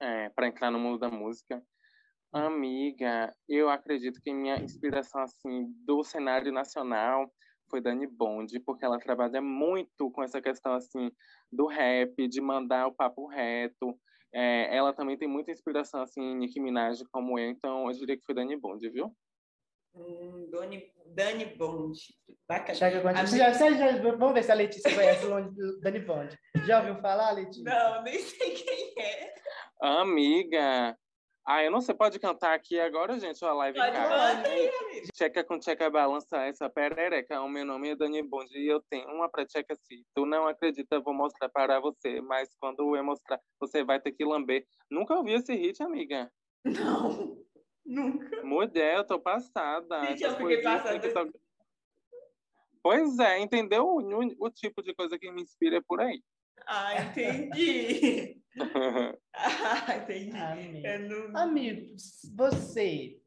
É, 0.00 0.28
para 0.30 0.46
entrar 0.46 0.70
no 0.70 0.78
mundo 0.78 0.98
da 0.98 1.10
música. 1.10 1.62
Amiga, 2.32 3.34
eu 3.48 3.68
acredito 3.68 4.20
que 4.22 4.32
minha 4.32 4.56
inspiração 4.62 5.20
assim 5.22 5.66
do 5.84 6.04
cenário 6.04 6.52
nacional 6.52 7.28
foi 7.68 7.80
Dani 7.80 8.06
Bond, 8.06 8.58
porque 8.60 8.84
ela 8.84 8.98
trabalha 9.00 9.40
muito 9.42 10.10
com 10.12 10.22
essa 10.22 10.40
questão 10.40 10.74
assim 10.74 11.10
do 11.50 11.66
rap, 11.66 12.28
de 12.28 12.40
mandar 12.40 12.86
o 12.86 12.92
papo 12.94 13.26
reto. 13.26 13.98
É, 14.32 14.76
ela 14.76 14.92
também 14.92 15.16
tem 15.18 15.26
muita 15.26 15.50
inspiração 15.50 16.02
assim 16.02 16.20
em 16.20 16.36
Nicki 16.36 16.60
Minaj 16.60 17.02
como 17.10 17.36
eu, 17.36 17.50
então 17.50 17.90
eu 17.90 17.92
diria 17.98 18.16
que 18.16 18.24
foi 18.24 18.34
Dani 18.34 18.56
Bond, 18.56 18.88
viu? 18.90 19.12
Hum, 19.92 20.48
Dani, 20.52 20.84
Dani 21.06 21.44
Bond. 21.56 21.98
Bacana. 22.48 22.74
Você 23.26 23.38
já- 23.38 23.52
você 23.52 23.74
já- 23.76 23.98
vamos 24.02 24.34
ver 24.34 24.44
se 24.44 24.52
a 24.52 24.54
Letícia 24.54 24.94
conhece 24.94 25.26
o 25.26 25.30
nome 25.30 25.50
do 25.50 25.80
Dani 25.80 25.98
Bond. 25.98 26.38
Já 26.64 26.78
ouviu 26.78 26.94
falar, 27.02 27.32
Letícia? 27.32 27.64
Não, 27.64 28.02
nem 28.04 28.18
sei 28.20 28.50
quem 28.54 28.94
é. 29.02 29.34
Amiga, 29.82 30.96
ah, 31.54 31.64
eu 31.64 31.70
não 31.70 31.80
sei, 31.80 31.94
pode 31.94 32.18
cantar 32.18 32.54
aqui 32.54 32.78
agora, 32.78 33.18
gente, 33.18 33.44
a 33.44 33.52
live 33.52 33.78
Pode 33.78 33.92
cara. 33.92 34.42
Checa 35.16 35.42
com 35.44 35.60
checa 35.60 35.88
balança 35.90 36.36
essa 36.44 36.68
perereca. 36.68 37.40
O 37.40 37.48
meu 37.48 37.64
nome 37.64 37.90
é 37.90 37.96
Dani 37.96 38.22
Bond 38.22 38.56
e 38.56 38.66
eu 38.68 38.80
tenho 38.88 39.08
uma 39.08 39.28
pra 39.28 39.46
checa 39.48 39.74
se 39.76 40.04
tu 40.14 40.24
não 40.26 40.46
acredita, 40.46 40.96
eu 40.96 41.02
vou 41.02 41.14
mostrar 41.14 41.48
para 41.48 41.80
você. 41.80 42.20
Mas 42.20 42.48
quando 42.60 42.94
eu 42.96 43.04
mostrar, 43.04 43.40
você 43.58 43.82
vai 43.84 44.00
ter 44.00 44.12
que 44.12 44.24
lamber. 44.24 44.64
Nunca 44.90 45.14
ouvi 45.16 45.32
esse 45.32 45.54
hit, 45.54 45.82
amiga. 45.82 46.30
Não, 46.64 47.38
nunca. 47.84 48.42
Mulher, 48.42 48.96
eu 48.98 49.04
tô 49.06 49.18
passada. 49.20 50.04
Gente, 50.06 50.22
eu 50.22 50.36
fiquei 50.36 50.62
passada. 50.62 51.12
tão- 51.12 51.30
Pois 52.82 53.18
é, 53.18 53.38
entendeu? 53.38 53.84
O, 53.86 53.98
o- 54.00 54.46
o 54.46 54.50
tipo 54.50 54.82
de 54.82 54.94
coisa 54.94 55.18
que 55.18 55.30
me 55.30 55.42
inspira 55.42 55.76
é 55.76 55.82
por 55.86 56.00
aí. 56.00 56.22
Ah, 56.66 57.02
entendi. 57.02 58.39
Ah, 59.32 59.96
entendi. 59.96 60.36
Amigo. 60.36 61.32
Não... 61.32 61.40
Amigo, 61.40 61.94
você, 62.34 63.20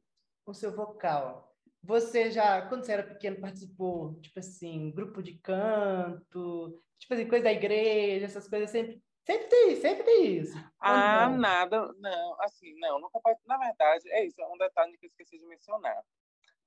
o 0.45 0.53
seu 0.53 0.75
vocal, 0.75 1.53
você 1.81 2.31
já, 2.31 2.61
quando 2.67 2.85
você 2.85 2.93
era 2.93 3.03
pequeno, 3.03 3.41
participou, 3.41 4.19
tipo 4.21 4.39
assim, 4.39 4.91
grupo 4.91 5.21
de 5.21 5.37
canto, 5.39 6.81
tipo 6.97 7.13
assim, 7.13 7.27
coisa 7.27 7.43
da 7.43 7.51
igreja, 7.51 8.25
essas 8.25 8.47
coisas 8.47 8.69
sempre. 8.69 9.01
Sempre 9.25 9.47
tem, 9.47 9.75
sempre 9.77 10.03
tem 10.03 10.35
isso. 10.35 10.53
Ah, 10.81 11.29
não? 11.29 11.37
nada, 11.37 11.93
não, 11.97 12.41
assim, 12.41 12.77
não, 12.77 12.99
nunca 12.99 13.21
Na 13.45 13.57
verdade, 13.57 14.09
é 14.11 14.25
isso, 14.25 14.41
é 14.41 14.45
um 14.47 14.57
detalhe 14.57 14.97
que 14.97 15.05
eu 15.05 15.07
esqueci 15.07 15.39
de 15.39 15.45
mencionar. 15.45 16.03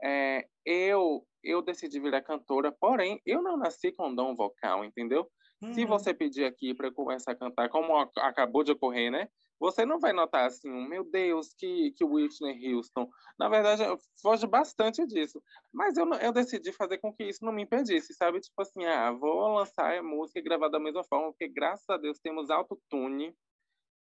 É, 0.03 0.49
eu, 0.65 1.27
eu 1.43 1.61
decidi 1.61 2.01
virar 2.01 2.23
cantora, 2.23 2.73
porém, 2.73 3.21
eu 3.27 3.43
não 3.43 3.59
nasci 3.59 3.93
com 3.93 4.15
dom 4.15 4.35
vocal, 4.35 4.85
entendeu? 4.85 5.31
Se 5.63 5.83
Uhum. 5.83 5.87
você 5.89 6.13
pedir 6.13 6.45
aqui 6.45 6.75
para 6.75 6.93
começar 6.93 7.33
a 7.33 7.37
cantar, 7.37 7.69
como 7.69 7.97
ac- 7.97 8.19
acabou 8.19 8.63
de 8.63 8.73
ocorrer, 8.73 9.11
né? 9.11 9.29
Você 9.59 9.87
não 9.87 9.99
vai 9.99 10.13
notar 10.13 10.45
assim, 10.47 10.69
meu 10.87 11.03
Deus, 11.03 11.55
que, 11.55 11.91
que 11.93 12.05
Whitney 12.05 12.75
Houston. 12.75 13.09
Na 13.39 13.49
verdade, 13.49 13.83
eu 13.83 13.99
foge 14.21 14.47
bastante 14.47 15.07
disso. 15.07 15.43
Mas 15.73 15.97
eu, 15.97 16.07
eu 16.15 16.31
decidi 16.33 16.73
fazer 16.73 16.99
com 16.99 17.13
que 17.13 17.25
isso 17.25 17.43
não 17.45 17.53
me 17.53 17.63
impedisse, 17.63 18.13
sabe? 18.15 18.41
Tipo 18.41 18.61
assim, 18.61 18.85
ah, 18.85 19.11
vou 19.13 19.55
lançar 19.55 19.97
a 19.97 20.03
música 20.03 20.39
e 20.39 20.43
gravar 20.43 20.69
da 20.69 20.79
mesma 20.79 21.03
forma, 21.05 21.31
porque 21.33 21.49
graças 21.49 21.89
a 21.89 21.97
Deus 21.97 22.19
temos 22.21 22.51
autotune, 22.51 23.35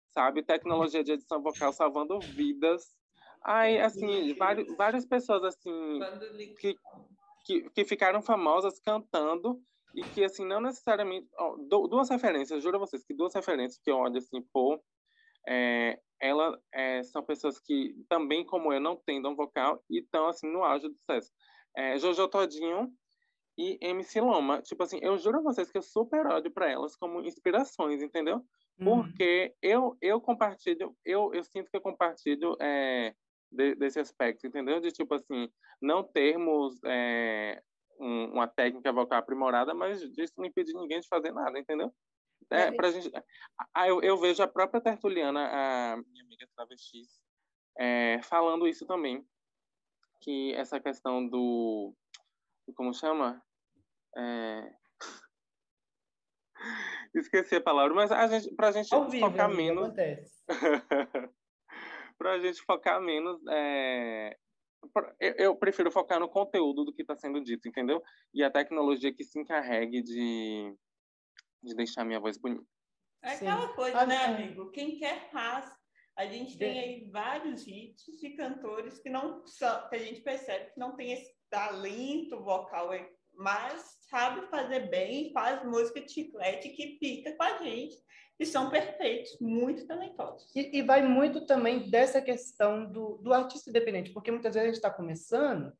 sabe? 0.09 0.43
Tecnologia 0.43 1.05
de 1.05 1.13
edição 1.13 1.41
vocal 1.41 1.73
salvando 1.73 2.19
vidas. 2.21 2.97
Aí, 3.45 3.79
assim, 3.79 4.35
vários, 4.35 4.77
várias 4.77 5.07
pessoas, 5.07 5.45
assim, 5.45 6.01
que, 6.59 6.77
que, 7.45 7.71
que 7.71 7.85
ficaram 7.85 8.21
famosas 8.21 8.81
cantando 8.81 9.63
e 9.97 10.05
que, 10.05 10.23
assim, 10.23 10.45
não 10.47 10.61
necessariamente... 10.61 11.27
ó, 11.39 11.57
du- 11.57 11.89
duas 11.89 12.11
referências, 12.11 12.63
juro 12.63 12.77
a 12.77 12.81
vocês 12.81 13.03
que 13.03 13.15
duas 13.15 13.35
referências 13.35 13.81
que 13.83 13.91
eu 13.91 13.97
olho, 13.97 14.19
assim, 14.19 14.43
pô, 14.53 14.79
é, 15.49 15.99
ela, 16.21 16.61
é, 16.73 17.03
são 17.03 17.23
pessoas 17.23 17.59
que 17.59 17.95
também, 18.09 18.45
como 18.45 18.73
eu, 18.73 18.81
não 18.81 18.97
têm 18.97 19.23
dom 19.23 19.35
vocal 19.35 19.83
e 19.89 20.01
estão, 20.01 20.29
assim, 20.29 20.47
no 20.51 20.63
auge 20.63 20.89
do 20.89 20.95
sucesso. 20.95 21.33
É, 21.77 21.99
Jojo 21.99 22.29
Todinho 22.29 22.93
e 23.57 23.79
MC 23.81 24.21
Loma. 24.21 24.61
Tipo 24.63 24.83
assim, 24.83 24.99
eu 25.03 25.17
juro 25.19 25.39
a 25.39 25.43
vocês 25.43 25.71
que 25.71 25.79
eu 25.79 25.83
super 25.83 26.27
ódio 26.27 26.51
para 26.51 26.71
elas 26.71 26.97
como 26.97 27.21
inspirações, 27.23 28.03
entendeu? 28.03 28.45
Uhum. 28.79 28.85
Porque 28.85 29.55
eu, 29.63 29.97
eu 30.01 30.21
compartilho, 30.21 30.95
eu, 31.05 31.33
eu 31.33 31.43
sinto 31.45 31.71
que 31.71 31.77
eu 31.77 31.81
compartilho 31.81 32.57
é, 32.61 33.15
de- 33.51 33.75
desse 33.77 33.99
aspecto, 33.99 34.47
entendeu? 34.47 34.81
De 34.81 34.91
tipo 34.93 35.15
assim, 35.15 35.49
não 35.81 36.03
termos 36.03 36.79
é, 36.85 37.63
um- 37.99 38.33
uma 38.33 38.47
técnica 38.49 38.93
vocal 38.93 39.19
aprimorada, 39.19 39.75
mas 39.75 40.01
disso 40.13 40.35
não 40.37 40.45
impede 40.45 40.73
ninguém 40.75 41.01
de 41.01 41.09
fazer 41.09 41.33
nada, 41.33 41.59
entendeu? 41.59 41.93
É, 42.51 42.63
É. 42.69 42.73
pra 42.73 42.91
gente, 42.91 43.11
ah, 43.75 43.89
eu, 43.89 44.01
eu 44.03 44.17
vejo 44.19 44.43
a 44.43 44.49
própria 44.49 44.81
Tertuliana, 44.81 45.49
a 45.51 45.97
minha 45.97 46.25
amiga 46.25 46.47
travesti, 46.55 47.03
é, 47.79 48.21
falando 48.23 48.69
isso 48.69 48.87
também, 48.87 49.27
que 50.21 50.55
essa 50.55 50.79
questão 50.79 51.27
do, 51.27 51.95
como 52.75 52.93
chama? 52.95 53.43
É, 54.17 54.73
Esqueci 57.15 57.57
a 57.57 57.61
palavra, 57.61 57.95
mas 57.95 58.13
a 58.13 58.27
gente, 58.29 58.55
pra 58.55 58.73
gente 58.73 58.95
Ao 58.95 59.11
focar 59.11 59.49
menos, 59.49 59.85
acontece. 59.87 60.45
para 62.19 62.33
a 62.33 62.39
gente 62.39 62.63
focar 62.63 63.01
menos, 63.01 63.41
é, 63.49 64.37
eu, 65.19 65.57
prefiro 65.57 65.91
focar 65.91 66.21
no 66.21 66.29
conteúdo 66.29 66.85
do 66.85 66.93
que 66.93 67.03
está 67.03 67.17
sendo 67.17 67.43
dito, 67.43 67.69
entendeu? 67.69 68.03
E 68.33 68.43
a 68.43 68.51
tecnologia 68.51 69.13
que 69.13 69.25
se 69.25 69.39
encarregue 69.39 70.03
de, 70.03 70.75
de 71.63 71.75
deixar 71.75 72.05
minha 72.05 72.21
voz 72.21 72.37
bonita. 72.37 72.65
É 73.23 73.31
Sim. 73.31 73.49
aquela 73.49 73.69
coisa, 73.75 73.99
Ah, 74.01 74.07
né, 74.07 74.25
amigo? 74.25 74.71
Quem 74.71 74.99
quer 74.99 75.31
faz. 75.31 75.71
A 76.17 76.25
gente 76.27 76.57
tem 76.57 76.79
aí 76.79 77.11
vários 77.11 77.67
hits 77.67 78.05
de 78.19 78.31
cantores 78.31 78.99
que 78.99 79.11
não 79.11 79.47
são, 79.47 79.89
que 79.89 79.97
a 79.97 79.99
gente 79.99 80.23
percebe 80.23 80.73
que 80.73 80.81
não 80.81 80.97
tem 80.97 81.13
esse 81.13 81.37
talento 81.51 82.43
vocal, 82.43 82.91
mas 83.35 83.99
sabe 84.09 84.47
fazer 84.49 84.89
bem, 84.89 85.31
faz 85.33 85.63
música 85.65 86.01
de 86.01 86.11
chiclete 86.11 86.71
que 86.71 86.99
pica 86.99 87.37
com 87.37 87.43
a 87.43 87.59
gente 87.59 87.97
e 88.39 88.45
são 88.45 88.69
perfeitos, 88.71 89.39
muito 89.41 89.87
talentosos. 89.87 90.55
E, 90.55 90.79
e 90.79 90.83
vai 90.83 91.03
muito 91.03 91.47
também 91.47 91.89
dessa 91.91 92.21
questão 92.21 92.85
do, 92.91 93.19
do 93.19 93.33
artista 93.33 93.71
independente, 93.71 94.13
porque 94.13 94.31
muitas 94.31 94.55
vezes 94.55 94.65
a 94.65 94.69
gente 94.69 94.77
está 94.77 94.91
começando 94.91 95.73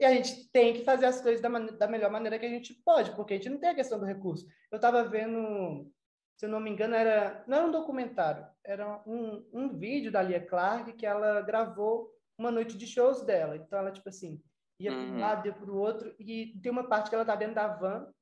e 0.00 0.04
a 0.04 0.12
gente 0.12 0.50
tem 0.50 0.72
que 0.74 0.84
fazer 0.84 1.06
as 1.06 1.20
coisas 1.20 1.40
da, 1.40 1.48
da 1.48 1.86
melhor 1.86 2.10
maneira 2.10 2.38
que 2.38 2.46
a 2.46 2.50
gente 2.50 2.74
pode, 2.84 3.14
porque 3.14 3.34
a 3.34 3.36
gente 3.36 3.50
não 3.50 3.58
tem 3.58 3.70
a 3.70 3.74
questão 3.74 3.98
do 3.98 4.06
recurso. 4.06 4.46
Eu 4.72 4.76
estava 4.76 5.04
vendo, 5.04 5.90
se 6.36 6.46
eu 6.46 6.50
não 6.50 6.58
me 6.58 6.70
engano, 6.70 6.94
era, 6.94 7.44
não 7.46 7.58
era 7.58 7.66
um 7.66 7.70
documentário, 7.72 8.46
era 8.64 9.02
um, 9.06 9.46
um 9.52 9.68
vídeo 9.78 10.10
da 10.10 10.22
Lia 10.22 10.44
Clark 10.44 10.92
que 10.94 11.06
ela 11.06 11.42
gravou 11.42 12.10
uma 12.36 12.50
noite 12.50 12.76
de 12.76 12.86
shows 12.86 13.24
dela. 13.24 13.56
Então, 13.56 13.78
ela, 13.78 13.92
tipo 13.92 14.08
assim, 14.08 14.42
ia 14.80 14.90
para 14.90 15.00
um 15.00 15.12
Uhum. 15.12 15.20
lado, 15.20 15.46
ia 15.46 15.52
para 15.52 15.70
o 15.70 15.76
outro, 15.76 16.14
e 16.18 16.58
tem 16.60 16.72
uma 16.72 16.88
parte 16.88 17.08
que 17.08 17.14
ela 17.14 17.22
está 17.22 17.36
dentro 17.36 17.54
da 17.54 17.68
van 17.68 18.12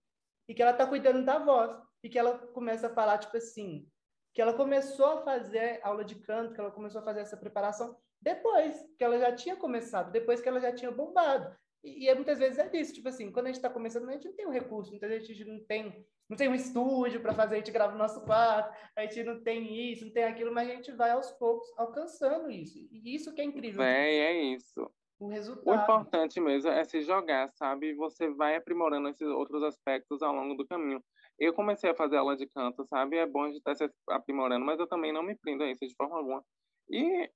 e 0.48 0.54
que 0.54 0.60
ela 0.60 0.72
está 0.72 0.86
cuidando 0.86 1.24
da 1.24 1.38
voz, 1.38 1.74
e 2.02 2.08
que 2.08 2.18
ela 2.18 2.38
começa 2.38 2.88
a 2.88 2.94
falar, 2.94 3.18
tipo 3.18 3.36
assim, 3.36 3.88
que 4.34 4.40
ela 4.40 4.54
começou 4.54 5.06
a 5.06 5.22
fazer 5.22 5.80
aula 5.82 6.04
de 6.04 6.16
canto, 6.16 6.54
que 6.54 6.60
ela 6.60 6.70
começou 6.70 7.00
a 7.00 7.04
fazer 7.04 7.20
essa 7.20 7.36
preparação 7.36 7.96
depois 8.20 8.80
que 8.96 9.02
ela 9.02 9.18
já 9.18 9.34
tinha 9.34 9.56
começado, 9.56 10.12
depois 10.12 10.40
que 10.40 10.48
ela 10.48 10.60
já 10.60 10.72
tinha 10.72 10.90
bombado. 10.90 11.54
E, 11.82 12.04
e 12.04 12.08
é, 12.08 12.14
muitas 12.14 12.38
vezes 12.38 12.58
é 12.58 12.68
disso, 12.68 12.94
tipo 12.94 13.08
assim, 13.08 13.32
quando 13.32 13.46
a 13.46 13.48
gente 13.48 13.56
está 13.56 13.68
começando, 13.68 14.08
a 14.08 14.12
gente 14.12 14.28
não 14.28 14.36
tem 14.36 14.46
um 14.46 14.52
recurso, 14.52 14.92
muitas 14.92 15.10
vezes 15.10 15.28
a 15.28 15.32
gente 15.32 15.44
não 15.44 15.64
tem, 15.64 16.06
não 16.28 16.36
tem 16.36 16.48
um 16.48 16.54
estúdio 16.54 17.20
para 17.20 17.34
fazer, 17.34 17.56
a 17.56 17.58
gente 17.58 17.72
grava 17.72 17.92
no 17.92 17.98
nosso 17.98 18.20
quarto, 18.22 18.72
a 18.96 19.02
gente 19.02 19.24
não 19.24 19.42
tem 19.42 19.92
isso, 19.92 20.04
não 20.06 20.12
tem 20.12 20.24
aquilo, 20.24 20.54
mas 20.54 20.70
a 20.70 20.72
gente 20.72 20.92
vai 20.92 21.10
aos 21.10 21.32
poucos 21.32 21.68
alcançando 21.76 22.48
isso. 22.48 22.78
E 22.92 23.14
isso 23.14 23.34
que 23.34 23.40
é 23.40 23.44
incrível, 23.44 23.82
Véi, 23.82 24.18
é 24.18 24.42
isso. 24.54 24.88
O 25.22 25.26
O 25.26 25.28
resultado. 25.28 25.82
importante 25.82 26.40
mesmo 26.40 26.70
é 26.70 26.84
se 26.84 27.02
jogar, 27.02 27.50
sabe? 27.54 27.94
Você 27.94 28.28
vai 28.30 28.56
aprimorando 28.56 29.08
esses 29.08 29.26
outros 29.28 29.62
aspectos 29.62 30.22
ao 30.22 30.34
longo 30.34 30.54
do 30.54 30.66
caminho. 30.66 31.02
Eu 31.38 31.52
comecei 31.54 31.90
a 31.90 31.94
fazer 31.94 32.16
aula 32.16 32.36
de 32.36 32.46
canto, 32.46 32.84
sabe? 32.86 33.16
É 33.16 33.26
bom 33.26 33.44
a 33.44 33.48
gente 33.48 33.58
estar 33.58 33.74
se 33.74 33.88
aprimorando, 34.08 34.64
mas 34.64 34.78
eu 34.78 34.86
também 34.86 35.12
não 35.12 35.22
me 35.22 35.36
prendo 35.36 35.62
a 35.64 35.70
isso 35.70 35.86
de 35.86 35.94
forma 35.94 36.16
alguma. 36.16 36.44
E 36.90 37.30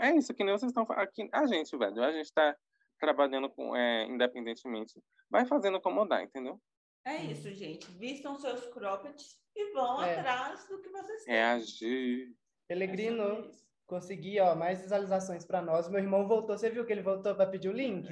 é 0.00 0.16
isso, 0.16 0.32
que 0.34 0.42
nem 0.44 0.56
vocês 0.56 0.70
estão 0.70 0.86
falando 0.86 1.02
aqui. 1.02 1.28
A 1.32 1.46
gente, 1.46 1.76
velho, 1.76 2.02
a 2.02 2.12
gente 2.12 2.32
tá, 2.32 2.56
trabalhando 2.98 3.50
com, 3.50 3.74
é, 3.76 4.06
independentemente, 4.06 4.94
vai 5.28 5.44
fazendo 5.44 5.80
como 5.80 6.06
dá, 6.06 6.22
entendeu? 6.22 6.58
É 7.04 7.16
isso, 7.16 7.50
gente. 7.52 7.90
Vistam 7.98 8.36
seus 8.36 8.64
croppeds 8.68 9.36
e 9.56 9.72
vão 9.72 10.00
É. 10.02 10.18
atrás 10.20 10.66
do 10.68 10.80
que 10.80 10.88
vocês 10.88 11.24
querem. 11.24 11.40
Reagir. 11.40 12.28
É 12.68 12.74
Pelegrino, 12.74 13.26
sobre 13.28 13.48
isso. 13.48 13.71
Consegui, 13.92 14.40
ó, 14.40 14.54
mais 14.54 14.80
visualizações 14.80 15.44
para 15.44 15.60
nós. 15.60 15.86
Meu 15.90 16.00
irmão 16.00 16.26
voltou. 16.26 16.56
Você 16.56 16.70
viu 16.70 16.86
que 16.86 16.92
ele 16.92 17.02
voltou 17.02 17.34
para 17.34 17.46
pedir 17.50 17.68
o 17.68 17.72
link? 17.72 18.08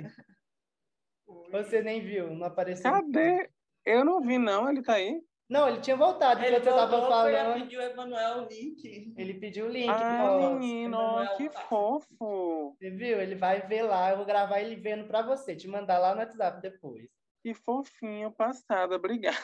Você 1.50 1.80
nem 1.80 2.02
viu, 2.02 2.34
não 2.34 2.46
apareceu. 2.46 2.90
Cadê? 2.90 3.48
Eu 3.84 4.04
não 4.04 4.20
vi, 4.20 4.36
não. 4.36 4.68
Ele 4.68 4.82
tá 4.82 4.94
aí? 4.94 5.22
Não, 5.48 5.68
ele 5.68 5.80
tinha 5.80 5.96
voltado 5.96 6.44
Ele 6.44 6.60
tava 6.60 6.86
voltou, 6.86 7.22
foi 7.22 7.34
a 7.34 7.44
falando. 7.44 7.62
pedir 7.62 7.78
o 7.78 7.82
Emanuel 7.82 8.42
o 8.42 8.48
link. 8.48 9.14
Ele 9.16 9.34
pediu 9.34 9.66
o 9.66 9.68
link. 9.68 9.88
Ah, 9.88 10.36
menino, 10.38 10.96
Emanuel 10.96 11.36
que 11.36 11.50
Paz. 11.50 11.66
fofo. 11.66 12.76
Você 12.78 12.90
viu? 12.90 13.20
Ele 13.20 13.34
vai 13.34 13.66
ver 13.66 13.82
lá. 13.82 14.10
Eu 14.10 14.18
vou 14.18 14.26
gravar 14.26 14.60
ele 14.60 14.76
vendo 14.76 15.08
para 15.08 15.22
você, 15.22 15.56
te 15.56 15.66
mandar 15.66 15.98
lá 15.98 16.14
no 16.14 16.20
WhatsApp 16.20 16.60
depois. 16.60 17.08
Que 17.42 17.54
fofinho, 17.54 18.30
passada. 18.32 18.96
Obrigado. 18.96 19.36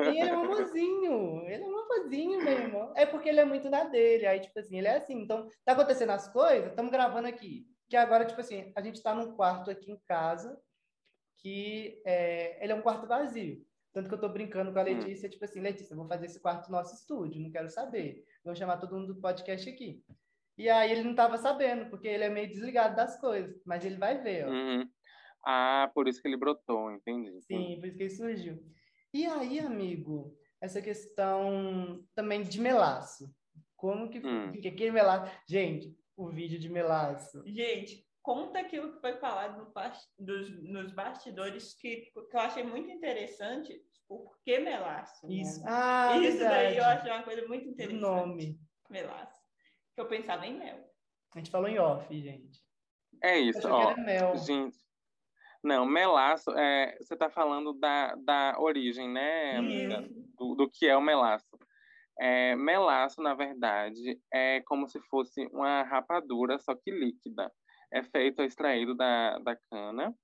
E 0.00 0.20
ele 0.20 0.28
é 0.28 0.36
um 0.36 0.44
amorzinho. 0.44 1.42
Ele 1.48 1.62
é 1.62 1.66
um 1.66 1.78
amorzinho, 1.78 2.44
meu 2.44 2.52
irmão. 2.52 2.92
É 2.96 3.06
porque 3.06 3.28
ele 3.28 3.40
é 3.40 3.44
muito 3.44 3.70
na 3.70 3.84
dele. 3.84 4.26
Aí, 4.26 4.40
tipo 4.40 4.58
assim, 4.58 4.78
ele 4.78 4.88
é 4.88 4.96
assim. 4.96 5.20
Então, 5.20 5.48
tá 5.64 5.72
acontecendo 5.72 6.10
as 6.10 6.28
coisas, 6.28 6.70
estamos 6.70 6.90
gravando 6.90 7.28
aqui. 7.28 7.66
Que 7.88 7.96
agora, 7.96 8.24
tipo 8.24 8.40
assim, 8.40 8.72
a 8.74 8.82
gente 8.82 9.02
tá 9.02 9.14
num 9.14 9.36
quarto 9.36 9.70
aqui 9.70 9.92
em 9.92 10.00
casa, 10.06 10.60
que 11.38 12.02
é, 12.04 12.62
ele 12.62 12.72
é 12.72 12.74
um 12.74 12.82
quarto 12.82 13.06
vazio. 13.06 13.64
Tanto 13.92 14.08
que 14.08 14.14
eu 14.14 14.20
tô 14.20 14.28
brincando 14.28 14.72
com 14.72 14.78
a 14.80 14.82
Letícia, 14.82 15.28
tipo 15.28 15.44
assim, 15.44 15.60
Letícia, 15.60 15.94
vou 15.94 16.08
fazer 16.08 16.26
esse 16.26 16.40
quarto 16.40 16.72
nosso 16.72 16.96
estúdio, 16.96 17.40
não 17.40 17.52
quero 17.52 17.70
saber. 17.70 18.24
Vou 18.44 18.56
chamar 18.56 18.78
todo 18.78 18.96
mundo 18.96 19.14
do 19.14 19.20
podcast 19.20 19.70
aqui. 19.70 20.02
E 20.58 20.68
aí 20.68 20.90
ele 20.90 21.04
não 21.04 21.14
tava 21.14 21.38
sabendo, 21.38 21.88
porque 21.90 22.08
ele 22.08 22.24
é 22.24 22.28
meio 22.28 22.48
desligado 22.48 22.96
das 22.96 23.20
coisas. 23.20 23.62
Mas 23.64 23.84
ele 23.84 23.96
vai 23.96 24.20
ver, 24.20 24.46
ó. 24.46 24.50
Uhum. 24.50 24.88
Ah, 25.46 25.90
por 25.94 26.08
isso 26.08 26.20
que 26.22 26.28
ele 26.28 26.36
brotou, 26.36 26.90
entendi. 26.90 27.40
Sim, 27.42 27.76
por 27.78 27.86
isso 27.88 27.96
que 27.96 28.02
ele 28.04 28.10
surgiu. 28.10 28.64
E 29.12 29.26
aí, 29.26 29.60
amigo, 29.60 30.36
essa 30.60 30.80
questão 30.80 32.04
também 32.14 32.42
de 32.42 32.60
melaço. 32.60 33.32
Como 33.76 34.08
que 34.08 34.18
Hum. 34.18 34.50
fica 34.52 34.68
aquele 34.68 34.90
melaço? 34.92 35.30
Gente, 35.48 35.94
o 36.16 36.28
vídeo 36.30 36.58
de 36.58 36.68
melaço. 36.68 37.42
Gente, 37.46 38.06
conta 38.22 38.58
aquilo 38.60 38.94
que 38.94 39.00
foi 39.00 39.16
falado 39.18 39.58
no 39.58 39.72
dos- 40.18 40.62
nos 40.62 40.92
bastidores 40.92 41.74
que, 41.74 42.10
que 42.12 42.36
eu 42.36 42.40
achei 42.40 42.62
muito 42.62 42.90
interessante. 42.90 43.80
Por 44.08 44.38
que 44.42 44.58
melaço? 44.58 45.26
né? 45.26 45.34
Isso. 45.34 45.62
Ah, 45.66 46.16
Isso 46.18 46.38
daí 46.38 46.76
eu 46.76 46.82
verdade. 46.84 46.98
achei 47.00 47.10
uma 47.12 47.22
coisa 47.22 47.46
muito 47.46 47.68
interessante. 47.68 48.00
nome. 48.00 48.60
Melaço. 48.90 49.40
Que 49.94 50.00
eu 50.00 50.08
pensava 50.08 50.46
em 50.46 50.58
mel. 50.58 50.78
A 51.34 51.38
gente 51.38 51.50
falou 51.50 51.68
em 51.68 51.78
off, 51.78 52.20
gente. 52.20 52.60
É 53.22 53.38
isso, 53.38 53.66
ó. 53.68 53.80
que 53.80 53.92
era 53.92 54.00
mel. 54.02 54.36
Gente, 54.38 54.76
não, 55.64 55.86
melaço, 55.86 56.50
é, 56.50 56.96
você 57.00 57.14
está 57.14 57.30
falando 57.30 57.72
da, 57.72 58.14
da 58.16 58.54
origem, 58.58 59.08
né, 59.08 59.56
amiga? 59.56 60.06
Do, 60.36 60.54
do 60.54 60.70
que 60.70 60.86
é 60.86 60.96
o 60.96 61.00
melaço. 61.00 61.58
É, 62.20 62.54
melaço, 62.54 63.22
na 63.22 63.34
verdade, 63.34 64.20
é 64.32 64.60
como 64.66 64.86
se 64.86 65.00
fosse 65.08 65.46
uma 65.46 65.82
rapadura, 65.82 66.58
só 66.58 66.74
que 66.74 66.90
líquida. 66.90 67.50
É 67.92 68.02
feito, 68.02 68.42
é 68.42 68.44
extraído 68.44 68.94
da, 68.94 69.38
da 69.38 69.56
cana, 69.70 70.14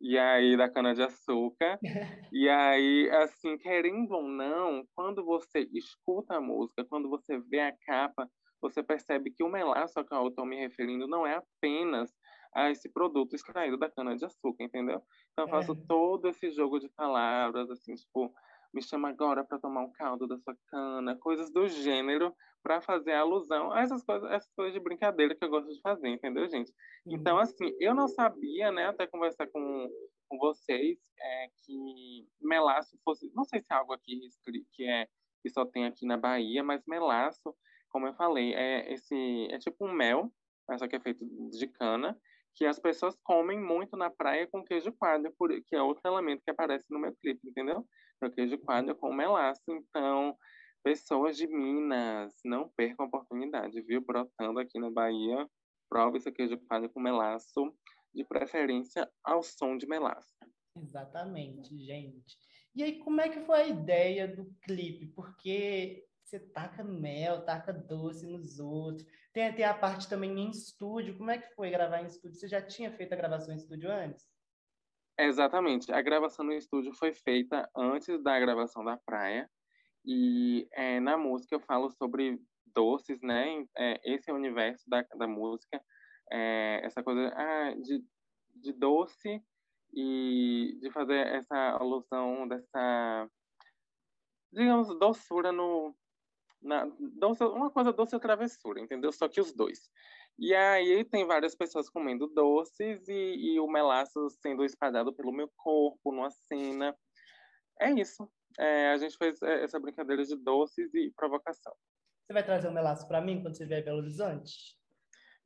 e 0.00 0.18
aí 0.18 0.56
da 0.56 0.68
cana 0.68 0.94
de 0.94 1.02
açúcar. 1.02 1.78
e 2.32 2.48
aí, 2.48 3.10
assim, 3.10 3.58
querendo 3.58 4.12
ou 4.12 4.22
não, 4.22 4.86
quando 4.94 5.24
você 5.24 5.68
escuta 5.72 6.36
a 6.36 6.40
música, 6.40 6.84
quando 6.84 7.08
você 7.08 7.38
vê 7.38 7.60
a 7.60 7.76
capa, 7.86 8.30
você 8.60 8.82
percebe 8.82 9.30
que 9.30 9.42
o 9.42 9.48
melaço 9.48 9.98
ao 9.98 10.04
qual 10.04 10.22
eu 10.22 10.28
estou 10.28 10.46
me 10.46 10.56
referindo 10.56 11.06
não 11.06 11.26
é 11.26 11.34
apenas 11.34 12.14
a 12.54 12.70
esse 12.70 12.88
produto 12.88 13.34
extraído 13.34 13.76
da 13.78 13.90
cana 13.90 14.16
de 14.16 14.24
açúcar, 14.24 14.64
entendeu? 14.64 15.02
Então 15.32 15.44
eu 15.46 15.48
faço 15.48 15.72
É. 15.72 15.86
todo 15.88 16.28
esse 16.28 16.50
jogo 16.50 16.78
de 16.78 16.88
palavras, 16.88 17.70
assim, 17.70 17.94
tipo, 17.94 18.32
me 18.72 18.82
chama 18.82 19.08
agora 19.08 19.44
para 19.44 19.58
tomar 19.58 19.82
um 19.82 19.92
caldo 19.92 20.26
da 20.26 20.36
sua 20.38 20.56
cana, 20.68 21.16
coisas 21.16 21.50
do 21.52 21.66
gênero, 21.68 22.34
para 22.62 22.80
fazer 22.80 23.12
alusão 23.12 23.70
a 23.72 23.80
essas 23.82 24.02
coisas, 24.04 24.30
essas 24.30 24.52
coisas 24.54 24.74
de 24.74 24.80
brincadeira 24.80 25.34
que 25.36 25.44
eu 25.44 25.50
gosto 25.50 25.72
de 25.72 25.80
fazer, 25.80 26.08
entendeu, 26.08 26.48
gente? 26.48 26.72
Então, 27.10 27.38
assim, 27.38 27.74
eu 27.78 27.94
não 27.94 28.08
sabia, 28.08 28.72
né, 28.72 28.86
até 28.86 29.06
conversar 29.06 29.46
com, 29.48 29.88
com 30.28 30.38
vocês, 30.38 30.98
é, 31.20 31.48
que 31.64 32.26
melaço 32.40 32.98
fosse, 33.04 33.30
não 33.34 33.44
sei 33.44 33.60
se 33.60 33.66
é 33.72 33.74
algo 33.76 33.92
aqui 33.92 34.20
que 34.72 34.84
é 34.84 35.08
que 35.42 35.50
só 35.50 35.66
tem 35.66 35.84
aqui 35.84 36.06
na 36.06 36.16
Bahia, 36.16 36.64
mas 36.64 36.82
melaço, 36.86 37.54
como 37.90 38.06
eu 38.06 38.14
falei, 38.14 38.54
é 38.54 38.90
esse 38.92 39.46
é 39.50 39.58
tipo 39.58 39.86
um 39.86 39.92
mel, 39.92 40.32
mas 40.66 40.80
só 40.80 40.88
que 40.88 40.96
é 40.96 41.00
feito 41.00 41.22
de 41.50 41.66
cana, 41.68 42.18
que 42.54 42.64
as 42.64 42.78
pessoas 42.78 43.16
comem 43.22 43.60
muito 43.60 43.96
na 43.96 44.10
praia 44.10 44.46
com 44.46 44.64
queijo 44.64 44.92
coalho, 44.92 45.34
que 45.66 45.74
é 45.74 45.82
outro 45.82 46.02
elemento 46.06 46.42
que 46.44 46.50
aparece 46.50 46.86
no 46.90 47.00
meu 47.00 47.14
clipe, 47.16 47.48
entendeu? 47.48 47.86
É 48.22 48.26
o 48.26 48.30
queijo 48.30 48.58
coalho 48.58 48.94
com 48.94 49.12
melaço. 49.12 49.62
Então, 49.68 50.36
pessoas 50.82 51.36
de 51.36 51.46
Minas, 51.46 52.32
não 52.44 52.68
percam 52.76 53.04
a 53.04 53.08
oportunidade, 53.08 53.80
viu? 53.82 54.00
Brotando 54.00 54.60
aqui 54.60 54.78
na 54.78 54.90
Bahia, 54.90 55.48
prove 55.88 56.18
esse 56.18 56.30
queijo 56.30 56.58
coalho 56.68 56.88
com 56.90 57.00
melaço, 57.00 57.74
de 58.14 58.24
preferência 58.24 59.10
ao 59.24 59.42
som 59.42 59.76
de 59.76 59.86
melaço. 59.86 60.34
Exatamente, 60.76 61.76
gente. 61.76 62.36
E 62.74 62.82
aí, 62.82 62.98
como 62.98 63.20
é 63.20 63.28
que 63.28 63.40
foi 63.40 63.62
a 63.62 63.68
ideia 63.68 64.28
do 64.28 64.52
clipe? 64.62 65.06
Porque 65.14 66.04
você 66.24 66.40
taca 66.40 66.82
mel, 66.82 67.44
taca 67.44 67.72
doce 67.72 68.26
nos 68.26 68.58
outros. 68.58 69.06
Tem, 69.32 69.54
tem 69.54 69.64
a 69.64 69.74
parte 69.74 70.08
também 70.08 70.38
em 70.38 70.50
estúdio. 70.50 71.16
Como 71.16 71.30
é 71.30 71.38
que 71.38 71.54
foi 71.54 71.70
gravar 71.70 72.00
em 72.00 72.06
estúdio? 72.06 72.38
Você 72.38 72.48
já 72.48 72.62
tinha 72.62 72.90
feito 72.90 73.12
a 73.12 73.16
gravação 73.16 73.54
em 73.54 73.58
estúdio 73.58 73.90
antes? 73.90 74.26
Exatamente. 75.18 75.92
A 75.92 76.02
gravação 76.02 76.44
no 76.44 76.52
estúdio 76.52 76.92
foi 76.94 77.12
feita 77.12 77.68
antes 77.76 78.22
da 78.22 78.38
gravação 78.40 78.84
da 78.84 78.96
praia. 78.96 79.48
E 80.04 80.68
é, 80.72 80.98
na 81.00 81.16
música 81.16 81.54
eu 81.54 81.60
falo 81.60 81.90
sobre 81.90 82.40
doces, 82.66 83.20
né? 83.22 83.64
É, 83.76 84.00
esse 84.04 84.30
é 84.30 84.32
o 84.32 84.36
universo 84.36 84.88
da, 84.88 85.02
da 85.02 85.26
música. 85.26 85.82
É, 86.32 86.80
essa 86.84 87.02
coisa 87.02 87.32
ah, 87.34 87.74
de, 87.74 88.04
de 88.54 88.72
doce 88.72 89.42
e 89.92 90.78
de 90.80 90.90
fazer 90.90 91.26
essa 91.28 91.56
alusão 91.78 92.48
dessa, 92.48 93.30
digamos, 94.52 94.88
doçura 94.98 95.52
no... 95.52 95.94
Na, 96.64 96.84
uma 97.54 97.70
coisa 97.70 97.92
doce 97.92 98.16
e 98.16 98.20
travessura, 98.20 98.80
entendeu? 98.80 99.12
Só 99.12 99.28
que 99.28 99.40
os 99.40 99.52
dois. 99.52 99.90
E 100.38 100.54
aí 100.54 101.04
tem 101.04 101.26
várias 101.26 101.54
pessoas 101.54 101.90
comendo 101.90 102.26
doces 102.26 103.06
e, 103.06 103.54
e 103.54 103.60
o 103.60 103.68
melaço 103.68 104.28
sendo 104.40 104.64
espalhado 104.64 105.12
pelo 105.12 105.30
meu 105.30 105.48
corpo 105.56 106.10
numa 106.10 106.30
cena. 106.30 106.96
É 107.78 107.90
isso. 107.90 108.28
É, 108.58 108.90
a 108.90 108.96
gente 108.96 109.16
fez 109.16 109.40
é, 109.42 109.62
essa 109.62 109.78
brincadeira 109.78 110.24
de 110.24 110.36
doces 110.36 110.92
e 110.94 111.12
provocação. 111.14 111.74
Você 112.26 112.32
vai 112.32 112.42
trazer 112.42 112.68
um 112.68 112.72
melaço 112.72 113.06
para 113.06 113.20
mim 113.20 113.42
quando 113.42 113.56
você 113.56 113.66
vier 113.66 113.84
Belo 113.84 113.98
Horizonte? 113.98 114.78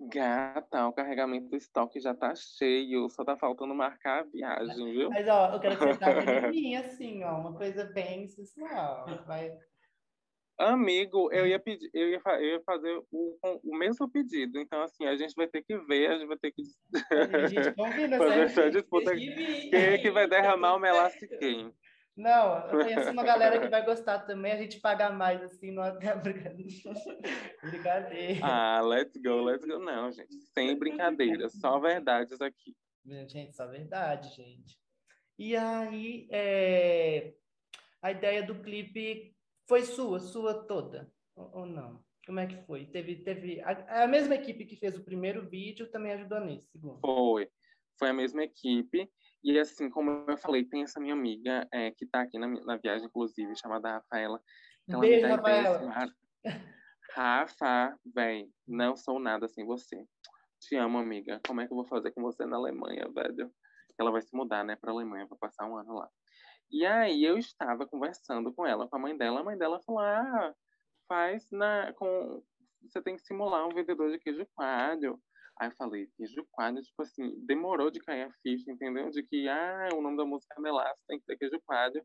Gata, 0.00 0.86
o 0.86 0.92
carregamento 0.92 1.48
do 1.48 1.56
estoque 1.56 1.98
já 1.98 2.14
tá 2.14 2.32
cheio, 2.36 3.10
só 3.10 3.24
tá 3.24 3.36
faltando 3.36 3.74
marcar 3.74 4.20
a 4.20 4.22
viagem, 4.22 4.92
viu? 4.92 5.10
Mas, 5.10 5.26
ó, 5.26 5.54
eu 5.54 5.58
quero 5.58 5.76
que 5.76 5.86
você 5.86 6.46
em 6.46 6.50
mim, 6.50 6.76
assim, 6.76 7.24
ó. 7.24 7.40
Uma 7.40 7.56
coisa 7.56 7.84
bem 7.84 8.28
sensual. 8.28 9.06
Vai... 9.26 9.58
Amigo, 10.58 11.32
eu 11.32 11.46
ia 11.46 11.58
pedir, 11.60 11.88
eu 11.94 12.08
ia, 12.08 12.20
eu 12.26 12.44
ia 12.44 12.60
fazer 12.62 13.00
o, 13.12 13.38
o 13.62 13.76
mesmo 13.78 14.10
pedido. 14.10 14.58
Então, 14.58 14.82
assim, 14.82 15.06
a 15.06 15.16
gente 15.16 15.32
vai 15.36 15.46
ter 15.46 15.62
que 15.62 15.78
ver, 15.78 16.10
a 16.10 16.18
gente 16.18 16.26
vai 16.26 16.36
ter 16.36 16.50
que 16.50 16.62
A 17.12 17.46
gente 17.46 17.72
combina, 17.74 18.18
fazer 18.18 18.40
essa 18.40 18.68
disputa. 18.68 19.14
Quem 19.14 19.70
é 19.72 19.98
que 19.98 20.10
vai 20.10 20.26
derramar 20.26 20.74
o 20.74 20.80
melaço 20.80 21.24
e 21.24 21.28
quem? 21.28 21.72
Não, 22.16 22.66
eu 22.66 22.80
conheço 22.80 23.12
uma 23.12 23.22
galera 23.22 23.60
que 23.60 23.68
vai 23.68 23.84
gostar 23.84 24.18
também, 24.18 24.50
a 24.50 24.56
gente 24.56 24.80
paga 24.80 25.08
mais, 25.10 25.40
assim, 25.40 25.70
no 25.70 25.80
hotel. 25.80 26.16
Brincadeira. 27.62 28.40
Ah, 28.42 28.80
let's 28.80 29.16
go, 29.16 29.40
let's 29.42 29.64
go. 29.64 29.78
Não, 29.78 30.10
gente, 30.10 30.34
sem 30.52 30.76
brincadeiras, 30.76 31.52
só 31.52 31.78
verdades 31.78 32.40
aqui. 32.40 32.74
Gente, 33.28 33.54
só 33.54 33.68
verdade, 33.68 34.34
gente. 34.34 34.76
E 35.38 35.54
aí, 35.54 36.26
é, 36.32 37.34
a 38.02 38.10
ideia 38.10 38.42
do 38.42 38.56
clipe 38.56 39.37
foi 39.68 39.82
sua, 39.82 40.18
sua 40.18 40.66
toda, 40.66 41.12
ou, 41.36 41.58
ou 41.58 41.66
não? 41.66 42.02
Como 42.26 42.40
é 42.40 42.46
que 42.46 42.56
foi? 42.66 42.86
Teve, 42.86 43.16
teve 43.22 43.60
a, 43.60 44.04
a 44.04 44.06
mesma 44.08 44.34
equipe 44.34 44.64
que 44.64 44.76
fez 44.76 44.96
o 44.96 45.04
primeiro 45.04 45.48
vídeo 45.48 45.90
também 45.90 46.12
ajudou 46.12 46.40
nesse 46.40 46.66
segundo. 46.70 47.00
Foi, 47.00 47.48
foi 47.98 48.08
a 48.08 48.12
mesma 48.14 48.42
equipe. 48.42 49.10
E 49.44 49.58
assim, 49.58 49.88
como 49.88 50.10
eu 50.28 50.36
falei, 50.38 50.64
tem 50.64 50.82
essa 50.82 50.98
minha 50.98 51.14
amiga 51.14 51.66
é, 51.72 51.90
que 51.90 52.06
tá 52.06 52.22
aqui 52.22 52.38
na, 52.38 52.48
na 52.48 52.76
viagem, 52.76 53.06
inclusive, 53.06 53.54
chamada 53.56 53.92
Rafaela. 53.92 54.40
ela 54.88 55.02
me 55.02 55.08
Beijo, 55.08 55.22
dá 55.22 55.34
ideias 55.34 55.68
Rafaela. 55.68 55.86
mar- 55.86 56.14
Rafa, 57.14 57.98
véi, 58.14 58.48
não 58.66 58.96
sou 58.96 59.18
nada 59.18 59.48
sem 59.48 59.64
você. 59.64 60.04
Te 60.60 60.76
amo, 60.76 60.98
amiga. 60.98 61.40
Como 61.46 61.60
é 61.60 61.66
que 61.66 61.72
eu 61.72 61.76
vou 61.76 61.86
fazer 61.86 62.10
com 62.12 62.20
você 62.22 62.44
na 62.44 62.56
Alemanha, 62.56 63.08
velho? 63.14 63.50
Ela 63.98 64.10
vai 64.10 64.22
se 64.22 64.34
mudar, 64.36 64.64
né, 64.64 64.76
pra 64.76 64.92
Alemanha, 64.92 65.26
vai 65.26 65.38
passar 65.38 65.66
um 65.66 65.76
ano 65.76 65.94
lá. 65.94 66.08
E 66.70 66.84
aí 66.84 67.24
eu 67.24 67.38
estava 67.38 67.86
conversando 67.86 68.52
com 68.52 68.66
ela, 68.66 68.88
com 68.88 68.96
a 68.96 68.98
mãe 68.98 69.16
dela. 69.16 69.40
A 69.40 69.44
mãe 69.44 69.56
dela 69.56 69.80
falou: 69.80 70.00
ah, 70.00 70.54
faz 71.08 71.50
na. 71.50 71.92
Com... 71.94 72.42
Você 72.82 73.02
tem 73.02 73.16
que 73.16 73.22
simular 73.22 73.66
um 73.66 73.74
vendedor 73.74 74.10
de 74.10 74.18
queijo 74.18 74.46
coalho. 74.54 75.18
Aí 75.60 75.68
eu 75.68 75.72
falei, 75.76 76.08
queijo 76.16 76.46
coalho, 76.52 76.80
tipo 76.80 77.02
assim, 77.02 77.34
demorou 77.44 77.90
de 77.90 77.98
cair 77.98 78.22
a 78.22 78.32
ficha, 78.42 78.70
entendeu? 78.70 79.10
De 79.10 79.24
que, 79.24 79.48
ah, 79.48 79.88
o 79.92 80.00
nome 80.00 80.16
da 80.16 80.24
música 80.24 80.54
é 80.56 80.60
Melaço, 80.60 81.00
tem 81.08 81.18
que 81.18 81.26
ter 81.26 81.36
queijo 81.36 81.60
coalho. 81.66 82.00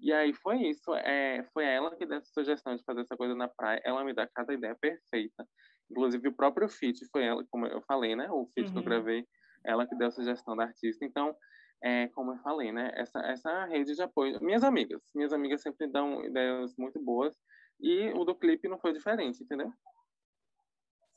E 0.00 0.12
aí 0.12 0.32
foi 0.32 0.56
isso, 0.68 0.94
é, 0.94 1.44
foi 1.52 1.66
ela 1.66 1.94
que 1.96 2.06
deu 2.06 2.18
essa 2.18 2.30
sugestão 2.32 2.74
de 2.76 2.84
fazer 2.84 3.00
essa 3.00 3.16
coisa 3.16 3.34
na 3.34 3.48
praia, 3.48 3.80
ela 3.84 4.04
me 4.04 4.14
dá 4.14 4.26
cada 4.28 4.54
ideia 4.54 4.74
perfeita. 4.80 5.46
Inclusive 5.90 6.28
o 6.28 6.32
próprio 6.32 6.68
feat 6.68 7.04
foi 7.10 7.24
ela, 7.24 7.44
como 7.50 7.66
eu 7.66 7.82
falei, 7.82 8.14
né? 8.14 8.30
O 8.30 8.46
feat 8.54 8.68
uhum. 8.68 8.72
que 8.72 8.78
eu 8.78 8.82
uhum. 8.82 8.88
gravei, 8.88 9.26
ela 9.66 9.86
que 9.86 9.96
deu 9.96 10.08
a 10.08 10.10
sugestão 10.10 10.56
da 10.56 10.64
artista. 10.64 11.04
Então, 11.04 11.34
é, 11.82 12.08
como 12.08 12.32
eu 12.32 12.38
falei, 12.38 12.72
né? 12.72 12.90
Essa, 12.94 13.20
essa 13.20 13.64
rede 13.66 13.94
de 13.94 14.02
apoio. 14.02 14.42
Minhas 14.42 14.64
amigas, 14.64 15.02
minhas 15.14 15.32
amigas 15.32 15.62
sempre 15.62 15.86
dão 15.86 16.24
ideias 16.24 16.76
muito 16.76 17.00
boas. 17.00 17.36
E 17.80 18.10
o 18.10 18.24
do 18.24 18.34
clipe 18.34 18.68
não 18.68 18.78
foi 18.78 18.92
diferente, 18.92 19.42
entendeu? 19.42 19.72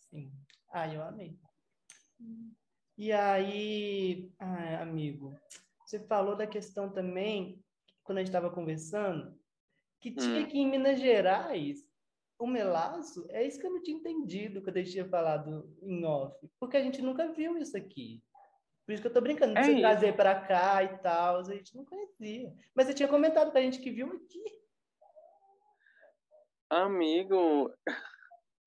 Sim. 0.10 0.32
Ah, 0.72 0.88
eu 0.94 1.02
amei. 1.02 1.38
E 2.98 3.12
aí, 3.12 4.32
ah, 4.40 4.82
amigo, 4.82 5.36
você 5.84 6.00
falou 6.00 6.36
da 6.36 6.46
questão 6.46 6.92
também, 6.92 7.64
quando 8.04 8.20
a 8.20 8.22
gente 8.22 8.30
estava 8.30 8.52
conversando, 8.52 9.36
que 10.00 10.12
tinha 10.12 10.42
hum. 10.42 10.48
que 10.48 10.58
em 10.58 10.70
Minas 10.70 11.00
Gerais 11.00 11.90
o 12.38 12.48
melaço, 12.48 13.26
é 13.30 13.46
isso 13.46 13.60
que 13.60 13.68
eu 13.68 13.72
não 13.72 13.84
tinha 13.84 13.98
entendido 13.98 14.64
quando 14.64 14.78
gente 14.78 14.92
tinha 14.92 15.08
falado 15.08 15.72
em 15.82 16.04
off, 16.04 16.36
porque 16.60 16.76
a 16.76 16.82
gente 16.82 17.00
nunca 17.02 17.32
viu 17.32 17.58
isso 17.58 17.78
aqui. 17.78 18.24
Por 18.86 18.94
isso 18.94 19.02
que 19.02 19.08
eu 19.08 19.14
tô 19.14 19.22
brincando 19.22 19.54
de 19.54 19.60
é 19.60 19.72
isso. 19.72 19.82
trazer 19.82 20.16
para 20.16 20.40
cá 20.42 20.84
e 20.84 20.98
tal, 21.00 21.40
a 21.40 21.44
gente 21.44 21.76
não 21.76 21.86
conhecia. 21.86 22.52
Mas 22.76 22.88
você 22.88 22.94
tinha 22.94 23.08
comentado 23.08 23.52
pra 23.52 23.62
gente 23.62 23.80
que 23.80 23.92
viu 23.92 24.08
aqui. 24.08 24.44
Amigo. 26.70 27.74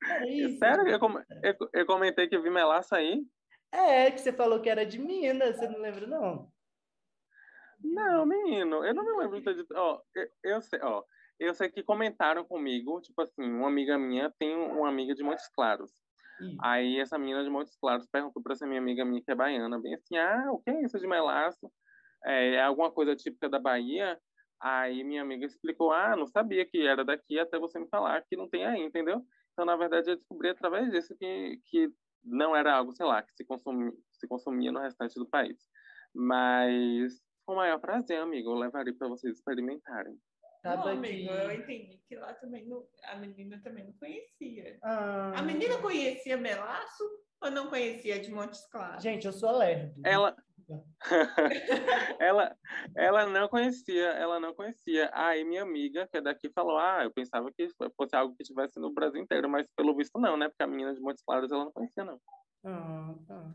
É 0.06 0.28
isso, 0.28 0.58
Sério? 0.58 0.86
Eu, 0.86 0.98
eu, 1.42 1.70
eu, 1.72 1.86
comentei 1.86 2.28
que 2.28 2.38
vi 2.38 2.50
melaço 2.50 2.94
aí? 2.94 3.26
É, 3.72 4.10
que 4.10 4.20
você 4.20 4.32
falou 4.32 4.60
que 4.60 4.68
era 4.68 4.86
de 4.86 4.98
Minas, 4.98 5.56
você 5.56 5.68
não 5.68 5.80
lembra, 5.80 6.06
não? 6.06 6.52
Não, 7.82 8.24
menino, 8.24 8.84
eu 8.84 8.94
não 8.94 9.04
me 9.04 9.22
lembro 9.22 9.40
de 9.40 9.64
ter 9.64 9.76
Ó, 9.76 10.00
eu, 10.14 10.28
eu 10.42 10.62
sei, 10.62 10.80
ó. 10.82 11.02
Eu 11.38 11.54
sei 11.54 11.68
que 11.68 11.82
comentaram 11.82 12.44
comigo, 12.44 13.00
tipo 13.00 13.20
assim, 13.20 13.42
uma 13.42 13.68
amiga 13.68 13.98
minha 13.98 14.30
tem 14.30 14.54
uma 14.54 14.88
amiga 14.88 15.14
de 15.14 15.22
Montes 15.22 15.48
Claros. 15.48 15.90
Aí 16.60 16.98
essa 17.00 17.18
menina 17.18 17.42
de 17.42 17.50
Montes 17.50 17.76
Claros 17.76 18.06
perguntou 18.06 18.42
para 18.42 18.52
essa 18.52 18.66
minha 18.66 18.80
amiga 18.80 19.04
minha 19.04 19.22
que 19.22 19.30
é 19.30 19.34
baiana, 19.34 19.80
bem 19.80 19.94
assim, 19.94 20.16
ah, 20.16 20.50
o 20.52 20.58
que 20.58 20.70
é 20.70 20.82
isso 20.82 20.98
de 20.98 21.06
melaço? 21.06 21.70
É, 22.24 22.54
é 22.54 22.62
alguma 22.62 22.90
coisa 22.90 23.14
típica 23.14 23.48
da 23.48 23.58
Bahia? 23.58 24.18
Aí 24.60 25.04
minha 25.04 25.22
amiga 25.22 25.44
explicou, 25.44 25.92
ah, 25.92 26.16
não 26.16 26.26
sabia 26.26 26.64
que 26.64 26.86
era 26.86 27.04
daqui 27.04 27.38
até 27.38 27.58
você 27.58 27.78
me 27.78 27.88
falar 27.88 28.22
que 28.22 28.36
não 28.36 28.48
tem 28.48 28.64
aí, 28.64 28.82
entendeu? 28.82 29.22
Então, 29.52 29.64
na 29.64 29.76
verdade, 29.76 30.10
eu 30.10 30.16
descobri 30.16 30.48
através 30.48 30.90
disso 30.90 31.14
que, 31.18 31.60
que 31.66 31.88
não 32.24 32.56
era 32.56 32.74
algo, 32.74 32.92
sei 32.92 33.06
lá, 33.06 33.22
que 33.22 33.32
se 33.34 33.44
consumia, 33.44 33.92
se 34.12 34.26
consumia 34.26 34.72
no 34.72 34.80
restante 34.80 35.14
do 35.14 35.26
país. 35.26 35.58
Mas, 36.14 37.20
com 37.46 37.52
o 37.52 37.56
maior 37.56 37.78
prazer, 37.78 38.18
amigo, 38.20 38.50
eu 38.50 38.54
levaria 38.54 38.94
para 38.94 39.08
vocês 39.08 39.36
experimentarem. 39.36 40.18
Não, 40.64 40.88
amigo, 40.88 41.30
eu 41.30 41.52
entendi 41.52 42.00
que 42.08 42.16
lá 42.16 42.32
também 42.34 42.66
não, 42.66 42.86
a 43.04 43.16
menina 43.16 43.60
também 43.62 43.84
não 43.84 43.92
conhecia. 43.94 44.78
Ah. 44.82 45.32
A 45.36 45.42
menina 45.42 45.76
conhecia 45.78 46.38
Melaço 46.38 47.04
ou 47.42 47.50
não 47.50 47.68
conhecia 47.68 48.18
de 48.18 48.30
Montes 48.30 48.66
Claros? 48.70 49.02
Gente, 49.02 49.26
eu 49.26 49.32
sou 49.32 49.50
alérgico. 49.50 50.00
Ela, 50.02 50.34
ela, 52.18 52.56
ela 52.96 53.26
não 53.26 53.46
conhecia, 53.46 54.06
ela 54.12 54.40
não 54.40 54.54
conhecia. 54.54 55.10
Aí 55.12 55.44
minha 55.44 55.62
amiga, 55.62 56.08
que 56.10 56.16
é 56.16 56.22
daqui, 56.22 56.48
falou: 56.50 56.78
Ah, 56.78 57.04
eu 57.04 57.12
pensava 57.12 57.52
que 57.52 57.68
fosse 57.94 58.16
algo 58.16 58.34
que 58.34 58.42
estivesse 58.42 58.80
no 58.80 58.90
Brasil 58.90 59.20
inteiro, 59.20 59.48
mas 59.48 59.66
pelo 59.76 59.94
visto 59.94 60.18
não, 60.18 60.36
né? 60.36 60.48
Porque 60.48 60.62
a 60.62 60.66
menina 60.66 60.94
de 60.94 61.00
Montes 61.00 61.22
Claros 61.22 61.52
ela 61.52 61.66
não 61.66 61.72
conhecia, 61.72 62.04
não. 62.04 62.18
Ah, 62.64 63.14
tá. 63.28 63.54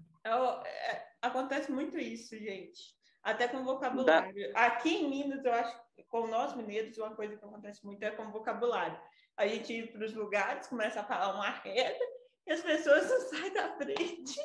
é, 0.64 0.92
é, 0.92 1.08
acontece 1.24 1.72
muito 1.72 1.98
isso, 1.98 2.38
gente. 2.38 2.99
Até 3.24 3.48
com 3.48 3.64
vocabulário. 3.64 4.54
Da... 4.54 4.66
Aqui 4.66 4.96
em 4.96 5.10
Minas, 5.10 5.44
eu 5.44 5.54
acho, 5.54 5.78
com 6.08 6.28
nós 6.28 6.56
mineiros, 6.56 6.98
uma 6.98 7.16
coisa 7.16 7.36
que 7.36 7.44
acontece 7.44 7.86
muito 7.86 8.02
é 8.04 8.12
com 8.12 8.32
vocabulário. 8.32 9.00
A 9.38 9.48
gente 9.48 9.74
ir 9.74 9.92
para 9.92 10.06
os 10.06 10.14
lugares, 10.14 10.68
começa 10.68 11.02
a 11.02 11.04
falar 11.04 11.34
uma 11.34 11.50
reta, 11.50 12.04
e 12.48 12.52
as 12.52 12.62
pessoas 12.62 13.10
não 13.10 13.20
saem 13.30 13.54
da 13.54 13.76
frente. 13.76 14.40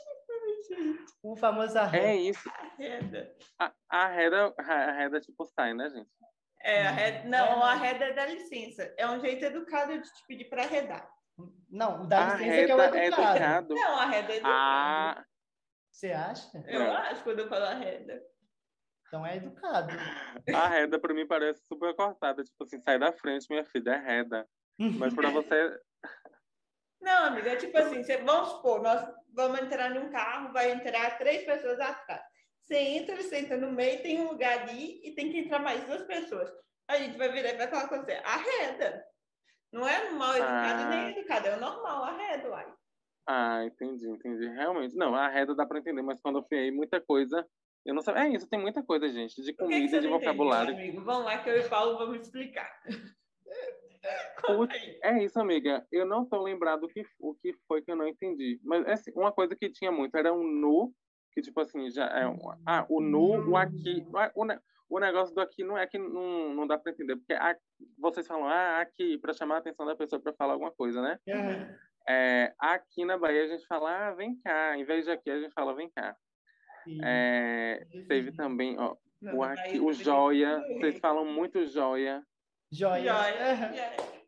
O 1.22 1.37
famoso 1.37 1.79
arreda. 1.79 2.07
É 2.07 2.16
isso. 2.16 2.51
Arreda. 2.51 3.37
A, 3.59 3.72
arreda, 3.89 4.55
arreda 4.59 5.20
tipo 5.20 5.47
sai, 5.47 5.75
né, 5.75 5.89
gente? 5.91 6.11
É, 6.61 6.87
arreda, 6.87 7.29
não, 7.29 7.62
a 7.62 7.72
arreda 7.72 8.07
é 8.07 8.12
da 8.12 8.27
licença. 8.27 8.95
É 8.97 9.07
um 9.07 9.20
jeito 9.20 9.45
educado 9.45 9.99
de 9.99 10.12
te 10.12 10.27
pedir 10.27 10.47
para 10.47 10.62
arredar. 10.62 11.09
Não, 11.68 12.07
da 12.07 12.35
licença 12.35 12.55
é 12.55 12.66
que 12.66 12.72
é 12.72 12.75
o 12.75 12.81
educado. 12.81 12.97
É 12.97 13.07
educado. 13.07 13.75
Não, 13.75 13.99
arreda 13.99 14.33
é 14.33 14.37
educado. 14.37 14.55
Ah. 14.57 15.25
Você 15.91 16.12
acha? 16.12 16.64
Eu 16.66 16.81
não. 16.81 16.93
acho 16.97 17.22
quando 17.22 17.41
eu 17.41 17.49
falo 17.49 17.64
arreda. 17.64 18.22
Então 19.15 19.25
é 19.25 19.37
educado. 19.37 19.93
A 20.53 20.67
reda 20.67 20.99
para 20.99 21.15
mim 21.15 21.25
parece 21.25 21.65
super 21.69 21.95
cortada, 21.95 22.43
tipo 22.43 22.65
assim, 22.65 22.81
sai 22.81 22.99
da 22.99 23.12
frente, 23.12 23.47
minha 23.49 23.65
filha, 23.65 23.93
é 23.93 23.97
reda. 23.97 24.45
Mas 24.77 25.15
para 25.15 25.31
você 25.31 25.81
Não, 27.01 27.27
amiga, 27.27 27.51
é 27.51 27.57
tipo 27.57 27.79
assim, 27.79 28.03
você, 28.03 28.17
vamos 28.17 28.49
supor, 28.49 28.83
nós 28.83 29.09
vamos 29.33 29.61
entrar 29.61 29.91
num 29.91 30.11
carro, 30.11 30.53
vai 30.53 30.73
entrar 30.73 31.17
três 31.17 31.45
pessoas 31.45 31.79
atrás. 31.79 32.23
Você 32.65 32.77
entra, 32.77 33.23
senta 33.23 33.57
no 33.57 33.71
meio, 33.71 34.03
tem 34.03 34.21
um 34.21 34.31
lugar 34.31 34.62
ali 34.62 35.01
e 35.05 35.15
tem 35.15 35.31
que 35.31 35.39
entrar 35.39 35.61
mais 35.61 35.85
duas 35.85 36.03
pessoas. 36.03 36.51
A 36.89 36.97
gente 36.97 37.17
vai 37.17 37.31
virar 37.31 37.51
e 37.51 37.57
vai 37.57 37.69
falar 37.69 37.89
com 37.89 37.97
você, 37.97 38.21
arreda. 38.25 39.05
Não 39.73 39.87
é 39.87 40.11
mal 40.11 40.33
educado 40.33 40.83
ah. 40.83 40.89
nem 40.89 41.17
educado, 41.17 41.47
é 41.47 41.57
o 41.57 41.61
normal, 41.61 42.03
arreda, 42.03 42.49
uai. 42.49 42.75
Ah, 43.29 43.65
entendi, 43.65 44.09
entendi. 44.09 44.49
Realmente, 44.49 44.97
não, 44.97 45.15
arreda 45.15 45.55
dá 45.55 45.65
para 45.65 45.79
entender, 45.79 46.03
mas 46.03 46.21
quando 46.21 46.41
eu 46.41 46.45
fiei 46.45 46.73
muita 46.73 47.01
coisa, 47.01 47.47
eu 47.85 47.95
não 47.95 48.03
sabia. 48.03 48.24
É 48.24 48.28
isso, 48.28 48.49
tem 48.49 48.61
muita 48.61 48.82
coisa, 48.82 49.09
gente, 49.09 49.43
de 49.43 49.53
comida, 49.53 50.01
de 50.01 50.09
vocabulário. 50.09 50.72
Entende, 50.72 50.89
amigo? 50.89 51.05
Vamos 51.05 51.24
lá 51.24 51.39
que 51.39 51.51
eu 51.51 51.59
e 51.59 51.68
Paulo 51.68 51.99
vamos 51.99 52.20
explicar. 52.20 52.70
É 55.03 55.22
isso, 55.22 55.41
amiga. 55.41 55.87
Eu 55.91 56.05
não 56.05 56.26
tô 56.26 56.43
lembrado 56.43 56.85
o 56.85 56.89
que, 56.89 57.03
o 57.18 57.35
que 57.35 57.55
foi 57.66 57.80
que 57.80 57.91
eu 57.91 57.97
não 57.97 58.07
entendi. 58.07 58.61
Mas 58.62 58.87
assim, 58.87 59.11
uma 59.14 59.32
coisa 59.32 59.57
que 59.57 59.70
tinha 59.70 59.91
muito 59.91 60.14
era 60.14 60.30
um 60.32 60.43
nu, 60.43 60.93
que 61.32 61.41
tipo 61.41 61.59
assim, 61.61 61.91
já 61.91 62.05
é 62.07 62.26
um, 62.26 62.39
ah, 62.66 62.85
o 62.91 63.01
nu, 63.01 63.51
o 63.51 63.57
aqui. 63.57 64.07
O, 64.35 64.45
o 64.97 65.01
negócio 65.01 65.35
do 65.35 65.41
aqui 65.41 65.64
não 65.64 65.78
é 65.78 65.87
que 65.87 65.99
não, 65.99 66.55
não 66.55 66.66
dá 66.66 66.78
para 66.78 66.93
entender, 66.93 67.16
porque 67.16 67.35
vocês 67.99 68.26
falam, 68.26 68.47
ah, 68.47 68.80
aqui, 68.80 69.18
para 69.18 69.32
chamar 69.32 69.57
a 69.57 69.59
atenção 69.59 69.87
da 69.87 69.97
pessoa 69.97 70.20
para 70.20 70.35
falar 70.35 70.53
alguma 70.53 70.70
coisa, 70.70 71.01
né? 71.01 71.18
Uhum. 71.26 71.76
É, 72.07 72.55
aqui 72.59 73.05
na 73.05 73.16
Bahia 73.16 73.45
a 73.45 73.49
gente 73.49 73.66
fala, 73.66 74.09
ah, 74.09 74.14
vem 74.14 74.39
cá. 74.41 74.76
Em 74.76 74.85
vez 74.85 75.07
de 75.07 75.11
aqui, 75.11 75.30
a 75.30 75.41
gente 75.41 75.55
fala, 75.55 75.74
vem 75.74 75.91
cá. 75.91 76.14
É, 77.03 77.87
teve 78.09 78.32
também, 78.32 78.78
ó, 78.78 78.97
não, 79.20 79.39
o, 79.39 79.43
aqui, 79.43 79.80
o 79.80 79.93
joia. 79.93 80.61
Vocês 80.78 80.99
falam 80.99 81.24
muito 81.24 81.64
joia. 81.66 82.22
Joia. 82.70 83.14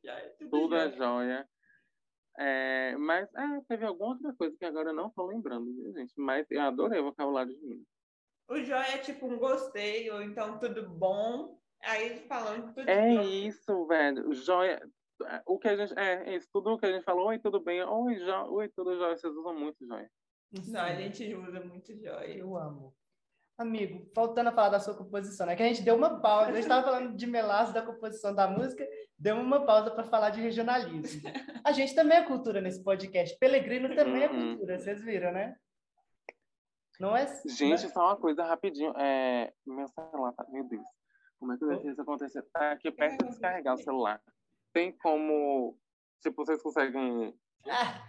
Joia. 0.03 0.37
Tudo 0.51 0.77
é 0.77 0.91
joia. 0.93 1.49
É, 2.39 2.97
mas 2.99 3.29
é, 3.35 3.61
teve 3.69 3.85
alguma 3.85 4.11
outra 4.11 4.33
coisa 4.35 4.57
que 4.59 4.65
agora 4.65 4.91
eu 4.91 4.95
não 4.95 5.11
tô 5.11 5.27
lembrando, 5.27 5.75
viu, 5.75 5.93
gente? 5.93 6.13
Mas 6.17 6.47
eu 6.51 6.61
adorei 6.61 7.01
o 7.01 7.05
vocabulário 7.05 7.53
de 7.53 7.67
mim. 7.67 7.83
O 8.49 8.59
joia 8.63 8.95
é 8.95 8.99
tipo 8.99 9.27
um 9.27 9.39
gostei, 9.39 10.11
ou 10.11 10.23
então 10.23 10.59
tudo 10.59 10.89
bom. 10.89 11.59
Aí 11.83 12.27
falando 12.29 12.75
tudo 12.75 12.89
É 12.89 13.15
bom. 13.15 13.23
isso, 13.23 13.87
velho. 13.87 14.33
Joia. 14.35 14.81
O 15.47 15.59
que 15.59 15.69
a 15.69 15.77
gente. 15.77 15.99
É, 15.99 16.31
é 16.31 16.37
isso, 16.37 16.49
tudo 16.53 16.75
o 16.75 16.79
que 16.79 16.87
a 16.87 16.93
gente 16.93 17.05
falou, 17.05 17.29
oi, 17.29 17.39
tudo 17.39 17.59
bem? 17.61 17.83
Oi, 17.83 18.17
jo... 18.17 18.53
oi 18.53 18.69
tudo 18.69 18.97
jóia. 18.97 19.17
Vocês 19.17 19.35
usam 19.35 19.55
muito 19.55 19.85
joia. 19.87 20.11
Não, 20.53 20.81
a 20.81 20.95
gente 20.95 21.35
usa 21.35 21.61
muito 21.61 21.95
joia. 21.97 22.37
Eu 22.37 22.57
amo. 22.57 22.95
Amigo, 23.59 24.07
faltando 24.15 24.51
a 24.51 24.53
falar 24.53 24.69
da 24.69 24.81
sua 24.81 24.95
composição, 24.95 25.47
né? 25.47 25.57
Que 25.57 25.63
a 25.63 25.67
gente 25.67 25.83
deu 25.83 25.97
uma 25.97 26.21
pausa. 26.21 26.51
A 26.51 26.53
gente 26.53 26.63
estava 26.63 26.85
falando 26.85 27.17
de 27.17 27.27
melaço 27.27 27.73
da 27.73 27.81
composição 27.81 28.35
da 28.35 28.47
música, 28.47 28.87
deu 29.19 29.37
uma 29.37 29.65
pausa 29.65 29.91
para 29.91 30.05
falar 30.05 30.31
de 30.31 30.43
regionalismo. 30.43 31.23
A 31.65 31.73
gente 31.73 31.95
também 31.95 32.19
é 32.19 32.25
cultura 32.25 32.61
nesse 32.61 32.85
podcast. 32.85 33.37
Pelegrino 33.39 33.95
também 33.95 34.25
é 34.25 34.31
uhum. 34.31 34.51
cultura, 34.51 34.79
vocês 34.79 35.03
viram, 35.03 35.33
né? 35.33 35.57
Não 37.01 37.17
é? 37.17 37.27
Gente, 37.47 37.89
só 37.89 38.07
uma 38.07 38.17
coisa 38.17 38.45
rapidinho. 38.45 38.93
É... 38.99 39.53
Meu 39.67 39.89
celular 39.89 40.33
tá. 40.33 40.47
Meu 40.51 40.65
Deus. 40.65 40.87
Como 41.39 41.53
é 41.53 41.59
que 41.59 41.65
eu 41.65 41.91
isso 41.91 42.01
acontecer? 42.01 42.43
Tá 42.53 42.73
aqui 42.73 42.91
perto 42.91 43.23
de 43.23 43.31
descarregar 43.31 43.75
o 43.75 43.79
celular. 43.79 44.23
Tem 44.73 44.93
como. 44.99 45.79
Tipo, 46.23 46.45
vocês 46.45 46.63
conseguem. 46.63 47.35
Ah, 47.69 48.09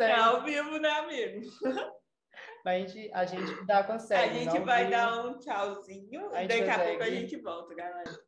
é 0.00 0.12
ao 0.12 0.42
vivo, 0.42 0.78
né, 0.78 0.88
amigo? 0.90 1.40
Mas 2.64 2.84
a 2.84 2.86
gente, 2.86 3.12
a 3.12 3.24
gente 3.24 3.64
dá, 3.64 3.84
consegue. 3.84 4.38
A 4.38 4.42
gente 4.42 4.58
vai 4.64 4.90
dar 4.90 5.24
um 5.24 5.38
tchauzinho 5.38 6.30
e 6.34 6.48
daqui 6.48 6.68
a 6.68 6.84
pouco 6.84 7.02
a 7.02 7.10
gente 7.10 7.36
volta, 7.36 7.74
galera. 7.74 8.20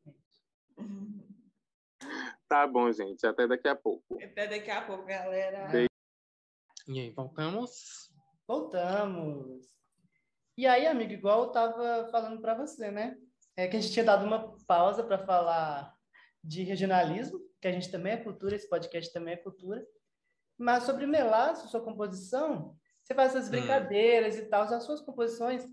Tá 2.49 2.67
bom, 2.67 2.91
gente. 2.93 3.27
Até 3.27 3.47
daqui 3.47 3.69
a 3.69 3.75
pouco. 3.75 4.23
Até 4.23 4.47
daqui 4.47 4.71
a 4.71 4.83
pouco, 4.83 5.05
galera. 5.05 5.69
E 6.87 7.01
aí, 7.01 7.11
voltamos? 7.11 8.11
Voltamos. 8.47 9.67
E 10.57 10.67
aí, 10.67 10.87
amigo, 10.87 11.13
igual 11.13 11.43
eu 11.43 11.53
tava 11.53 12.09
falando 12.11 12.41
para 12.41 12.55
você, 12.55 12.91
né? 12.91 13.17
É 13.57 13.67
que 13.67 13.77
a 13.77 13.81
gente 13.81 13.93
tinha 13.93 14.05
dado 14.05 14.25
uma 14.25 14.57
pausa 14.67 15.03
para 15.03 15.19
falar 15.19 15.93
de 16.43 16.63
regionalismo, 16.63 17.41
que 17.61 17.69
a 17.69 17.73
gente 17.73 17.91
também 17.91 18.13
é 18.13 18.17
cultura, 18.17 18.55
esse 18.55 18.69
podcast 18.69 19.13
também 19.13 19.35
é 19.35 19.37
cultura. 19.37 19.85
Mas 20.59 20.85
sobre 20.85 21.07
melaço, 21.07 21.69
sua 21.69 21.81
composição, 21.83 22.77
Você 23.03 23.15
faz 23.15 23.35
essas 23.35 23.49
Hum. 23.49 23.53
brincadeiras 23.53 24.37
e 24.37 24.45
tal, 24.51 24.65
as 24.65 24.85
suas 24.85 25.01
composições 25.01 25.67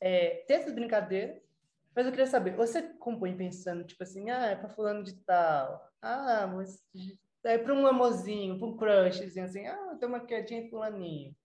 é, 0.00 0.44
tem 0.46 0.56
essas 0.56 0.72
brincadeiras, 0.74 1.42
mas 1.94 2.06
eu 2.06 2.12
queria 2.12 2.26
saber, 2.26 2.56
você 2.56 2.80
compõe 2.94 3.36
pensando, 3.36 3.84
tipo 3.84 4.02
assim, 4.02 4.30
ah, 4.30 4.46
é 4.46 4.56
pra 4.56 4.70
fulano 4.70 5.02
de 5.04 5.14
tal, 5.24 5.86
ah, 6.00 6.46
mas 6.46 6.82
é 7.44 7.58
pra 7.58 7.74
um 7.74 7.86
amorzinho, 7.86 8.58
pra 8.58 8.68
um 8.68 8.76
crushzinho, 8.78 9.44
assim, 9.44 9.66
ah, 9.66 9.96
tem 10.00 10.08
uma 10.08 10.24
quedinha 10.24 10.62
em 10.62 10.70
fulaninho, 10.70 11.36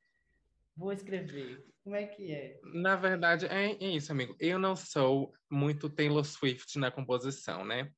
vou 0.77 0.93
escrever. 0.93 1.65
Como 1.83 1.95
é 1.97 2.05
que 2.07 2.31
é? 2.33 2.59
Na 2.73 2.95
verdade, 2.95 3.45
é, 3.47 3.71
é 3.71 3.87
isso, 3.89 4.11
amigo. 4.13 4.35
Eu 4.39 4.57
não 4.57 4.75
sou 4.75 5.33
muito 5.51 5.89
Taylor 5.89 6.23
Swift 6.23 6.79
na 6.79 6.89
composição, 6.89 7.65
né? 7.65 7.91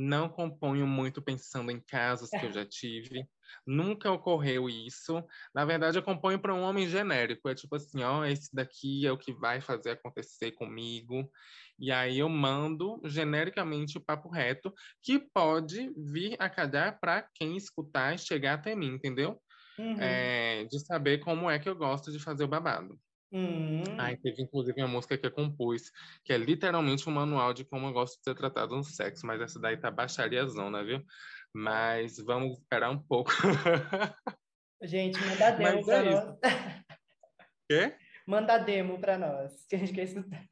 Não 0.00 0.28
componho 0.28 0.86
muito 0.86 1.20
pensando 1.20 1.72
em 1.72 1.80
casos 1.80 2.30
que 2.30 2.46
eu 2.46 2.52
já 2.52 2.64
tive. 2.64 3.24
Nunca 3.66 4.12
ocorreu 4.12 4.68
isso. 4.68 5.24
Na 5.52 5.64
verdade, 5.64 5.98
eu 5.98 6.02
componho 6.04 6.38
para 6.38 6.54
um 6.54 6.62
homem 6.62 6.86
genérico. 6.88 7.48
É 7.48 7.54
tipo 7.54 7.74
assim, 7.74 8.04
ó, 8.04 8.24
esse 8.24 8.54
daqui 8.54 9.04
é 9.04 9.10
o 9.10 9.18
que 9.18 9.32
vai 9.32 9.60
fazer 9.60 9.90
acontecer 9.90 10.52
comigo. 10.52 11.28
E 11.80 11.90
aí 11.90 12.20
eu 12.20 12.28
mando 12.28 13.00
genericamente 13.06 13.98
o 13.98 14.04
papo 14.04 14.28
reto, 14.28 14.72
que 15.02 15.18
pode 15.18 15.92
vir 15.96 16.36
a 16.38 16.48
calhar 16.48 17.00
para 17.00 17.28
quem 17.34 17.56
escutar 17.56 18.14
e 18.14 18.18
chegar 18.18 18.54
até 18.54 18.76
mim, 18.76 18.94
entendeu? 18.94 19.42
Uhum. 19.76 20.00
É, 20.00 20.64
de 20.64 20.78
saber 20.86 21.18
como 21.18 21.50
é 21.50 21.58
que 21.58 21.68
eu 21.68 21.74
gosto 21.74 22.12
de 22.12 22.20
fazer 22.20 22.44
o 22.44 22.48
babado. 22.48 22.96
Hum. 23.32 23.82
Aí 23.98 24.16
teve 24.16 24.42
inclusive 24.42 24.80
uma 24.80 24.88
música 24.88 25.18
que 25.18 25.26
eu 25.26 25.30
compus, 25.30 25.90
que 26.24 26.32
é 26.32 26.38
literalmente 26.38 27.08
um 27.08 27.12
manual 27.12 27.52
de 27.52 27.64
como 27.64 27.86
eu 27.88 27.92
gosto 27.92 28.16
de 28.18 28.24
ser 28.24 28.34
tratado 28.34 28.74
no 28.76 28.84
sexo, 28.84 29.26
mas 29.26 29.40
essa 29.40 29.60
daí 29.60 29.76
tá 29.76 29.90
baixariazona, 29.90 30.84
viu? 30.84 31.04
Mas 31.52 32.18
vamos 32.18 32.58
esperar 32.58 32.90
um 32.90 32.98
pouco. 33.02 33.32
Gente, 34.82 35.18
manda 35.20 35.50
demo 35.52 35.62
Mas 35.62 35.86
pra 35.86 35.96
é 35.96 36.02
nós. 36.02 36.38
Quê? 37.68 37.96
Manda 38.26 38.58
demo 38.58 38.98
pra 39.00 39.18
nós, 39.18 39.66
que 39.66 39.76
a 39.76 39.78
gente 39.78 39.92
quer 39.92 40.04
escutar. 40.04 40.46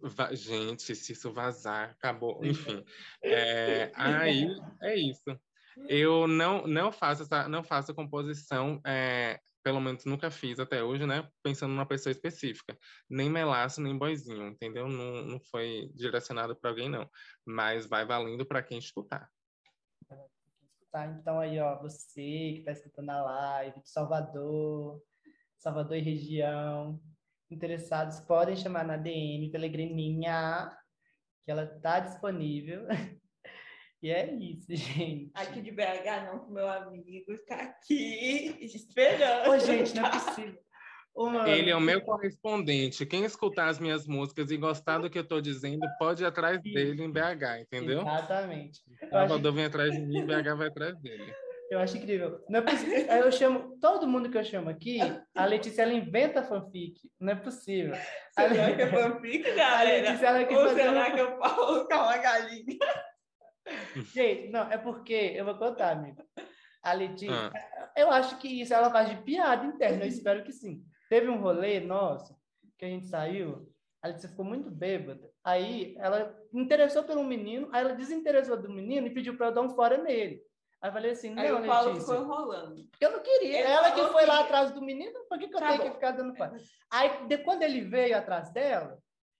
Va- 0.00 0.34
Gente, 0.34 0.96
se 0.96 1.12
isso 1.12 1.32
vazar, 1.32 1.90
acabou. 1.90 2.44
Enfim, 2.44 2.84
é, 3.22 3.92
aí 3.94 4.48
é 4.82 4.96
isso. 4.96 5.22
Eu 5.88 6.28
não 6.28 6.66
não 6.66 6.92
faço 6.92 7.22
essa 7.22 7.48
não 7.48 7.64
faço 7.64 7.94
composição, 7.94 8.78
é, 8.84 9.40
pelo 9.62 9.80
menos 9.80 10.04
nunca 10.04 10.30
fiz 10.30 10.58
até 10.58 10.82
hoje, 10.82 11.06
né? 11.06 11.28
Pensando 11.42 11.70
numa 11.72 11.86
pessoa 11.86 12.10
específica, 12.10 12.76
nem 13.08 13.30
melaço 13.30 13.80
nem 13.80 13.96
boizinho, 13.96 14.48
entendeu? 14.48 14.88
Não, 14.88 15.22
não 15.22 15.40
foi 15.50 15.90
direcionado 15.94 16.56
para 16.56 16.70
alguém 16.70 16.88
não, 16.88 17.08
mas 17.46 17.86
vai 17.86 18.04
valendo 18.04 18.44
para 18.44 18.62
quem 18.62 18.78
escutar. 18.78 19.28
Tá, 20.90 21.06
então 21.06 21.40
aí, 21.40 21.58
ó, 21.58 21.80
você 21.80 22.20
que 22.20 22.58
está 22.58 22.72
escutando 22.72 23.10
a 23.10 23.22
live 23.22 23.80
de 23.80 23.88
Salvador, 23.88 25.02
Salvador 25.56 25.96
e 25.96 26.02
região, 26.02 27.00
interessados, 27.50 28.20
podem 28.20 28.56
chamar 28.56 28.84
na 28.84 28.96
DM 28.96 29.50
Pelegrininha, 29.50 30.76
que 31.44 31.50
ela 31.50 31.66
tá 31.66 32.00
disponível. 32.00 32.86
E 34.02 34.10
é 34.10 34.34
isso, 34.34 34.66
gente. 34.74 35.30
Aqui 35.34 35.60
de 35.60 35.70
BH, 35.70 36.26
não, 36.26 36.44
que 36.44 36.52
meu 36.52 36.68
amigo 36.68 37.32
está 37.32 37.54
aqui 37.56 38.56
esperando. 38.60 39.50
Ô, 39.50 39.58
gente, 39.58 39.94
não 39.94 40.06
é 40.06 40.10
possível. 40.10 40.58
Uma... 41.14 41.48
Ele 41.48 41.70
é 41.70 41.76
o 41.76 41.80
meu 41.80 42.00
correspondente. 42.00 43.04
Quem 43.04 43.22
escutar 43.24 43.68
as 43.68 43.78
minhas 43.78 44.06
músicas 44.06 44.50
e 44.50 44.56
gostar 44.56 44.98
do 44.98 45.10
que 45.10 45.18
eu 45.18 45.24
tô 45.28 45.40
dizendo, 45.42 45.86
pode 45.98 46.22
ir 46.22 46.26
atrás 46.26 46.60
dele 46.62 47.02
em 47.04 47.10
BH, 47.12 47.60
entendeu? 47.60 48.00
Exatamente. 48.00 48.80
Eu 48.88 49.18
acho, 49.18 49.28
Salvador 49.28 49.52
vem 49.52 49.64
atrás 49.66 49.92
de 49.92 50.00
mim, 50.00 50.24
BH 50.24 50.54
vai 50.56 50.68
atrás 50.68 50.98
dele. 51.02 51.34
eu 51.70 51.78
acho 51.80 51.98
incrível. 51.98 52.42
Não 52.48 52.60
é 52.60 52.62
possível. 52.62 52.96
Eu 53.12 53.30
chamo, 53.30 53.78
todo 53.78 54.08
mundo 54.08 54.30
que 54.30 54.38
eu 54.38 54.44
chamo 54.44 54.70
aqui, 54.70 55.00
a 55.34 55.44
Letícia, 55.44 55.82
ela 55.82 55.92
inventa 55.92 56.42
fanfic. 56.42 56.98
Não 57.20 57.32
é 57.34 57.36
possível. 57.36 57.94
Será 58.32 58.74
que 58.74 58.80
é 58.82 58.86
fanfic, 58.90 59.46
A 59.50 59.54
galera? 59.54 60.06
Letícia, 60.08 60.26
ela 60.28 60.44
quer 60.46 60.56
Ou 60.58 60.64
fazer 60.68 60.80
será 60.80 60.92
uma- 60.92 61.10
que 61.10 61.20
eu 61.20 61.36
posso 61.36 61.82
ficar 61.82 62.02
uma 62.04 62.16
galinha? 62.16 62.78
Gente, 64.12 64.48
não, 64.50 64.70
é 64.70 64.78
porque, 64.78 65.32
eu 65.34 65.44
vou 65.44 65.54
contar, 65.56 65.90
amigo. 65.92 66.22
A 66.82 66.92
Letícia, 66.94 67.50
Ah. 67.54 67.92
eu 67.96 68.10
acho 68.10 68.38
que 68.38 68.48
isso 68.60 68.74
ela 68.74 68.90
faz 68.90 69.08
de 69.08 69.16
piada 69.22 69.64
interna, 69.66 70.04
eu 70.04 70.08
espero 70.08 70.42
que 70.44 70.52
sim. 70.52 70.82
Teve 71.08 71.28
um 71.28 71.40
rolê 71.40 71.78
nosso, 71.80 72.34
que 72.78 72.84
a 72.84 72.88
gente 72.88 73.06
saiu, 73.06 73.68
a 74.02 74.08
Letícia 74.08 74.28
ficou 74.30 74.44
muito 74.44 74.70
bêbada. 74.70 75.30
Aí 75.44 75.94
ela 75.98 76.36
interessou 76.52 77.04
pelo 77.04 77.22
menino, 77.22 77.68
aí 77.72 77.82
ela 77.84 77.94
desinteressou 77.94 78.60
do 78.60 78.68
menino 78.70 79.06
e 79.06 79.10
pediu 79.14 79.36
para 79.36 79.46
eu 79.48 79.52
dar 79.52 79.62
um 79.62 79.70
fora 79.70 79.96
nele. 79.98 80.42
Aí 80.80 80.88
eu 80.88 80.92
falei 80.92 81.10
assim, 81.12 81.38
Aí 81.38 81.48
não, 81.48 81.62
o 81.62 81.66
Paulo 81.66 81.90
Letícia, 81.92 82.12
ficou 82.14 82.24
enrolando. 82.24 82.84
porque 82.90 83.04
eu 83.06 83.12
não 83.12 83.20
queria. 83.22 83.58
Ele 83.60 83.68
ela 83.68 83.92
que 83.92 84.04
foi 84.08 84.26
lá 84.26 84.38
que- 84.38 84.42
atrás 84.44 84.72
do 84.72 84.82
menino, 84.82 85.12
por 85.28 85.38
que, 85.38 85.46
que 85.46 85.54
eu 85.54 85.60
Tá 85.60 85.68
tenho 85.68 85.78
bom. 85.82 85.88
que 85.88 85.94
ficar 85.94 86.10
dando 86.10 86.34
fora? 86.34 86.56
Aí, 86.90 87.26
de, 87.28 87.38
quando 87.38 87.62
ele 87.62 87.82
veio 87.82 88.16
atrás 88.18 88.50
dela, 88.52 88.98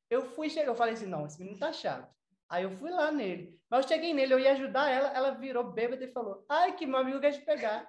eu 0.08 0.22
fui 0.22 0.48
chegar, 0.48 0.68
eu 0.68 0.76
falei 0.76 0.94
assim, 0.94 1.06
não, 1.06 1.26
esse 1.26 1.40
menino 1.40 1.58
tá 1.58 1.72
chato. 1.72 2.08
Aí 2.52 2.64
eu 2.64 2.76
fui 2.76 2.90
lá 2.90 3.10
nele. 3.10 3.58
Mas 3.70 3.86
eu 3.86 3.88
cheguei 3.88 4.12
nele, 4.12 4.34
eu 4.34 4.38
ia 4.38 4.52
ajudar 4.52 4.90
ela, 4.90 5.08
ela 5.08 5.30
virou 5.30 5.72
bêbada 5.72 6.04
e 6.04 6.12
falou, 6.12 6.44
ai, 6.46 6.76
que 6.76 6.84
meu 6.84 6.98
amigo 6.98 7.18
quer 7.18 7.32
te 7.32 7.40
pegar. 7.40 7.88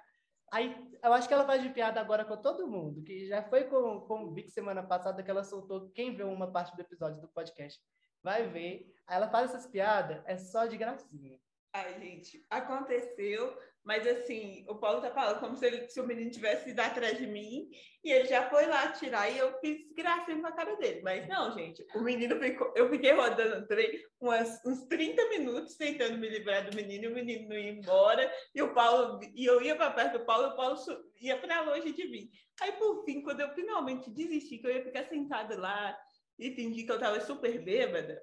Aí, 0.50 0.74
eu 1.02 1.12
acho 1.12 1.28
que 1.28 1.34
ela 1.34 1.44
faz 1.44 1.62
de 1.62 1.68
piada 1.68 2.00
agora 2.00 2.24
com 2.24 2.34
todo 2.40 2.66
mundo, 2.66 3.02
que 3.02 3.26
já 3.26 3.42
foi 3.42 3.64
com, 3.64 4.00
com 4.00 4.24
o 4.24 4.32
Vic 4.32 4.50
semana 4.50 4.82
passada 4.82 5.22
que 5.22 5.30
ela 5.30 5.44
soltou, 5.44 5.90
quem 5.90 6.16
viu 6.16 6.30
uma 6.30 6.50
parte 6.50 6.74
do 6.74 6.80
episódio 6.80 7.20
do 7.20 7.28
podcast 7.28 7.78
vai 8.22 8.48
ver. 8.48 8.90
Aí 9.06 9.16
ela 9.16 9.28
faz 9.28 9.50
essas 9.50 9.66
piadas, 9.66 10.22
é 10.24 10.38
só 10.38 10.64
de 10.64 10.78
gracinha. 10.78 11.38
Ai, 11.74 12.00
gente, 12.00 12.42
aconteceu, 12.48 13.54
mas 13.84 14.06
assim, 14.06 14.64
o 14.66 14.76
Paulo 14.76 15.02
tá 15.02 15.10
falando 15.10 15.40
como 15.40 15.56
se, 15.56 15.66
ele, 15.66 15.88
se 15.90 16.00
o 16.00 16.06
menino 16.06 16.30
tivesse 16.30 16.70
ido 16.70 16.80
atrás 16.80 17.18
de 17.18 17.26
mim 17.26 17.68
e 18.02 18.10
ele 18.10 18.26
já 18.26 18.48
foi 18.48 18.66
lá 18.66 18.88
tirar 18.92 19.30
e 19.30 19.36
eu 19.36 19.58
fiz 19.60 19.86
gracinha 19.94 20.38
na 20.38 20.52
cara 20.52 20.74
dele. 20.76 21.02
Mas 21.02 21.28
não, 21.28 21.52
gente, 21.52 21.84
o 21.94 22.00
menino 22.00 22.40
ficou. 22.40 22.72
Eu 22.74 22.88
fiquei 22.88 23.12
rodando 23.12 23.66
trem 23.66 24.02
umas, 24.18 24.58
uns 24.64 24.86
30 24.86 25.28
minutos 25.28 25.76
tentando 25.76 26.16
me 26.16 26.28
livrar 26.28 26.68
do 26.68 26.74
menino 26.74 27.04
e 27.04 27.08
o 27.08 27.14
menino 27.14 27.48
não 27.48 27.58
ia 27.58 27.70
embora. 27.72 28.32
E 28.54 28.62
o 28.62 28.72
Paulo, 28.72 29.20
e 29.34 29.44
eu 29.44 29.60
ia 29.60 29.76
para 29.76 29.90
perto 29.90 30.18
do 30.18 30.24
Paulo 30.24 30.48
e 30.48 30.52
o 30.52 30.56
Paulo 30.56 30.76
ia 31.20 31.36
para 31.38 31.60
longe 31.60 31.92
de 31.92 32.08
mim. 32.08 32.30
Aí, 32.62 32.72
por 32.72 33.04
fim, 33.04 33.22
quando 33.22 33.40
eu 33.40 33.54
finalmente 33.54 34.10
desisti, 34.10 34.58
que 34.58 34.66
eu 34.66 34.74
ia 34.74 34.84
ficar 34.84 35.04
sentada 35.04 35.58
lá 35.58 35.96
e 36.38 36.52
fingir 36.52 36.86
que 36.86 36.92
eu 36.92 36.98
tava 36.98 37.20
super 37.20 37.62
bêbada. 37.62 38.22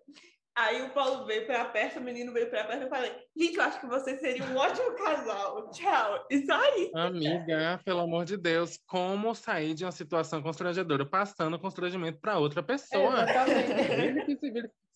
Aí 0.55 0.81
o 0.81 0.89
Paulo 0.89 1.25
veio 1.25 1.45
pra 1.45 1.65
perto, 1.65 1.99
o 1.99 2.03
menino 2.03 2.33
veio 2.33 2.49
pra 2.49 2.65
perto, 2.65 2.83
eu 2.83 2.89
falei, 2.89 3.11
gente, 3.35 3.55
eu 3.55 3.63
acho 3.63 3.79
que 3.79 3.87
você 3.87 4.17
seria 4.17 4.43
um 4.43 4.57
ótimo 4.57 4.95
casal. 4.95 5.69
Tchau. 5.71 6.25
Isso 6.29 6.51
aí. 6.51 6.91
Amiga, 6.93 7.79
pelo 7.85 8.01
amor 8.01 8.25
de 8.25 8.35
Deus, 8.35 8.77
como 8.85 9.33
sair 9.33 9.73
de 9.73 9.85
uma 9.85 9.91
situação 9.91 10.41
constrangedora 10.41 11.05
passando 11.05 11.57
constrangimento 11.57 12.19
para 12.19 12.37
outra 12.37 12.61
pessoa? 12.61 13.25
Ele 13.89 14.25
que 14.25 14.35
se. 14.37 14.51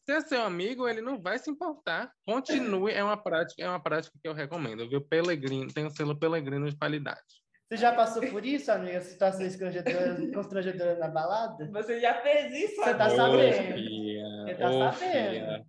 Se 0.05 0.11
é 0.11 0.21
seu 0.21 0.43
amigo, 0.43 0.87
ele 0.87 1.01
não 1.01 1.19
vai 1.19 1.39
se 1.39 1.49
importar. 1.49 2.11
Continue, 2.27 2.91
é 2.91 3.03
uma 3.03 3.17
prática, 3.17 3.63
é 3.63 3.67
uma 3.67 3.81
prática 3.81 4.15
que 4.21 4.29
eu 4.29 4.35
recomendo, 4.35 4.87
viu? 4.87 5.01
Pelegrino, 5.01 5.73
tem 5.73 5.83
o 5.83 5.89
selo 5.89 6.15
Pelegrino 6.15 6.69
de 6.69 6.77
qualidade. 6.77 7.44
Você 7.67 7.77
já 7.77 7.95
passou 7.95 8.21
por 8.29 8.45
isso, 8.45 8.71
amiga? 8.71 9.01
Situações 9.01 9.55
constrangedoras, 9.55 10.33
constrangedoras 10.33 10.99
na 10.99 11.07
balada? 11.07 11.67
Você 11.71 11.99
já 11.99 12.21
fez 12.21 12.53
isso, 12.53 12.75
Você 12.75 12.93
tá 12.93 13.09
sabendo. 13.09 13.73
filha, 13.73 14.23
Você 14.45 14.55
tá 14.55 14.69
ô, 14.69 14.91
sabendo. 14.91 15.29
filha. 15.29 15.65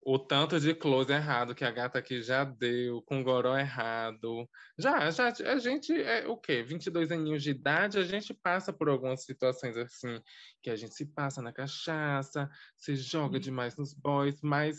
O 0.00 0.18
tanto 0.18 0.58
de 0.58 0.74
close 0.74 1.12
errado 1.12 1.54
que 1.54 1.66
a 1.66 1.70
gata 1.70 1.98
aqui 1.98 2.22
já 2.22 2.42
deu, 2.42 3.02
com 3.02 3.22
goró 3.22 3.58
errado. 3.58 4.48
Já, 4.78 5.10
já, 5.10 5.28
a 5.28 5.58
gente 5.58 5.92
é 5.92 6.26
o 6.26 6.34
quê? 6.34 6.62
22 6.62 7.12
aninhos 7.12 7.42
de 7.42 7.50
idade, 7.50 7.98
a 7.98 8.02
gente 8.02 8.32
passa 8.32 8.72
por 8.72 8.88
algumas 8.88 9.22
situações 9.24 9.76
assim, 9.76 10.18
que 10.62 10.70
a 10.70 10.76
gente 10.76 10.94
se 10.94 11.04
passa 11.04 11.42
na 11.42 11.52
cachaça, 11.52 12.48
se 12.74 12.96
joga 12.96 13.38
demais 13.38 13.76
nos 13.76 13.92
boys, 13.92 14.40
mas 14.40 14.78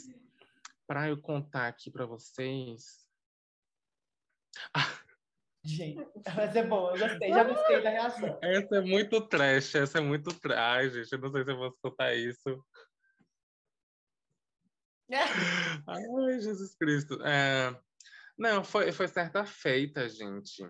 para 0.88 1.10
eu 1.10 1.22
contar 1.22 1.68
aqui 1.68 1.91
para 1.91 2.08
vocês, 2.08 3.06
Gente, 5.70 6.04
mas 6.36 6.56
é 6.56 6.64
bom, 6.64 6.90
eu 6.90 6.98
gostei, 6.98 7.30
já 7.30 7.44
gostei 7.44 7.82
da 7.82 7.90
reação. 7.92 8.40
essa 8.42 8.78
é 8.78 8.82
muito 8.82 9.22
trash, 9.28 9.76
essa 9.76 10.00
é 10.00 10.02
muito 10.02 10.34
trash. 10.40 10.58
Ai, 10.58 10.90
gente, 10.90 11.12
eu 11.12 11.20
não 11.20 11.32
sei 11.32 11.44
se 11.44 11.52
eu 11.52 11.58
vou 11.58 11.68
escutar 11.68 12.16
isso. 12.16 12.66
Ai, 15.88 16.42
Jesus 16.42 16.76
Cristo. 16.76 17.22
É, 17.24 17.80
Não, 18.36 18.64
foi, 18.64 18.92
foi 18.92 19.08
certa 19.08 19.46
feita, 19.46 20.10
gente. 20.10 20.64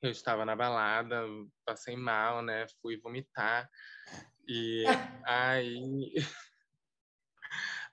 Eu 0.00 0.10
estava 0.10 0.44
na 0.44 0.54
balada, 0.54 1.24
passei 1.64 1.96
mal, 1.96 2.42
né? 2.42 2.66
Fui 2.80 2.96
vomitar. 2.96 3.68
E 4.46 4.84
aí. 5.26 6.12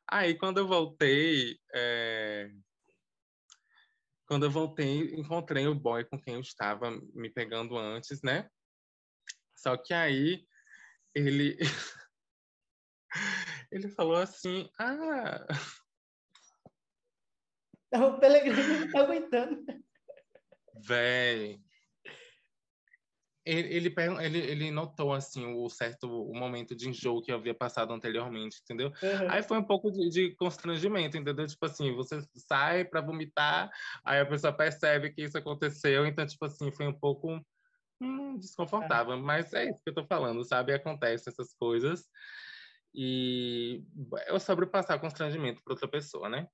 Aí, 0.10 0.38
quando 0.38 0.60
eu 0.60 0.68
voltei, 0.68 1.60
é, 1.74 2.50
quando 4.28 4.44
eu 4.46 4.52
voltei, 4.52 5.16
encontrei 5.16 5.68
o 5.68 5.76
boy 5.76 6.04
com 6.06 6.20
quem 6.20 6.36
eu 6.36 6.42
estava 6.42 6.92
me 7.14 7.30
pegando 7.30 7.78
antes, 7.78 8.22
né? 8.22 8.50
Só 9.56 9.78
que 9.78 9.94
aí 9.94 10.46
ele 11.16 11.58
ele 13.72 13.90
falou 13.90 14.18
assim: 14.18 14.70
"Ah, 14.78 15.46
O 17.94 18.20
Pelegrino 18.20 18.80
não 18.82 18.92
tá 18.92 19.00
aguentando. 19.00 19.66
véi, 20.86 21.60
ele, 23.48 23.94
ele, 24.22 24.38
ele, 24.40 24.72
notou, 24.72 25.14
assim, 25.14 25.46
o 25.46 25.70
certo 25.70 26.08
o 26.08 26.36
momento 26.36 26.76
de 26.76 26.90
enjoo 26.90 27.22
que 27.22 27.32
havia 27.32 27.54
passado 27.54 27.94
anteriormente, 27.94 28.60
entendeu? 28.64 28.90
Uhum. 29.02 29.30
Aí 29.30 29.42
foi 29.42 29.58
um 29.58 29.64
pouco 29.64 29.92
de, 29.92 30.10
de 30.10 30.36
constrangimento, 30.36 31.18
entendeu? 31.18 31.48
Tipo 31.48 31.66
assim, 31.66 31.96
você 31.96 32.22
sai 32.36 32.84
para 32.86 33.02
vomitar, 33.02 33.70
aí 34.04 34.20
a 34.20 34.26
pessoa 34.26 34.52
percebe 34.52 35.12
que 35.12 35.24
isso 35.24 35.38
aconteceu, 35.38 36.06
então, 36.06 36.26
tipo 36.26 36.46
assim, 36.46 36.72
foi 36.72 36.88
um 36.88 37.00
pouco 37.00 37.40
hum, 38.02 38.38
desconfortável. 38.38 39.18
Mas 39.18 39.54
é 39.54 39.70
isso 39.70 39.82
que 39.84 39.90
eu 39.90 39.96
tô 39.96 40.06
falando, 40.06 40.44
sabe? 40.44 40.74
Acontece 40.74 41.30
essas 41.30 41.54
coisas. 41.54 42.06
E 42.94 43.84
eu 44.28 44.40
sobrepassar 44.40 45.00
constrangimento 45.00 45.62
para 45.64 45.74
outra 45.74 45.88
pessoa, 45.88 46.28
né? 46.30 46.48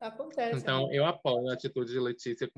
Acontece. 0.00 0.60
Então, 0.60 0.92
eu 0.92 1.04
apoio 1.04 1.48
a 1.48 1.54
atitude 1.54 1.90
de 1.90 1.98
Letícia. 1.98 2.48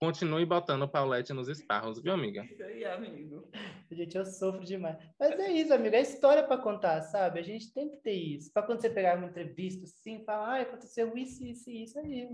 Continue 0.00 0.46
botando 0.46 0.88
Paulette 0.88 1.32
nos 1.34 1.46
esparros, 1.46 2.00
viu, 2.00 2.14
amiga? 2.14 2.42
Isso 2.44 2.62
aí, 2.62 2.84
amigo. 2.86 3.46
Gente, 3.90 4.16
eu 4.16 4.24
sofro 4.24 4.64
demais. 4.64 4.96
Mas 5.20 5.38
é 5.38 5.52
isso, 5.52 5.74
amigo. 5.74 5.94
É 5.94 6.00
história 6.00 6.42
para 6.42 6.56
contar, 6.56 7.02
sabe? 7.02 7.38
A 7.38 7.42
gente 7.42 7.72
tem 7.74 7.90
que 7.90 7.96
ter 7.98 8.14
isso. 8.14 8.50
Para 8.50 8.62
quando 8.62 8.80
você 8.80 8.88
pegar 8.88 9.18
uma 9.18 9.26
entrevista 9.26 9.84
assim, 9.84 10.24
falar, 10.24 10.58
ah, 10.58 10.62
aconteceu 10.62 11.16
isso, 11.18 11.44
isso 11.44 11.68
e 11.68 11.84
isso 11.84 11.98
aí. 11.98 12.28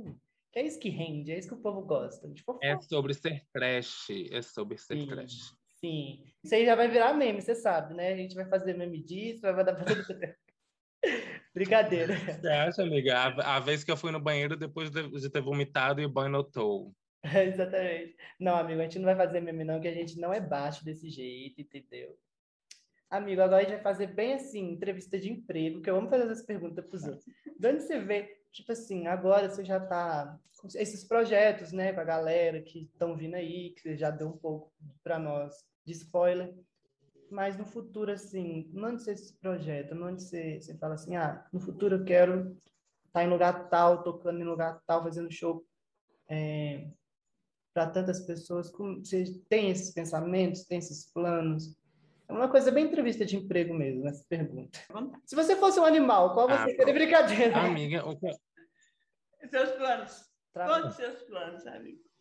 Que 0.52 0.60
é 0.60 0.66
isso 0.66 0.78
que 0.78 0.90
rende, 0.90 1.32
é 1.32 1.38
isso 1.38 1.48
que 1.48 1.54
o 1.54 1.62
povo 1.62 1.82
gosta. 1.82 2.28
De 2.28 2.42
fofoca. 2.42 2.64
É 2.64 2.78
sobre 2.78 3.14
ser 3.14 3.42
trash. 3.52 4.08
É 4.30 4.42
sobre 4.42 4.78
ser 4.78 4.96
Sim. 4.96 5.06
trash. 5.08 5.54
Sim. 5.80 6.22
Isso 6.44 6.54
aí 6.54 6.64
já 6.64 6.76
vai 6.76 6.88
virar 6.88 7.12
meme, 7.14 7.42
você 7.42 7.56
sabe, 7.56 7.94
né? 7.94 8.12
A 8.12 8.16
gente 8.16 8.36
vai 8.36 8.48
fazer 8.48 8.74
meme 8.74 9.02
disso, 9.02 9.40
vai 9.40 9.64
todo 9.64 9.78
mundo. 9.78 10.36
Brincadeira. 11.54 12.14
Você 12.40 12.48
acha, 12.48 12.82
amiga? 12.82 13.18
A, 13.18 13.56
a 13.56 13.60
vez 13.60 13.84
que 13.84 13.90
eu 13.90 13.96
fui 13.96 14.10
no 14.10 14.20
banheiro 14.20 14.56
depois 14.56 14.90
de, 14.90 15.08
de 15.08 15.30
ter 15.30 15.42
vomitado 15.42 16.00
e 16.00 16.06
o 16.06 16.10
banho 16.10 16.30
notou. 16.30 16.94
Exatamente. 17.22 18.16
Não, 18.40 18.56
amigo, 18.56 18.80
a 18.80 18.84
gente 18.84 18.98
não 18.98 19.06
vai 19.06 19.16
fazer 19.16 19.40
meme, 19.40 19.64
não, 19.64 19.80
que 19.80 19.88
a 19.88 19.94
gente 19.94 20.18
não 20.18 20.32
é 20.32 20.40
baixo 20.40 20.84
desse 20.84 21.08
jeito, 21.10 21.60
entendeu? 21.60 22.18
Amigo, 23.10 23.42
agora 23.42 23.60
a 23.60 23.64
gente 23.64 23.74
vai 23.74 23.82
fazer 23.82 24.06
bem 24.06 24.32
assim, 24.32 24.70
entrevista 24.70 25.18
de 25.18 25.30
emprego, 25.30 25.82
que 25.82 25.90
eu 25.90 25.96
amo 25.96 26.08
fazer 26.08 26.24
essas 26.24 26.46
perguntas 26.46 26.84
para 26.86 26.96
os 26.96 27.04
outros. 27.04 27.26
De 27.58 27.68
onde 27.68 27.82
você 27.82 27.98
vê, 27.98 28.38
tipo 28.50 28.72
assim, 28.72 29.06
agora 29.06 29.50
você 29.50 29.62
já 29.62 29.78
tá 29.78 30.38
com 30.56 30.66
esses 30.74 31.04
projetos, 31.04 31.72
né, 31.72 31.92
com 31.92 32.00
a 32.00 32.04
galera 32.04 32.62
que 32.62 32.84
estão 32.84 33.14
vindo 33.14 33.34
aí, 33.34 33.70
que 33.74 33.82
você 33.82 33.96
já 33.98 34.10
deu 34.10 34.28
um 34.28 34.36
pouco 34.38 34.72
para 35.04 35.18
nós 35.18 35.54
de 35.84 35.92
spoiler, 35.92 36.54
mas 37.32 37.56
no 37.56 37.64
futuro, 37.64 38.12
assim, 38.12 38.70
onde 38.76 39.02
você 39.02 39.16
se 39.16 39.34
projeta, 39.38 39.94
onde 39.94 40.22
você, 40.22 40.60
você 40.60 40.76
fala 40.76 40.94
assim, 40.94 41.16
ah, 41.16 41.46
no 41.52 41.58
futuro 41.58 41.96
eu 41.96 42.04
quero 42.04 42.56
estar 43.06 43.24
em 43.24 43.28
lugar 43.30 43.68
tal, 43.70 44.02
tocando 44.02 44.40
em 44.40 44.44
lugar 44.44 44.80
tal, 44.86 45.02
fazendo 45.02 45.32
show 45.32 45.66
é, 46.28 46.90
para 47.74 47.90
tantas 47.90 48.20
pessoas, 48.20 48.70
como, 48.70 49.04
você 49.04 49.24
tem 49.48 49.70
esses 49.70 49.92
pensamentos, 49.92 50.66
tem 50.66 50.78
esses 50.78 51.10
planos? 51.10 51.74
É 52.28 52.32
uma 52.32 52.50
coisa 52.50 52.70
bem 52.70 52.86
entrevista 52.86 53.24
de 53.24 53.36
emprego 53.36 53.74
mesmo, 53.74 54.06
essa 54.06 54.24
pergunta. 54.28 54.78
Se 55.24 55.34
você 55.34 55.56
fosse 55.56 55.80
um 55.80 55.84
animal, 55.84 56.34
qual 56.34 56.48
você 56.48 56.70
Ah, 56.70 56.76
seria? 56.76 56.94
Brincadeira. 56.94 57.60
Amiga, 57.62 58.06
o 58.06 58.16
que, 58.16 58.30
Seus 59.48 59.72
planos. 59.72 60.30
Tra- 60.52 60.66
Todos 60.66 60.90
os 60.90 60.96
seus 60.96 61.22
planos, 61.22 61.66
amigo. 61.66 62.11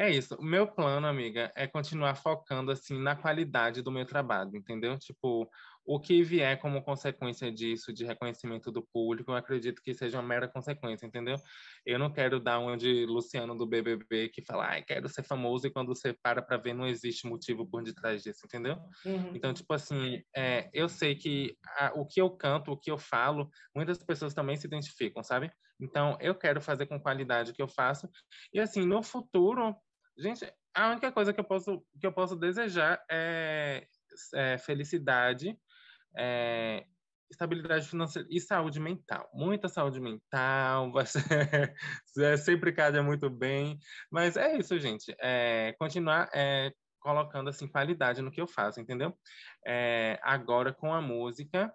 É 0.00 0.08
isso. 0.08 0.34
O 0.36 0.42
meu 0.42 0.66
plano, 0.66 1.06
amiga, 1.06 1.52
é 1.54 1.66
continuar 1.66 2.14
focando 2.14 2.72
assim 2.72 2.98
na 2.98 3.14
qualidade 3.14 3.82
do 3.82 3.90
meu 3.92 4.06
trabalho, 4.06 4.56
entendeu? 4.56 4.98
Tipo, 4.98 5.46
o 5.84 6.00
que 6.00 6.22
vier 6.22 6.58
como 6.58 6.82
consequência 6.82 7.52
disso, 7.52 7.92
de 7.92 8.06
reconhecimento 8.06 8.72
do 8.72 8.82
público, 8.82 9.30
eu 9.30 9.34
acredito 9.36 9.82
que 9.82 9.92
seja 9.92 10.16
uma 10.16 10.26
mera 10.26 10.48
consequência, 10.48 11.04
entendeu? 11.04 11.36
Eu 11.84 11.98
não 11.98 12.10
quero 12.10 12.40
dar 12.40 12.60
uma 12.60 12.78
de 12.78 13.04
Luciano 13.04 13.54
do 13.54 13.66
BBB 13.66 14.30
que 14.30 14.40
fala, 14.42 14.68
ai, 14.68 14.82
quero 14.82 15.06
ser 15.06 15.22
famoso 15.22 15.66
e 15.66 15.70
quando 15.70 15.88
você 15.88 16.14
para 16.14 16.40
para 16.40 16.56
ver 16.56 16.72
não 16.72 16.86
existe 16.86 17.26
motivo 17.26 17.68
por 17.68 17.82
detrás 17.82 18.22
disso, 18.22 18.40
entendeu? 18.46 18.78
Uhum. 19.04 19.32
Então, 19.34 19.52
tipo 19.52 19.70
assim, 19.74 20.22
é, 20.34 20.70
eu 20.72 20.88
sei 20.88 21.14
que 21.14 21.58
a- 21.76 21.92
o 21.94 22.06
que 22.06 22.22
eu 22.22 22.30
canto, 22.30 22.72
o 22.72 22.76
que 22.80 22.90
eu 22.90 22.96
falo, 22.96 23.50
muitas 23.76 24.02
pessoas 24.02 24.32
também 24.32 24.56
se 24.56 24.66
identificam, 24.66 25.22
sabe? 25.22 25.52
Então, 25.78 26.16
eu 26.20 26.34
quero 26.34 26.60
fazer 26.60 26.86
com 26.86 26.98
qualidade 27.00 27.50
o 27.50 27.54
que 27.54 27.62
eu 27.62 27.68
faço. 27.68 28.08
E 28.52 28.60
assim, 28.60 28.86
no 28.86 29.02
futuro, 29.02 29.74
gente, 30.18 30.52
a 30.74 30.90
única 30.90 31.10
coisa 31.12 31.32
que 31.32 31.40
eu 31.40 31.44
posso 31.44 31.84
que 32.00 32.06
eu 32.06 32.12
posso 32.12 32.36
desejar 32.36 33.02
é, 33.10 33.86
é 34.34 34.58
felicidade, 34.58 35.58
é, 36.16 36.84
estabilidade 37.30 37.88
financeira 37.88 38.28
e 38.30 38.40
saúde 38.40 38.80
mental. 38.80 39.30
Muita 39.32 39.68
saúde 39.68 40.00
mental, 40.00 40.92
ser, 41.06 41.76
é, 42.18 42.36
sempre 42.36 42.72
calha 42.72 43.02
muito 43.02 43.30
bem. 43.30 43.78
Mas 44.10 44.36
é 44.36 44.56
isso, 44.56 44.78
gente. 44.78 45.14
É, 45.20 45.74
continuar 45.78 46.28
é, 46.34 46.72
colocando 47.00 47.48
assim 47.48 47.68
qualidade 47.68 48.20
no 48.22 48.30
que 48.30 48.40
eu 48.40 48.46
faço, 48.46 48.80
entendeu? 48.80 49.16
É, 49.66 50.18
agora 50.22 50.72
com 50.72 50.92
a 50.92 51.00
música 51.00 51.72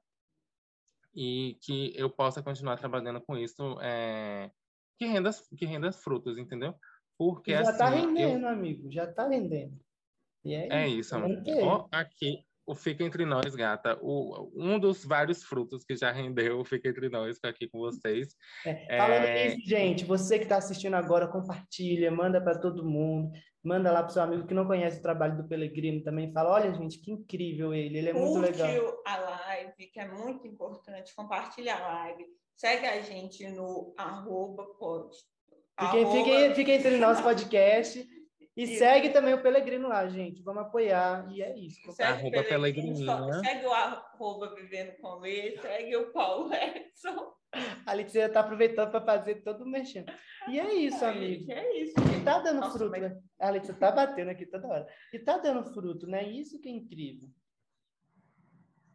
e 1.16 1.58
que 1.62 1.94
eu 1.96 2.10
possa 2.10 2.44
continuar 2.44 2.78
trabalhando 2.78 3.22
com 3.22 3.38
isso, 3.38 3.80
é, 3.82 4.52
que 4.98 5.06
renda 5.06 5.32
que 5.58 5.66
renda 5.66 5.92
frutos, 5.92 6.38
entendeu? 6.38 6.76
Porque 7.18 7.52
já 7.52 7.62
assim, 7.62 7.78
tá 7.78 7.92
eu- 7.92 8.08
rendendo, 8.08 8.48
amigo, 8.48 8.92
já 8.92 9.12
tá 9.12 9.28
rendendo. 9.28 9.80
E 10.44 10.54
é, 10.54 10.84
é 10.84 10.88
isso, 10.88 11.16
é 11.16 11.18
amor. 11.18 11.42
Ó, 11.64 11.88
aqui 11.92 12.46
o 12.68 12.74
Fica 12.74 13.04
Entre 13.04 13.26
Nós, 13.26 13.56
gata. 13.56 13.98
O, 14.02 14.52
um 14.56 14.80
dos 14.80 15.06
vários 15.06 15.44
frutos 15.44 15.84
que 15.84 15.96
já 15.96 16.12
rendeu 16.12 16.60
o 16.60 16.66
Fica 16.66 16.90
Entre 16.90 17.10
Nós, 17.10 17.40
tá 17.40 17.50
aqui 17.50 17.68
com 17.68 17.78
vocês. 17.80 18.36
É, 18.66 18.98
Falando 18.98 19.26
É, 19.26 19.48
nisso, 19.56 19.70
gente, 19.70 20.04
você 20.04 20.38
que 20.38 20.46
está 20.46 20.58
assistindo 20.58 20.96
agora, 20.96 21.28
compartilha, 21.28 22.10
manda 22.12 22.42
para 22.42 22.60
todo 22.60 22.84
mundo, 22.84 23.32
manda 23.64 23.92
lá 23.92 24.02
para 24.02 24.10
seu 24.12 24.24
amigo 24.24 24.48
que 24.48 24.54
não 24.54 24.66
conhece 24.66 25.00
o 25.00 25.02
trabalho 25.02 25.38
do 25.38 25.48
Pelegrino 25.48 26.04
também, 26.04 26.32
fala, 26.32 26.54
olha, 26.54 26.74
gente, 26.74 27.00
que 27.00 27.12
incrível 27.12 27.74
ele, 27.74 28.00
ele 28.00 28.10
é 28.10 28.14
muito 28.14 28.40
legal. 28.40 29.02
a 29.06 29.18
live, 29.18 29.88
que 29.88 30.00
é 30.00 30.08
muito 30.08 30.48
importante. 30.48 31.14
Compartilha 31.16 31.76
a 31.76 31.88
live. 31.88 32.26
Segue 32.56 32.86
a 32.88 33.02
gente 33.02 33.48
no 33.50 33.94
arroba 33.98 34.66
pode. 34.80 35.18
Fiquem, 35.80 36.04
arroba- 36.04 36.12
fiquem, 36.18 36.56
fiquem 36.56 36.76
entre 36.76 36.98
nós 36.98 37.20
podcast 37.22 38.08
e 38.56 38.64
Isso. 38.64 38.80
segue 38.80 39.10
também 39.10 39.34
o 39.34 39.42
Pelegrino 39.42 39.90
lá, 39.90 40.08
gente, 40.08 40.42
vamos 40.42 40.64
apoiar, 40.64 41.28
e 41.34 41.42
é 41.42 41.58
isso. 41.58 41.80
Segue 41.92 42.04
Arroba 42.12 42.28
o 42.28 42.44
Pelegrino, 42.44 42.50
Pelegrininha. 42.96 43.06
só- 43.06 43.44
Segue 43.44 43.66
o 43.66 43.72
arroba 43.74 44.56
Vivendo 44.56 44.96
com 45.02 45.16
Lê, 45.20 45.58
segue 45.58 45.96
o 45.98 46.12
Paulo 46.14 46.50
Edson. 46.54 47.34
A 47.86 47.94
Letícia 47.94 48.26
está 48.26 48.42
aproveitando 48.42 48.92
para 48.92 49.02
fazer 49.06 49.36
todo 49.44 49.64
o 49.64 49.70
mexendo. 49.70 50.12
E 50.50 50.60
é 50.60 50.74
isso, 50.74 51.04
Ai, 51.06 51.12
amigo. 51.18 51.40
gente, 51.46 51.52
É 51.52 51.82
isso. 51.82 51.94
E 52.18 52.24
tá 52.24 52.40
dando 52.40 52.60
Nossa, 52.62 52.78
fruto, 52.78 52.92
mas- 52.92 53.02
né? 53.02 53.18
A 53.40 53.50
Letícia 53.50 53.74
tá 53.76 53.92
batendo 53.92 54.30
aqui 54.30 54.46
toda 54.46 54.68
hora. 54.68 54.88
E 55.14 55.20
tá 55.20 55.38
dando 55.38 55.64
fruto, 55.74 56.06
né? 56.08 56.24
Isso 56.24 56.60
que 56.60 56.68
é 56.68 56.72
incrível. 56.72 57.30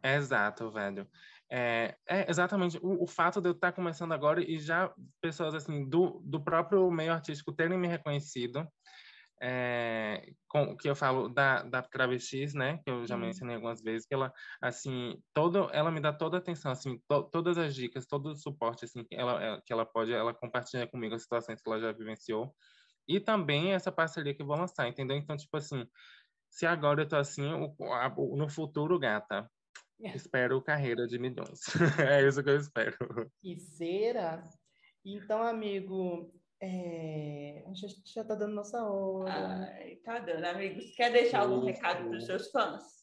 Exato, 0.03 0.71
velho. 0.71 1.07
É, 1.49 1.95
é 2.09 2.29
exatamente 2.29 2.77
o, 2.81 3.03
o 3.03 3.07
fato 3.07 3.39
de 3.39 3.47
eu 3.49 3.51
estar 3.53 3.71
começando 3.71 4.13
agora 4.13 4.41
e 4.41 4.57
já 4.57 4.91
pessoas 5.21 5.53
assim 5.53 5.87
do, 5.87 6.19
do 6.25 6.43
próprio 6.43 6.89
meio 6.89 7.13
artístico 7.13 7.53
terem 7.55 7.77
me 7.77 7.87
reconhecido, 7.87 8.67
é, 9.41 10.33
com 10.47 10.77
que 10.77 10.89
eu 10.89 10.95
falo 10.95 11.29
da, 11.29 11.63
da 11.63 11.81
travestis, 11.83 12.53
né, 12.55 12.79
que 12.83 12.91
eu 12.91 13.05
já 13.07 13.17
Uhum. 13.17 13.19
mencionei 13.19 13.55
algumas 13.55 13.81
vezes, 13.81 14.07
que 14.07 14.13
ela 14.13 14.33
assim 14.61 15.17
todo, 15.33 15.69
ela 15.73 15.91
me 15.91 16.01
dá 16.01 16.13
toda 16.13 16.37
a 16.37 16.39
atenção, 16.39 16.71
assim, 16.71 16.99
to- 17.09 17.29
todas 17.31 17.57
as 17.57 17.75
dicas, 17.75 18.07
todo 18.07 18.27
o 18.31 18.35
suporte 18.35 18.85
assim 18.85 19.03
que 19.05 19.15
ela, 19.15 19.43
ela- 19.43 19.61
que 19.65 19.73
ela 19.73 19.85
pode, 19.85 20.13
ela 20.13 20.33
compartilha 20.35 20.87
comigo 20.87 21.15
as 21.15 21.23
situações 21.23 21.61
que 21.61 21.69
ela 21.69 21.79
já 21.81 21.91
vivenciou 21.93 22.55
e 23.07 23.19
também 23.19 23.73
essa 23.73 23.91
parceria 23.91 24.35
que 24.35 24.41
eu 24.43 24.47
vou 24.47 24.57
lançar, 24.57 24.87
entendeu? 24.87 25.17
Então 25.17 25.37
tipo 25.37 25.57
assim, 25.57 25.85
se 26.49 26.65
agora 26.65 27.01
eu 27.03 27.07
tô 27.07 27.15
assim, 27.15 27.45
o- 27.53 27.75
a- 27.93 28.13
o- 28.17 28.35
no 28.37 28.49
futuro, 28.49 28.99
gata, 28.99 29.49
Espero 30.09 30.61
carreira 30.61 31.07
de 31.07 31.19
milhões. 31.19 31.61
é 31.99 32.27
isso 32.27 32.43
que 32.43 32.49
eu 32.49 32.57
espero. 32.57 32.95
E 33.43 33.59
será? 33.59 34.47
Então, 35.05 35.41
amigo, 35.43 36.33
é... 36.61 37.63
a 37.67 37.73
gente 37.73 38.01
já 38.13 38.23
tá 38.23 38.35
dando 38.35 38.55
nossa 38.55 38.83
hora. 38.83 39.31
Ai, 39.75 39.95
tá 39.97 40.19
dando, 40.19 40.45
amigos. 40.45 40.95
Quer 40.95 41.11
deixar 41.11 41.41
algum 41.41 41.63
recado 41.65 42.07
para 42.07 42.17
os 42.17 42.25
seus 42.25 42.49
fãs? 42.51 43.00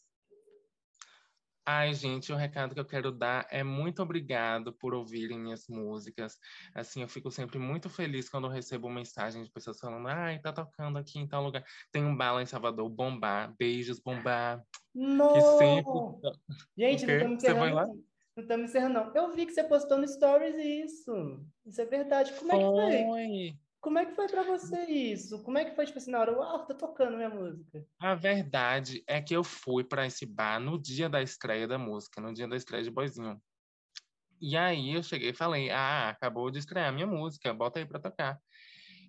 Ai, 1.71 1.93
gente, 1.93 2.33
o 2.33 2.37
recado 2.37 2.73
que 2.73 2.81
eu 2.81 2.85
quero 2.87 3.13
dar 3.13 3.47
é 3.51 3.63
muito 3.63 4.03
obrigado 4.03 4.73
por 4.73 4.95
ouvirem 4.95 5.39
minhas 5.39 5.69
músicas. 5.69 6.39
Assim, 6.75 7.03
eu 7.03 7.09
fico 7.09 7.31
sempre 7.31 7.59
muito 7.59 7.91
feliz 7.91 8.27
quando 8.27 8.47
eu 8.47 8.51
recebo 8.51 8.89
mensagem 8.89 9.43
de 9.43 9.53
pessoas 9.53 9.79
falando: 9.79 10.09
ai, 10.09 10.41
tá 10.41 10.51
tocando 10.51 10.97
aqui 10.97 11.19
em 11.19 11.29
tal 11.29 11.45
lugar. 11.45 11.63
Tem 11.93 12.03
um 12.03 12.17
bala 12.17 12.43
em 12.43 12.47
Salvador, 12.47 12.89
bombar, 12.89 13.55
beijos, 13.59 14.01
bombar. 14.01 14.65
Que 14.95 15.43
sempre. 15.59 15.93
Não! 15.93 16.21
Gente, 16.75 17.07
não 17.07 17.35
estamos 17.35 17.43
Você 17.43 17.53
vai 17.53 17.69
encerrando. 17.69 17.75
lá? 17.75 17.87
não. 17.87 18.05
Não 18.35 18.43
estamos 18.43 18.71
encerrando, 18.71 18.95
não. 18.95 19.15
Eu 19.15 19.33
vi 19.33 19.45
que 19.45 19.53
você 19.53 19.65
postou 19.65 19.99
no 19.99 20.09
Stories 20.09 20.57
isso. 20.57 21.13
Isso 21.67 21.83
é 21.83 21.85
verdade. 21.85 22.33
Como 22.33 22.51
é 22.51 22.57
que 22.57 22.65
foi? 22.65 23.59
Como 23.81 23.99
é 23.99 24.07
que 24.07 24.15
foi 24.15 24.27
pra 24.29 24.43
você 24.43 24.85
isso? 24.87 25.43
Como 25.43 25.57
é 25.57 25.65
que 25.65 25.75
foi, 25.75 25.87
tipo 25.87 25.99
assim, 25.99 26.11
na 26.11 26.21
hora, 26.21 26.33
uau, 26.33 26.67
tô 26.67 26.75
tocando 26.75 27.17
minha 27.17 27.31
música. 27.31 27.87
A 28.01 28.15
verdade 28.15 29.03
é 29.07 29.21
que 29.21 29.35
eu 29.35 29.45
fui 29.45 29.85
para 29.85 30.07
esse 30.07 30.27
bar 30.27 30.61
no 30.61 30.81
dia 30.81 31.09
da 31.09 31.23
estreia 31.23 31.67
da 31.67 31.79
música, 31.79 32.21
no 32.21 32.33
dia 32.33 32.49
da 32.49 32.57
estreia 32.57 32.83
de 32.83 32.91
Boizinho. 32.91 33.41
E 34.41 34.57
aí 34.57 34.95
eu 34.95 35.03
cheguei 35.03 35.31
e 35.31 35.35
falei: 35.35 35.71
Ah, 35.71 36.11
acabou 36.11 36.51
de 36.51 36.59
estrear 36.59 36.93
minha 36.93 37.07
música, 37.07 37.53
bota 37.53 37.79
aí 37.79 37.87
para 37.87 38.01
tocar. 38.01 38.41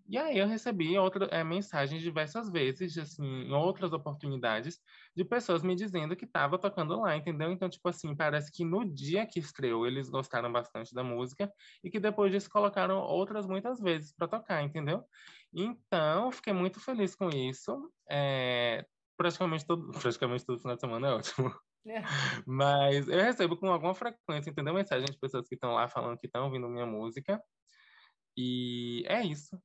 E 0.10 0.18
aí 0.18 0.40
eu 0.40 0.48
recebi 0.48 0.98
outra, 0.98 1.26
é, 1.28 1.44
mensagens 1.44 2.02
diversas 2.02 2.50
vezes, 2.50 2.98
assim, 2.98 3.24
em 3.24 3.54
outras 3.54 3.94
oportunidades, 3.94 4.80
de 5.16 5.24
pessoas 5.24 5.62
me 5.62 5.76
dizendo 5.76 6.16
que 6.16 6.26
estava 6.26 6.58
tocando 6.58 7.00
lá, 7.00 7.16
entendeu? 7.16 7.52
Então, 7.52 7.70
tipo 7.70 7.88
assim, 7.88 8.16
parece 8.16 8.52
que 8.52 8.66
no 8.66 8.84
dia 8.84 9.28
que 9.28 9.40
estreou 9.40 9.86
eles 9.86 10.10
gostaram 10.10 10.52
bastante 10.52 10.96
da 10.96 11.04
música 11.04 11.52
e 11.84 11.92
que 11.92 12.00
depois 12.00 12.32
disso 12.32 12.50
colocaram 12.50 12.98
outras 12.98 13.46
muitas 13.46 13.80
vezes 13.80 14.12
para 14.12 14.28
tocar, 14.28 14.64
entendeu? 14.64 15.04
Então, 15.54 16.32
fiquei 16.32 16.54
muito 16.54 16.80
feliz 16.80 17.16
com 17.16 17.30
isso. 17.30 17.92
É, 18.10 18.84
praticamente 19.16 19.64
todo, 19.64 19.92
praticamente 20.02 20.44
todo 20.44 20.60
final 20.60 20.74
de 20.76 20.82
semana 20.82 21.08
é 21.08 21.12
ótimo. 21.14 21.54
É. 21.88 22.02
Mas 22.48 23.08
eu 23.08 23.22
recebo 23.22 23.56
com 23.58 23.72
alguma 23.72 23.94
frequência, 23.94 24.50
entendeu? 24.50 24.74
Mensagem 24.74 25.06
de 25.06 25.20
pessoas 25.20 25.48
que 25.48 25.54
estão 25.54 25.74
lá 25.74 25.88
falando 25.88 26.18
que 26.18 26.26
estão 26.26 26.46
ouvindo 26.46 26.68
minha 26.68 26.86
música. 26.88 27.40
E 28.36 29.04
é 29.08 29.24
isso. 29.24 29.56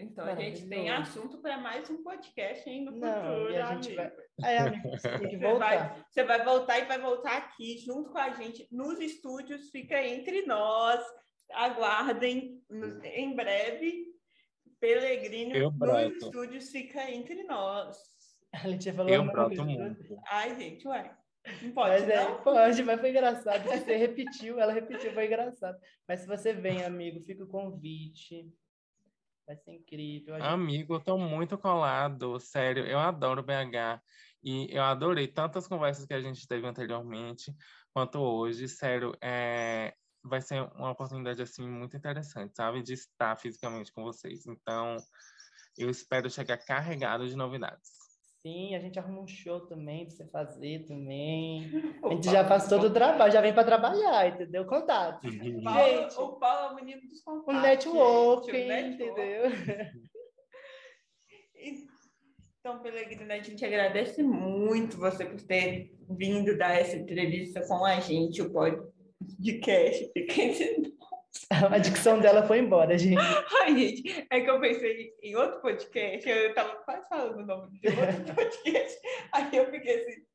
Então, 0.00 0.24
a 0.24 0.34
gente 0.36 0.66
tem 0.68 0.90
assunto 0.90 1.38
para 1.38 1.58
mais 1.58 1.90
um 1.90 2.02
podcast 2.04 2.68
ainda 2.68 2.92
no 2.92 2.98
Não, 2.98 3.12
futuro, 3.12 3.52
e 3.52 3.56
a 3.56 3.74
gente 3.74 3.94
vai... 3.94 4.12
É, 4.44 4.58
amigo, 4.58 4.90
você 4.90 5.08
tem 5.18 5.28
que 5.28 5.36
voltar. 5.36 6.04
Você 6.08 6.22
vai, 6.22 6.38
você 6.38 6.44
vai 6.44 6.44
voltar 6.44 6.78
e 6.78 6.84
vai 6.84 6.98
voltar 7.00 7.36
aqui 7.36 7.78
junto 7.78 8.10
com 8.10 8.18
a 8.18 8.30
gente 8.30 8.68
nos 8.70 9.00
estúdios, 9.00 9.70
fica 9.70 10.00
entre 10.06 10.46
nós. 10.46 11.04
Aguardem 11.52 12.62
em 13.02 13.34
breve. 13.34 14.06
Pelegrino 14.78 15.72
nos 15.72 16.22
estúdios 16.22 16.70
fica 16.70 17.10
entre 17.10 17.42
nós. 17.42 17.98
A 18.52 18.68
gente 18.68 18.92
falou 18.92 19.12
Eu 19.12 19.24
broto 19.24 19.64
muito. 19.64 20.16
Ai, 20.28 20.54
gente, 20.54 20.86
ué. 20.86 21.12
Não 21.62 21.72
pode, 21.72 21.90
mas, 21.90 22.08
é, 22.08 22.34
pode, 22.42 22.82
mas 22.84 23.00
foi 23.00 23.10
engraçado. 23.10 23.64
Você 23.64 23.96
repetiu, 23.96 24.60
ela 24.60 24.72
repetiu, 24.72 25.12
foi 25.12 25.26
engraçado. 25.26 25.76
Mas 26.06 26.20
se 26.20 26.26
você 26.26 26.52
vem, 26.52 26.84
amigo, 26.84 27.24
fica 27.24 27.42
o 27.42 27.48
convite. 27.48 28.46
Vai 29.48 29.56
ser 29.56 29.72
incrível. 29.72 30.34
Gente... 30.34 30.44
Amigo, 30.44 30.94
eu 30.96 31.00
tô 31.00 31.16
muito 31.16 31.56
colado, 31.56 32.38
sério. 32.38 32.86
Eu 32.86 32.98
adoro 32.98 33.42
BH. 33.42 33.98
E 34.44 34.68
eu 34.70 34.82
adorei 34.82 35.26
tantas 35.26 35.66
conversas 35.66 36.04
que 36.04 36.12
a 36.12 36.20
gente 36.20 36.46
teve 36.46 36.66
anteriormente 36.66 37.50
quanto 37.90 38.18
hoje. 38.18 38.68
Sério, 38.68 39.16
é... 39.22 39.94
vai 40.22 40.42
ser 40.42 40.60
uma 40.74 40.90
oportunidade 40.90 41.40
assim 41.40 41.66
muito 41.66 41.96
interessante, 41.96 42.54
sabe? 42.54 42.82
De 42.82 42.92
estar 42.92 43.34
fisicamente 43.36 43.90
com 43.90 44.02
vocês. 44.02 44.46
Então, 44.46 44.98
eu 45.78 45.88
espero 45.88 46.28
chegar 46.28 46.58
carregado 46.58 47.26
de 47.26 47.34
novidades. 47.34 48.07
Sim, 48.48 48.74
a 48.74 48.78
gente 48.78 48.98
arruma 48.98 49.20
um 49.20 49.26
show 49.26 49.60
também 49.60 50.06
pra 50.06 50.14
você 50.14 50.24
fazer 50.24 50.86
também. 50.86 51.70
A 52.02 52.08
gente 52.14 52.30
já 52.30 52.48
faz 52.48 52.66
todo 52.66 52.86
o 52.86 52.92
trabalho, 52.92 53.30
já 53.30 53.42
vem 53.42 53.52
para 53.52 53.64
trabalhar, 53.64 54.26
entendeu? 54.26 54.64
Contato. 54.64 55.20
Gente, 55.28 56.18
o 56.18 56.32
Paulo 56.36 56.68
é 56.68 56.72
o 56.72 56.74
menino 56.74 57.02
dos 57.02 57.20
contatos. 57.20 57.54
O 57.54 57.62
networking, 57.62 58.70
entendeu? 58.94 59.42
Então, 62.60 62.80
Pelegrina, 62.80 63.34
a 63.34 63.40
gente 63.40 63.64
agradece 63.64 64.22
muito 64.22 64.98
você 64.98 65.24
por 65.24 65.40
ter 65.40 65.96
vindo 66.10 66.58
dar 66.58 66.78
essa 66.78 66.96
entrevista 66.96 67.66
com 67.66 67.84
a 67.84 67.98
gente, 68.00 68.42
o 68.42 68.50
podcast. 68.50 70.12
A 71.72 71.78
dicção 71.78 72.20
dela 72.20 72.46
foi 72.46 72.58
embora, 72.58 72.96
gente. 72.98 73.16
Ai, 73.62 73.76
gente, 73.76 74.26
é 74.30 74.40
que 74.40 74.50
eu 74.50 74.60
pensei 74.60 75.14
em 75.22 75.34
outro 75.34 75.60
podcast, 75.60 76.28
eu 76.28 76.54
tava 76.54 76.76
quase 76.76 77.08
falando 77.08 77.38
o 77.38 77.46
nome 77.46 77.80
de 77.80 77.88
outro 77.88 78.34
podcast, 78.36 78.98
aí 79.32 79.56
eu 79.56 79.70
fiquei 79.70 80.00
assim. 80.00 80.28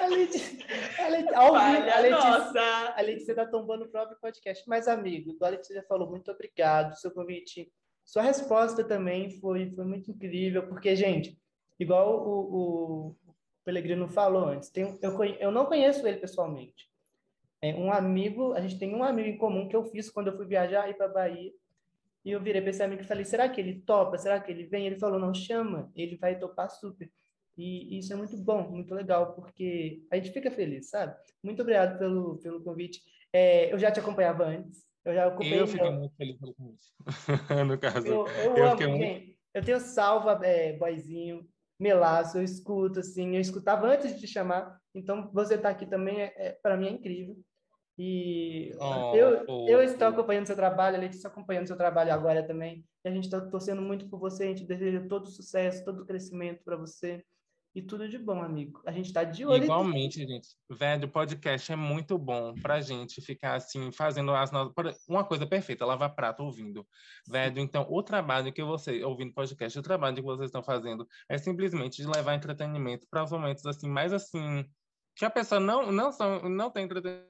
A 0.00 0.06
Letícia, 0.08 0.66
a 0.98 1.08
Letícia, 1.08 1.38
ao 1.38 1.52
vivo, 1.52 1.90
a 1.90 2.00
Letícia, 2.00 2.94
a 2.96 3.00
Letícia 3.00 3.34
tá 3.34 3.46
tombando 3.46 3.84
o 3.84 3.88
próprio 3.88 4.18
podcast. 4.20 4.64
Mas, 4.66 4.88
amigo, 4.88 5.36
a 5.40 5.48
Letícia 5.48 5.84
falou 5.88 6.10
muito 6.10 6.32
obrigado, 6.32 6.98
seu 6.98 7.12
convite, 7.12 7.70
sua 8.04 8.22
resposta 8.22 8.82
também 8.82 9.30
foi, 9.38 9.70
foi 9.70 9.84
muito 9.84 10.10
incrível, 10.10 10.66
porque, 10.66 10.96
gente, 10.96 11.38
igual 11.78 12.26
o, 12.26 12.40
o, 12.40 13.08
o 13.10 13.34
Pelegrino 13.64 14.08
falou 14.08 14.46
antes, 14.48 14.68
tem, 14.68 14.98
eu, 15.00 15.24
eu 15.38 15.50
não 15.52 15.66
conheço 15.66 16.06
ele 16.06 16.18
pessoalmente, 16.18 16.87
é, 17.60 17.74
um 17.74 17.92
amigo, 17.92 18.52
a 18.52 18.60
gente 18.60 18.78
tem 18.78 18.94
um 18.94 19.02
amigo 19.02 19.28
em 19.28 19.38
comum 19.38 19.68
que 19.68 19.74
eu 19.74 19.84
fiz 19.84 20.10
quando 20.10 20.28
eu 20.28 20.36
fui 20.36 20.46
viajar 20.46 20.92
para 20.96 21.08
Bahia. 21.08 21.52
E 22.24 22.30
eu 22.30 22.40
virei 22.40 22.60
para 22.60 22.70
esse 22.70 22.82
amigo 22.82 23.02
e 23.02 23.06
falei: 23.06 23.24
será 23.24 23.48
que 23.48 23.60
ele 23.60 23.80
topa? 23.80 24.18
Será 24.18 24.40
que 24.40 24.50
ele 24.50 24.64
vem? 24.64 24.86
Ele 24.86 24.98
falou: 24.98 25.18
não, 25.18 25.34
chama, 25.34 25.90
ele 25.96 26.16
vai 26.16 26.38
topar 26.38 26.70
super. 26.70 27.10
E 27.56 27.98
isso 27.98 28.12
é 28.12 28.16
muito 28.16 28.36
bom, 28.36 28.70
muito 28.70 28.94
legal, 28.94 29.34
porque 29.34 30.04
a 30.12 30.16
gente 30.16 30.30
fica 30.30 30.48
feliz, 30.50 30.90
sabe? 30.90 31.16
Muito 31.42 31.60
obrigado 31.60 31.98
pelo, 31.98 32.38
pelo 32.38 32.62
convite. 32.62 33.02
É, 33.32 33.72
eu 33.72 33.78
já 33.78 33.90
te 33.90 33.98
acompanhava 33.98 34.44
antes. 34.44 34.86
Eu 35.04 35.14
já 35.14 35.26
ocupei. 35.26 35.60
Eu 35.60 35.66
fiquei 35.66 35.90
muito 35.90 36.14
feliz 36.16 36.38
pelo 36.38 36.54
convite. 36.54 36.84
no 37.66 37.78
caso. 37.78 38.06
Eu, 38.06 38.26
eu, 38.28 38.56
eu 38.56 38.68
amo, 38.68 38.96
muito... 38.96 39.38
Eu 39.52 39.64
tenho 39.64 39.80
salva, 39.80 40.38
é, 40.44 40.74
boizinho, 40.74 41.44
melaço, 41.78 42.38
eu 42.38 42.42
escuto, 42.42 43.00
assim. 43.00 43.34
Eu 43.34 43.40
escutava 43.40 43.86
antes 43.86 44.14
de 44.14 44.20
te 44.20 44.26
chamar. 44.26 44.78
Então, 44.94 45.30
você 45.32 45.54
estar 45.54 45.68
tá 45.68 45.74
aqui 45.74 45.86
também, 45.86 46.20
é, 46.20 46.32
é 46.36 46.52
para 46.62 46.76
mim, 46.76 46.88
é 46.88 46.90
incrível. 46.90 47.36
E 47.96 48.72
oh, 48.78 49.16
eu, 49.16 49.44
oh, 49.48 49.68
eu 49.68 49.82
estou 49.82 50.06
acompanhando 50.06 50.46
seu 50.46 50.54
trabalho, 50.54 50.96
a 50.96 51.00
Letícia 51.00 51.26
acompanhando 51.26 51.66
seu 51.66 51.76
trabalho 51.76 52.12
agora 52.12 52.46
também. 52.46 52.84
E 53.04 53.08
a 53.08 53.12
gente 53.12 53.24
está 53.24 53.40
torcendo 53.40 53.82
muito 53.82 54.08
por 54.08 54.20
você, 54.20 54.44
a 54.44 54.46
gente 54.46 54.64
deseja 54.64 55.04
todo 55.08 55.28
sucesso, 55.28 55.84
todo 55.84 56.06
crescimento 56.06 56.62
para 56.64 56.76
você. 56.76 57.24
E 57.78 57.82
tudo 57.82 58.08
de 58.08 58.18
bom, 58.18 58.42
amigo. 58.42 58.82
A 58.84 58.90
gente 58.90 59.06
está 59.06 59.22
de 59.22 59.46
olho. 59.46 59.62
Igualmente, 59.62 60.26
gente. 60.26 60.48
Velho, 60.68 61.06
o 61.06 61.10
podcast 61.12 61.70
é 61.70 61.76
muito 61.76 62.18
bom 62.18 62.52
pra 62.54 62.80
gente 62.80 63.22
ficar 63.22 63.54
assim, 63.54 63.92
fazendo 63.92 64.34
as 64.34 64.50
nossas. 64.50 64.74
Uma 65.08 65.22
coisa 65.22 65.46
perfeita, 65.46 65.86
lavar 65.86 66.12
prato 66.12 66.42
ouvindo. 66.42 66.84
Velho, 67.28 67.60
então, 67.60 67.86
o 67.88 68.02
trabalho 68.02 68.52
que 68.52 68.64
você, 68.64 69.04
ouvindo 69.04 69.32
podcast, 69.32 69.78
o 69.78 69.82
trabalho 69.82 70.16
que 70.16 70.22
vocês 70.22 70.48
estão 70.48 70.60
fazendo 70.60 71.06
é 71.28 71.38
simplesmente 71.38 72.02
de 72.02 72.08
levar 72.08 72.34
entretenimento 72.34 73.06
para 73.08 73.22
os 73.22 73.30
momentos 73.30 73.64
assim, 73.64 73.88
mais 73.88 74.12
assim, 74.12 74.68
que 75.14 75.24
a 75.24 75.30
pessoa 75.30 75.60
não, 75.60 75.92
não, 75.92 76.10
são, 76.10 76.48
não 76.48 76.72
tem 76.72 76.84
entretenimento 76.84 77.28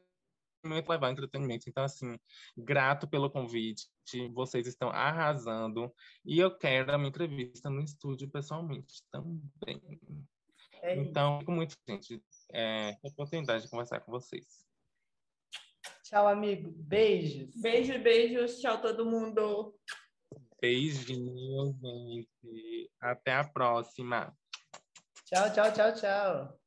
levar 0.65 1.11
entretenimento. 1.11 1.69
Então, 1.69 1.85
assim, 1.85 2.19
grato 2.57 3.07
pelo 3.07 3.31
convite. 3.31 3.87
Vocês 4.33 4.67
estão 4.67 4.89
arrasando. 4.89 5.93
E 6.25 6.39
eu 6.39 6.51
quero 6.57 6.93
a 6.93 6.99
minha 6.99 7.11
entrevista 7.11 7.69
no 7.69 7.83
estúdio 7.83 8.31
pessoalmente 8.31 9.03
também. 9.11 9.83
É 10.83 10.97
então, 10.97 11.39
fico 11.41 11.53
muito 11.53 11.77
gente. 11.89 12.23
É, 12.53 12.97
a 13.05 13.09
oportunidade 13.09 13.65
de 13.65 13.71
conversar 13.71 14.01
com 14.01 14.13
vocês. 14.13 14.67
Tchau, 16.03 16.27
amigo. 16.27 16.73
Beijos. 16.77 17.55
Beijos, 17.61 18.03
beijos. 18.03 18.61
Tchau, 18.61 18.81
todo 18.81 19.05
mundo. 19.05 19.75
Beijinhos, 20.61 21.77
gente. 21.81 22.91
Até 23.01 23.35
a 23.35 23.45
próxima. 23.45 24.35
Tchau, 25.27 25.53
tchau, 25.53 25.73
tchau, 25.73 25.95
tchau. 25.95 26.58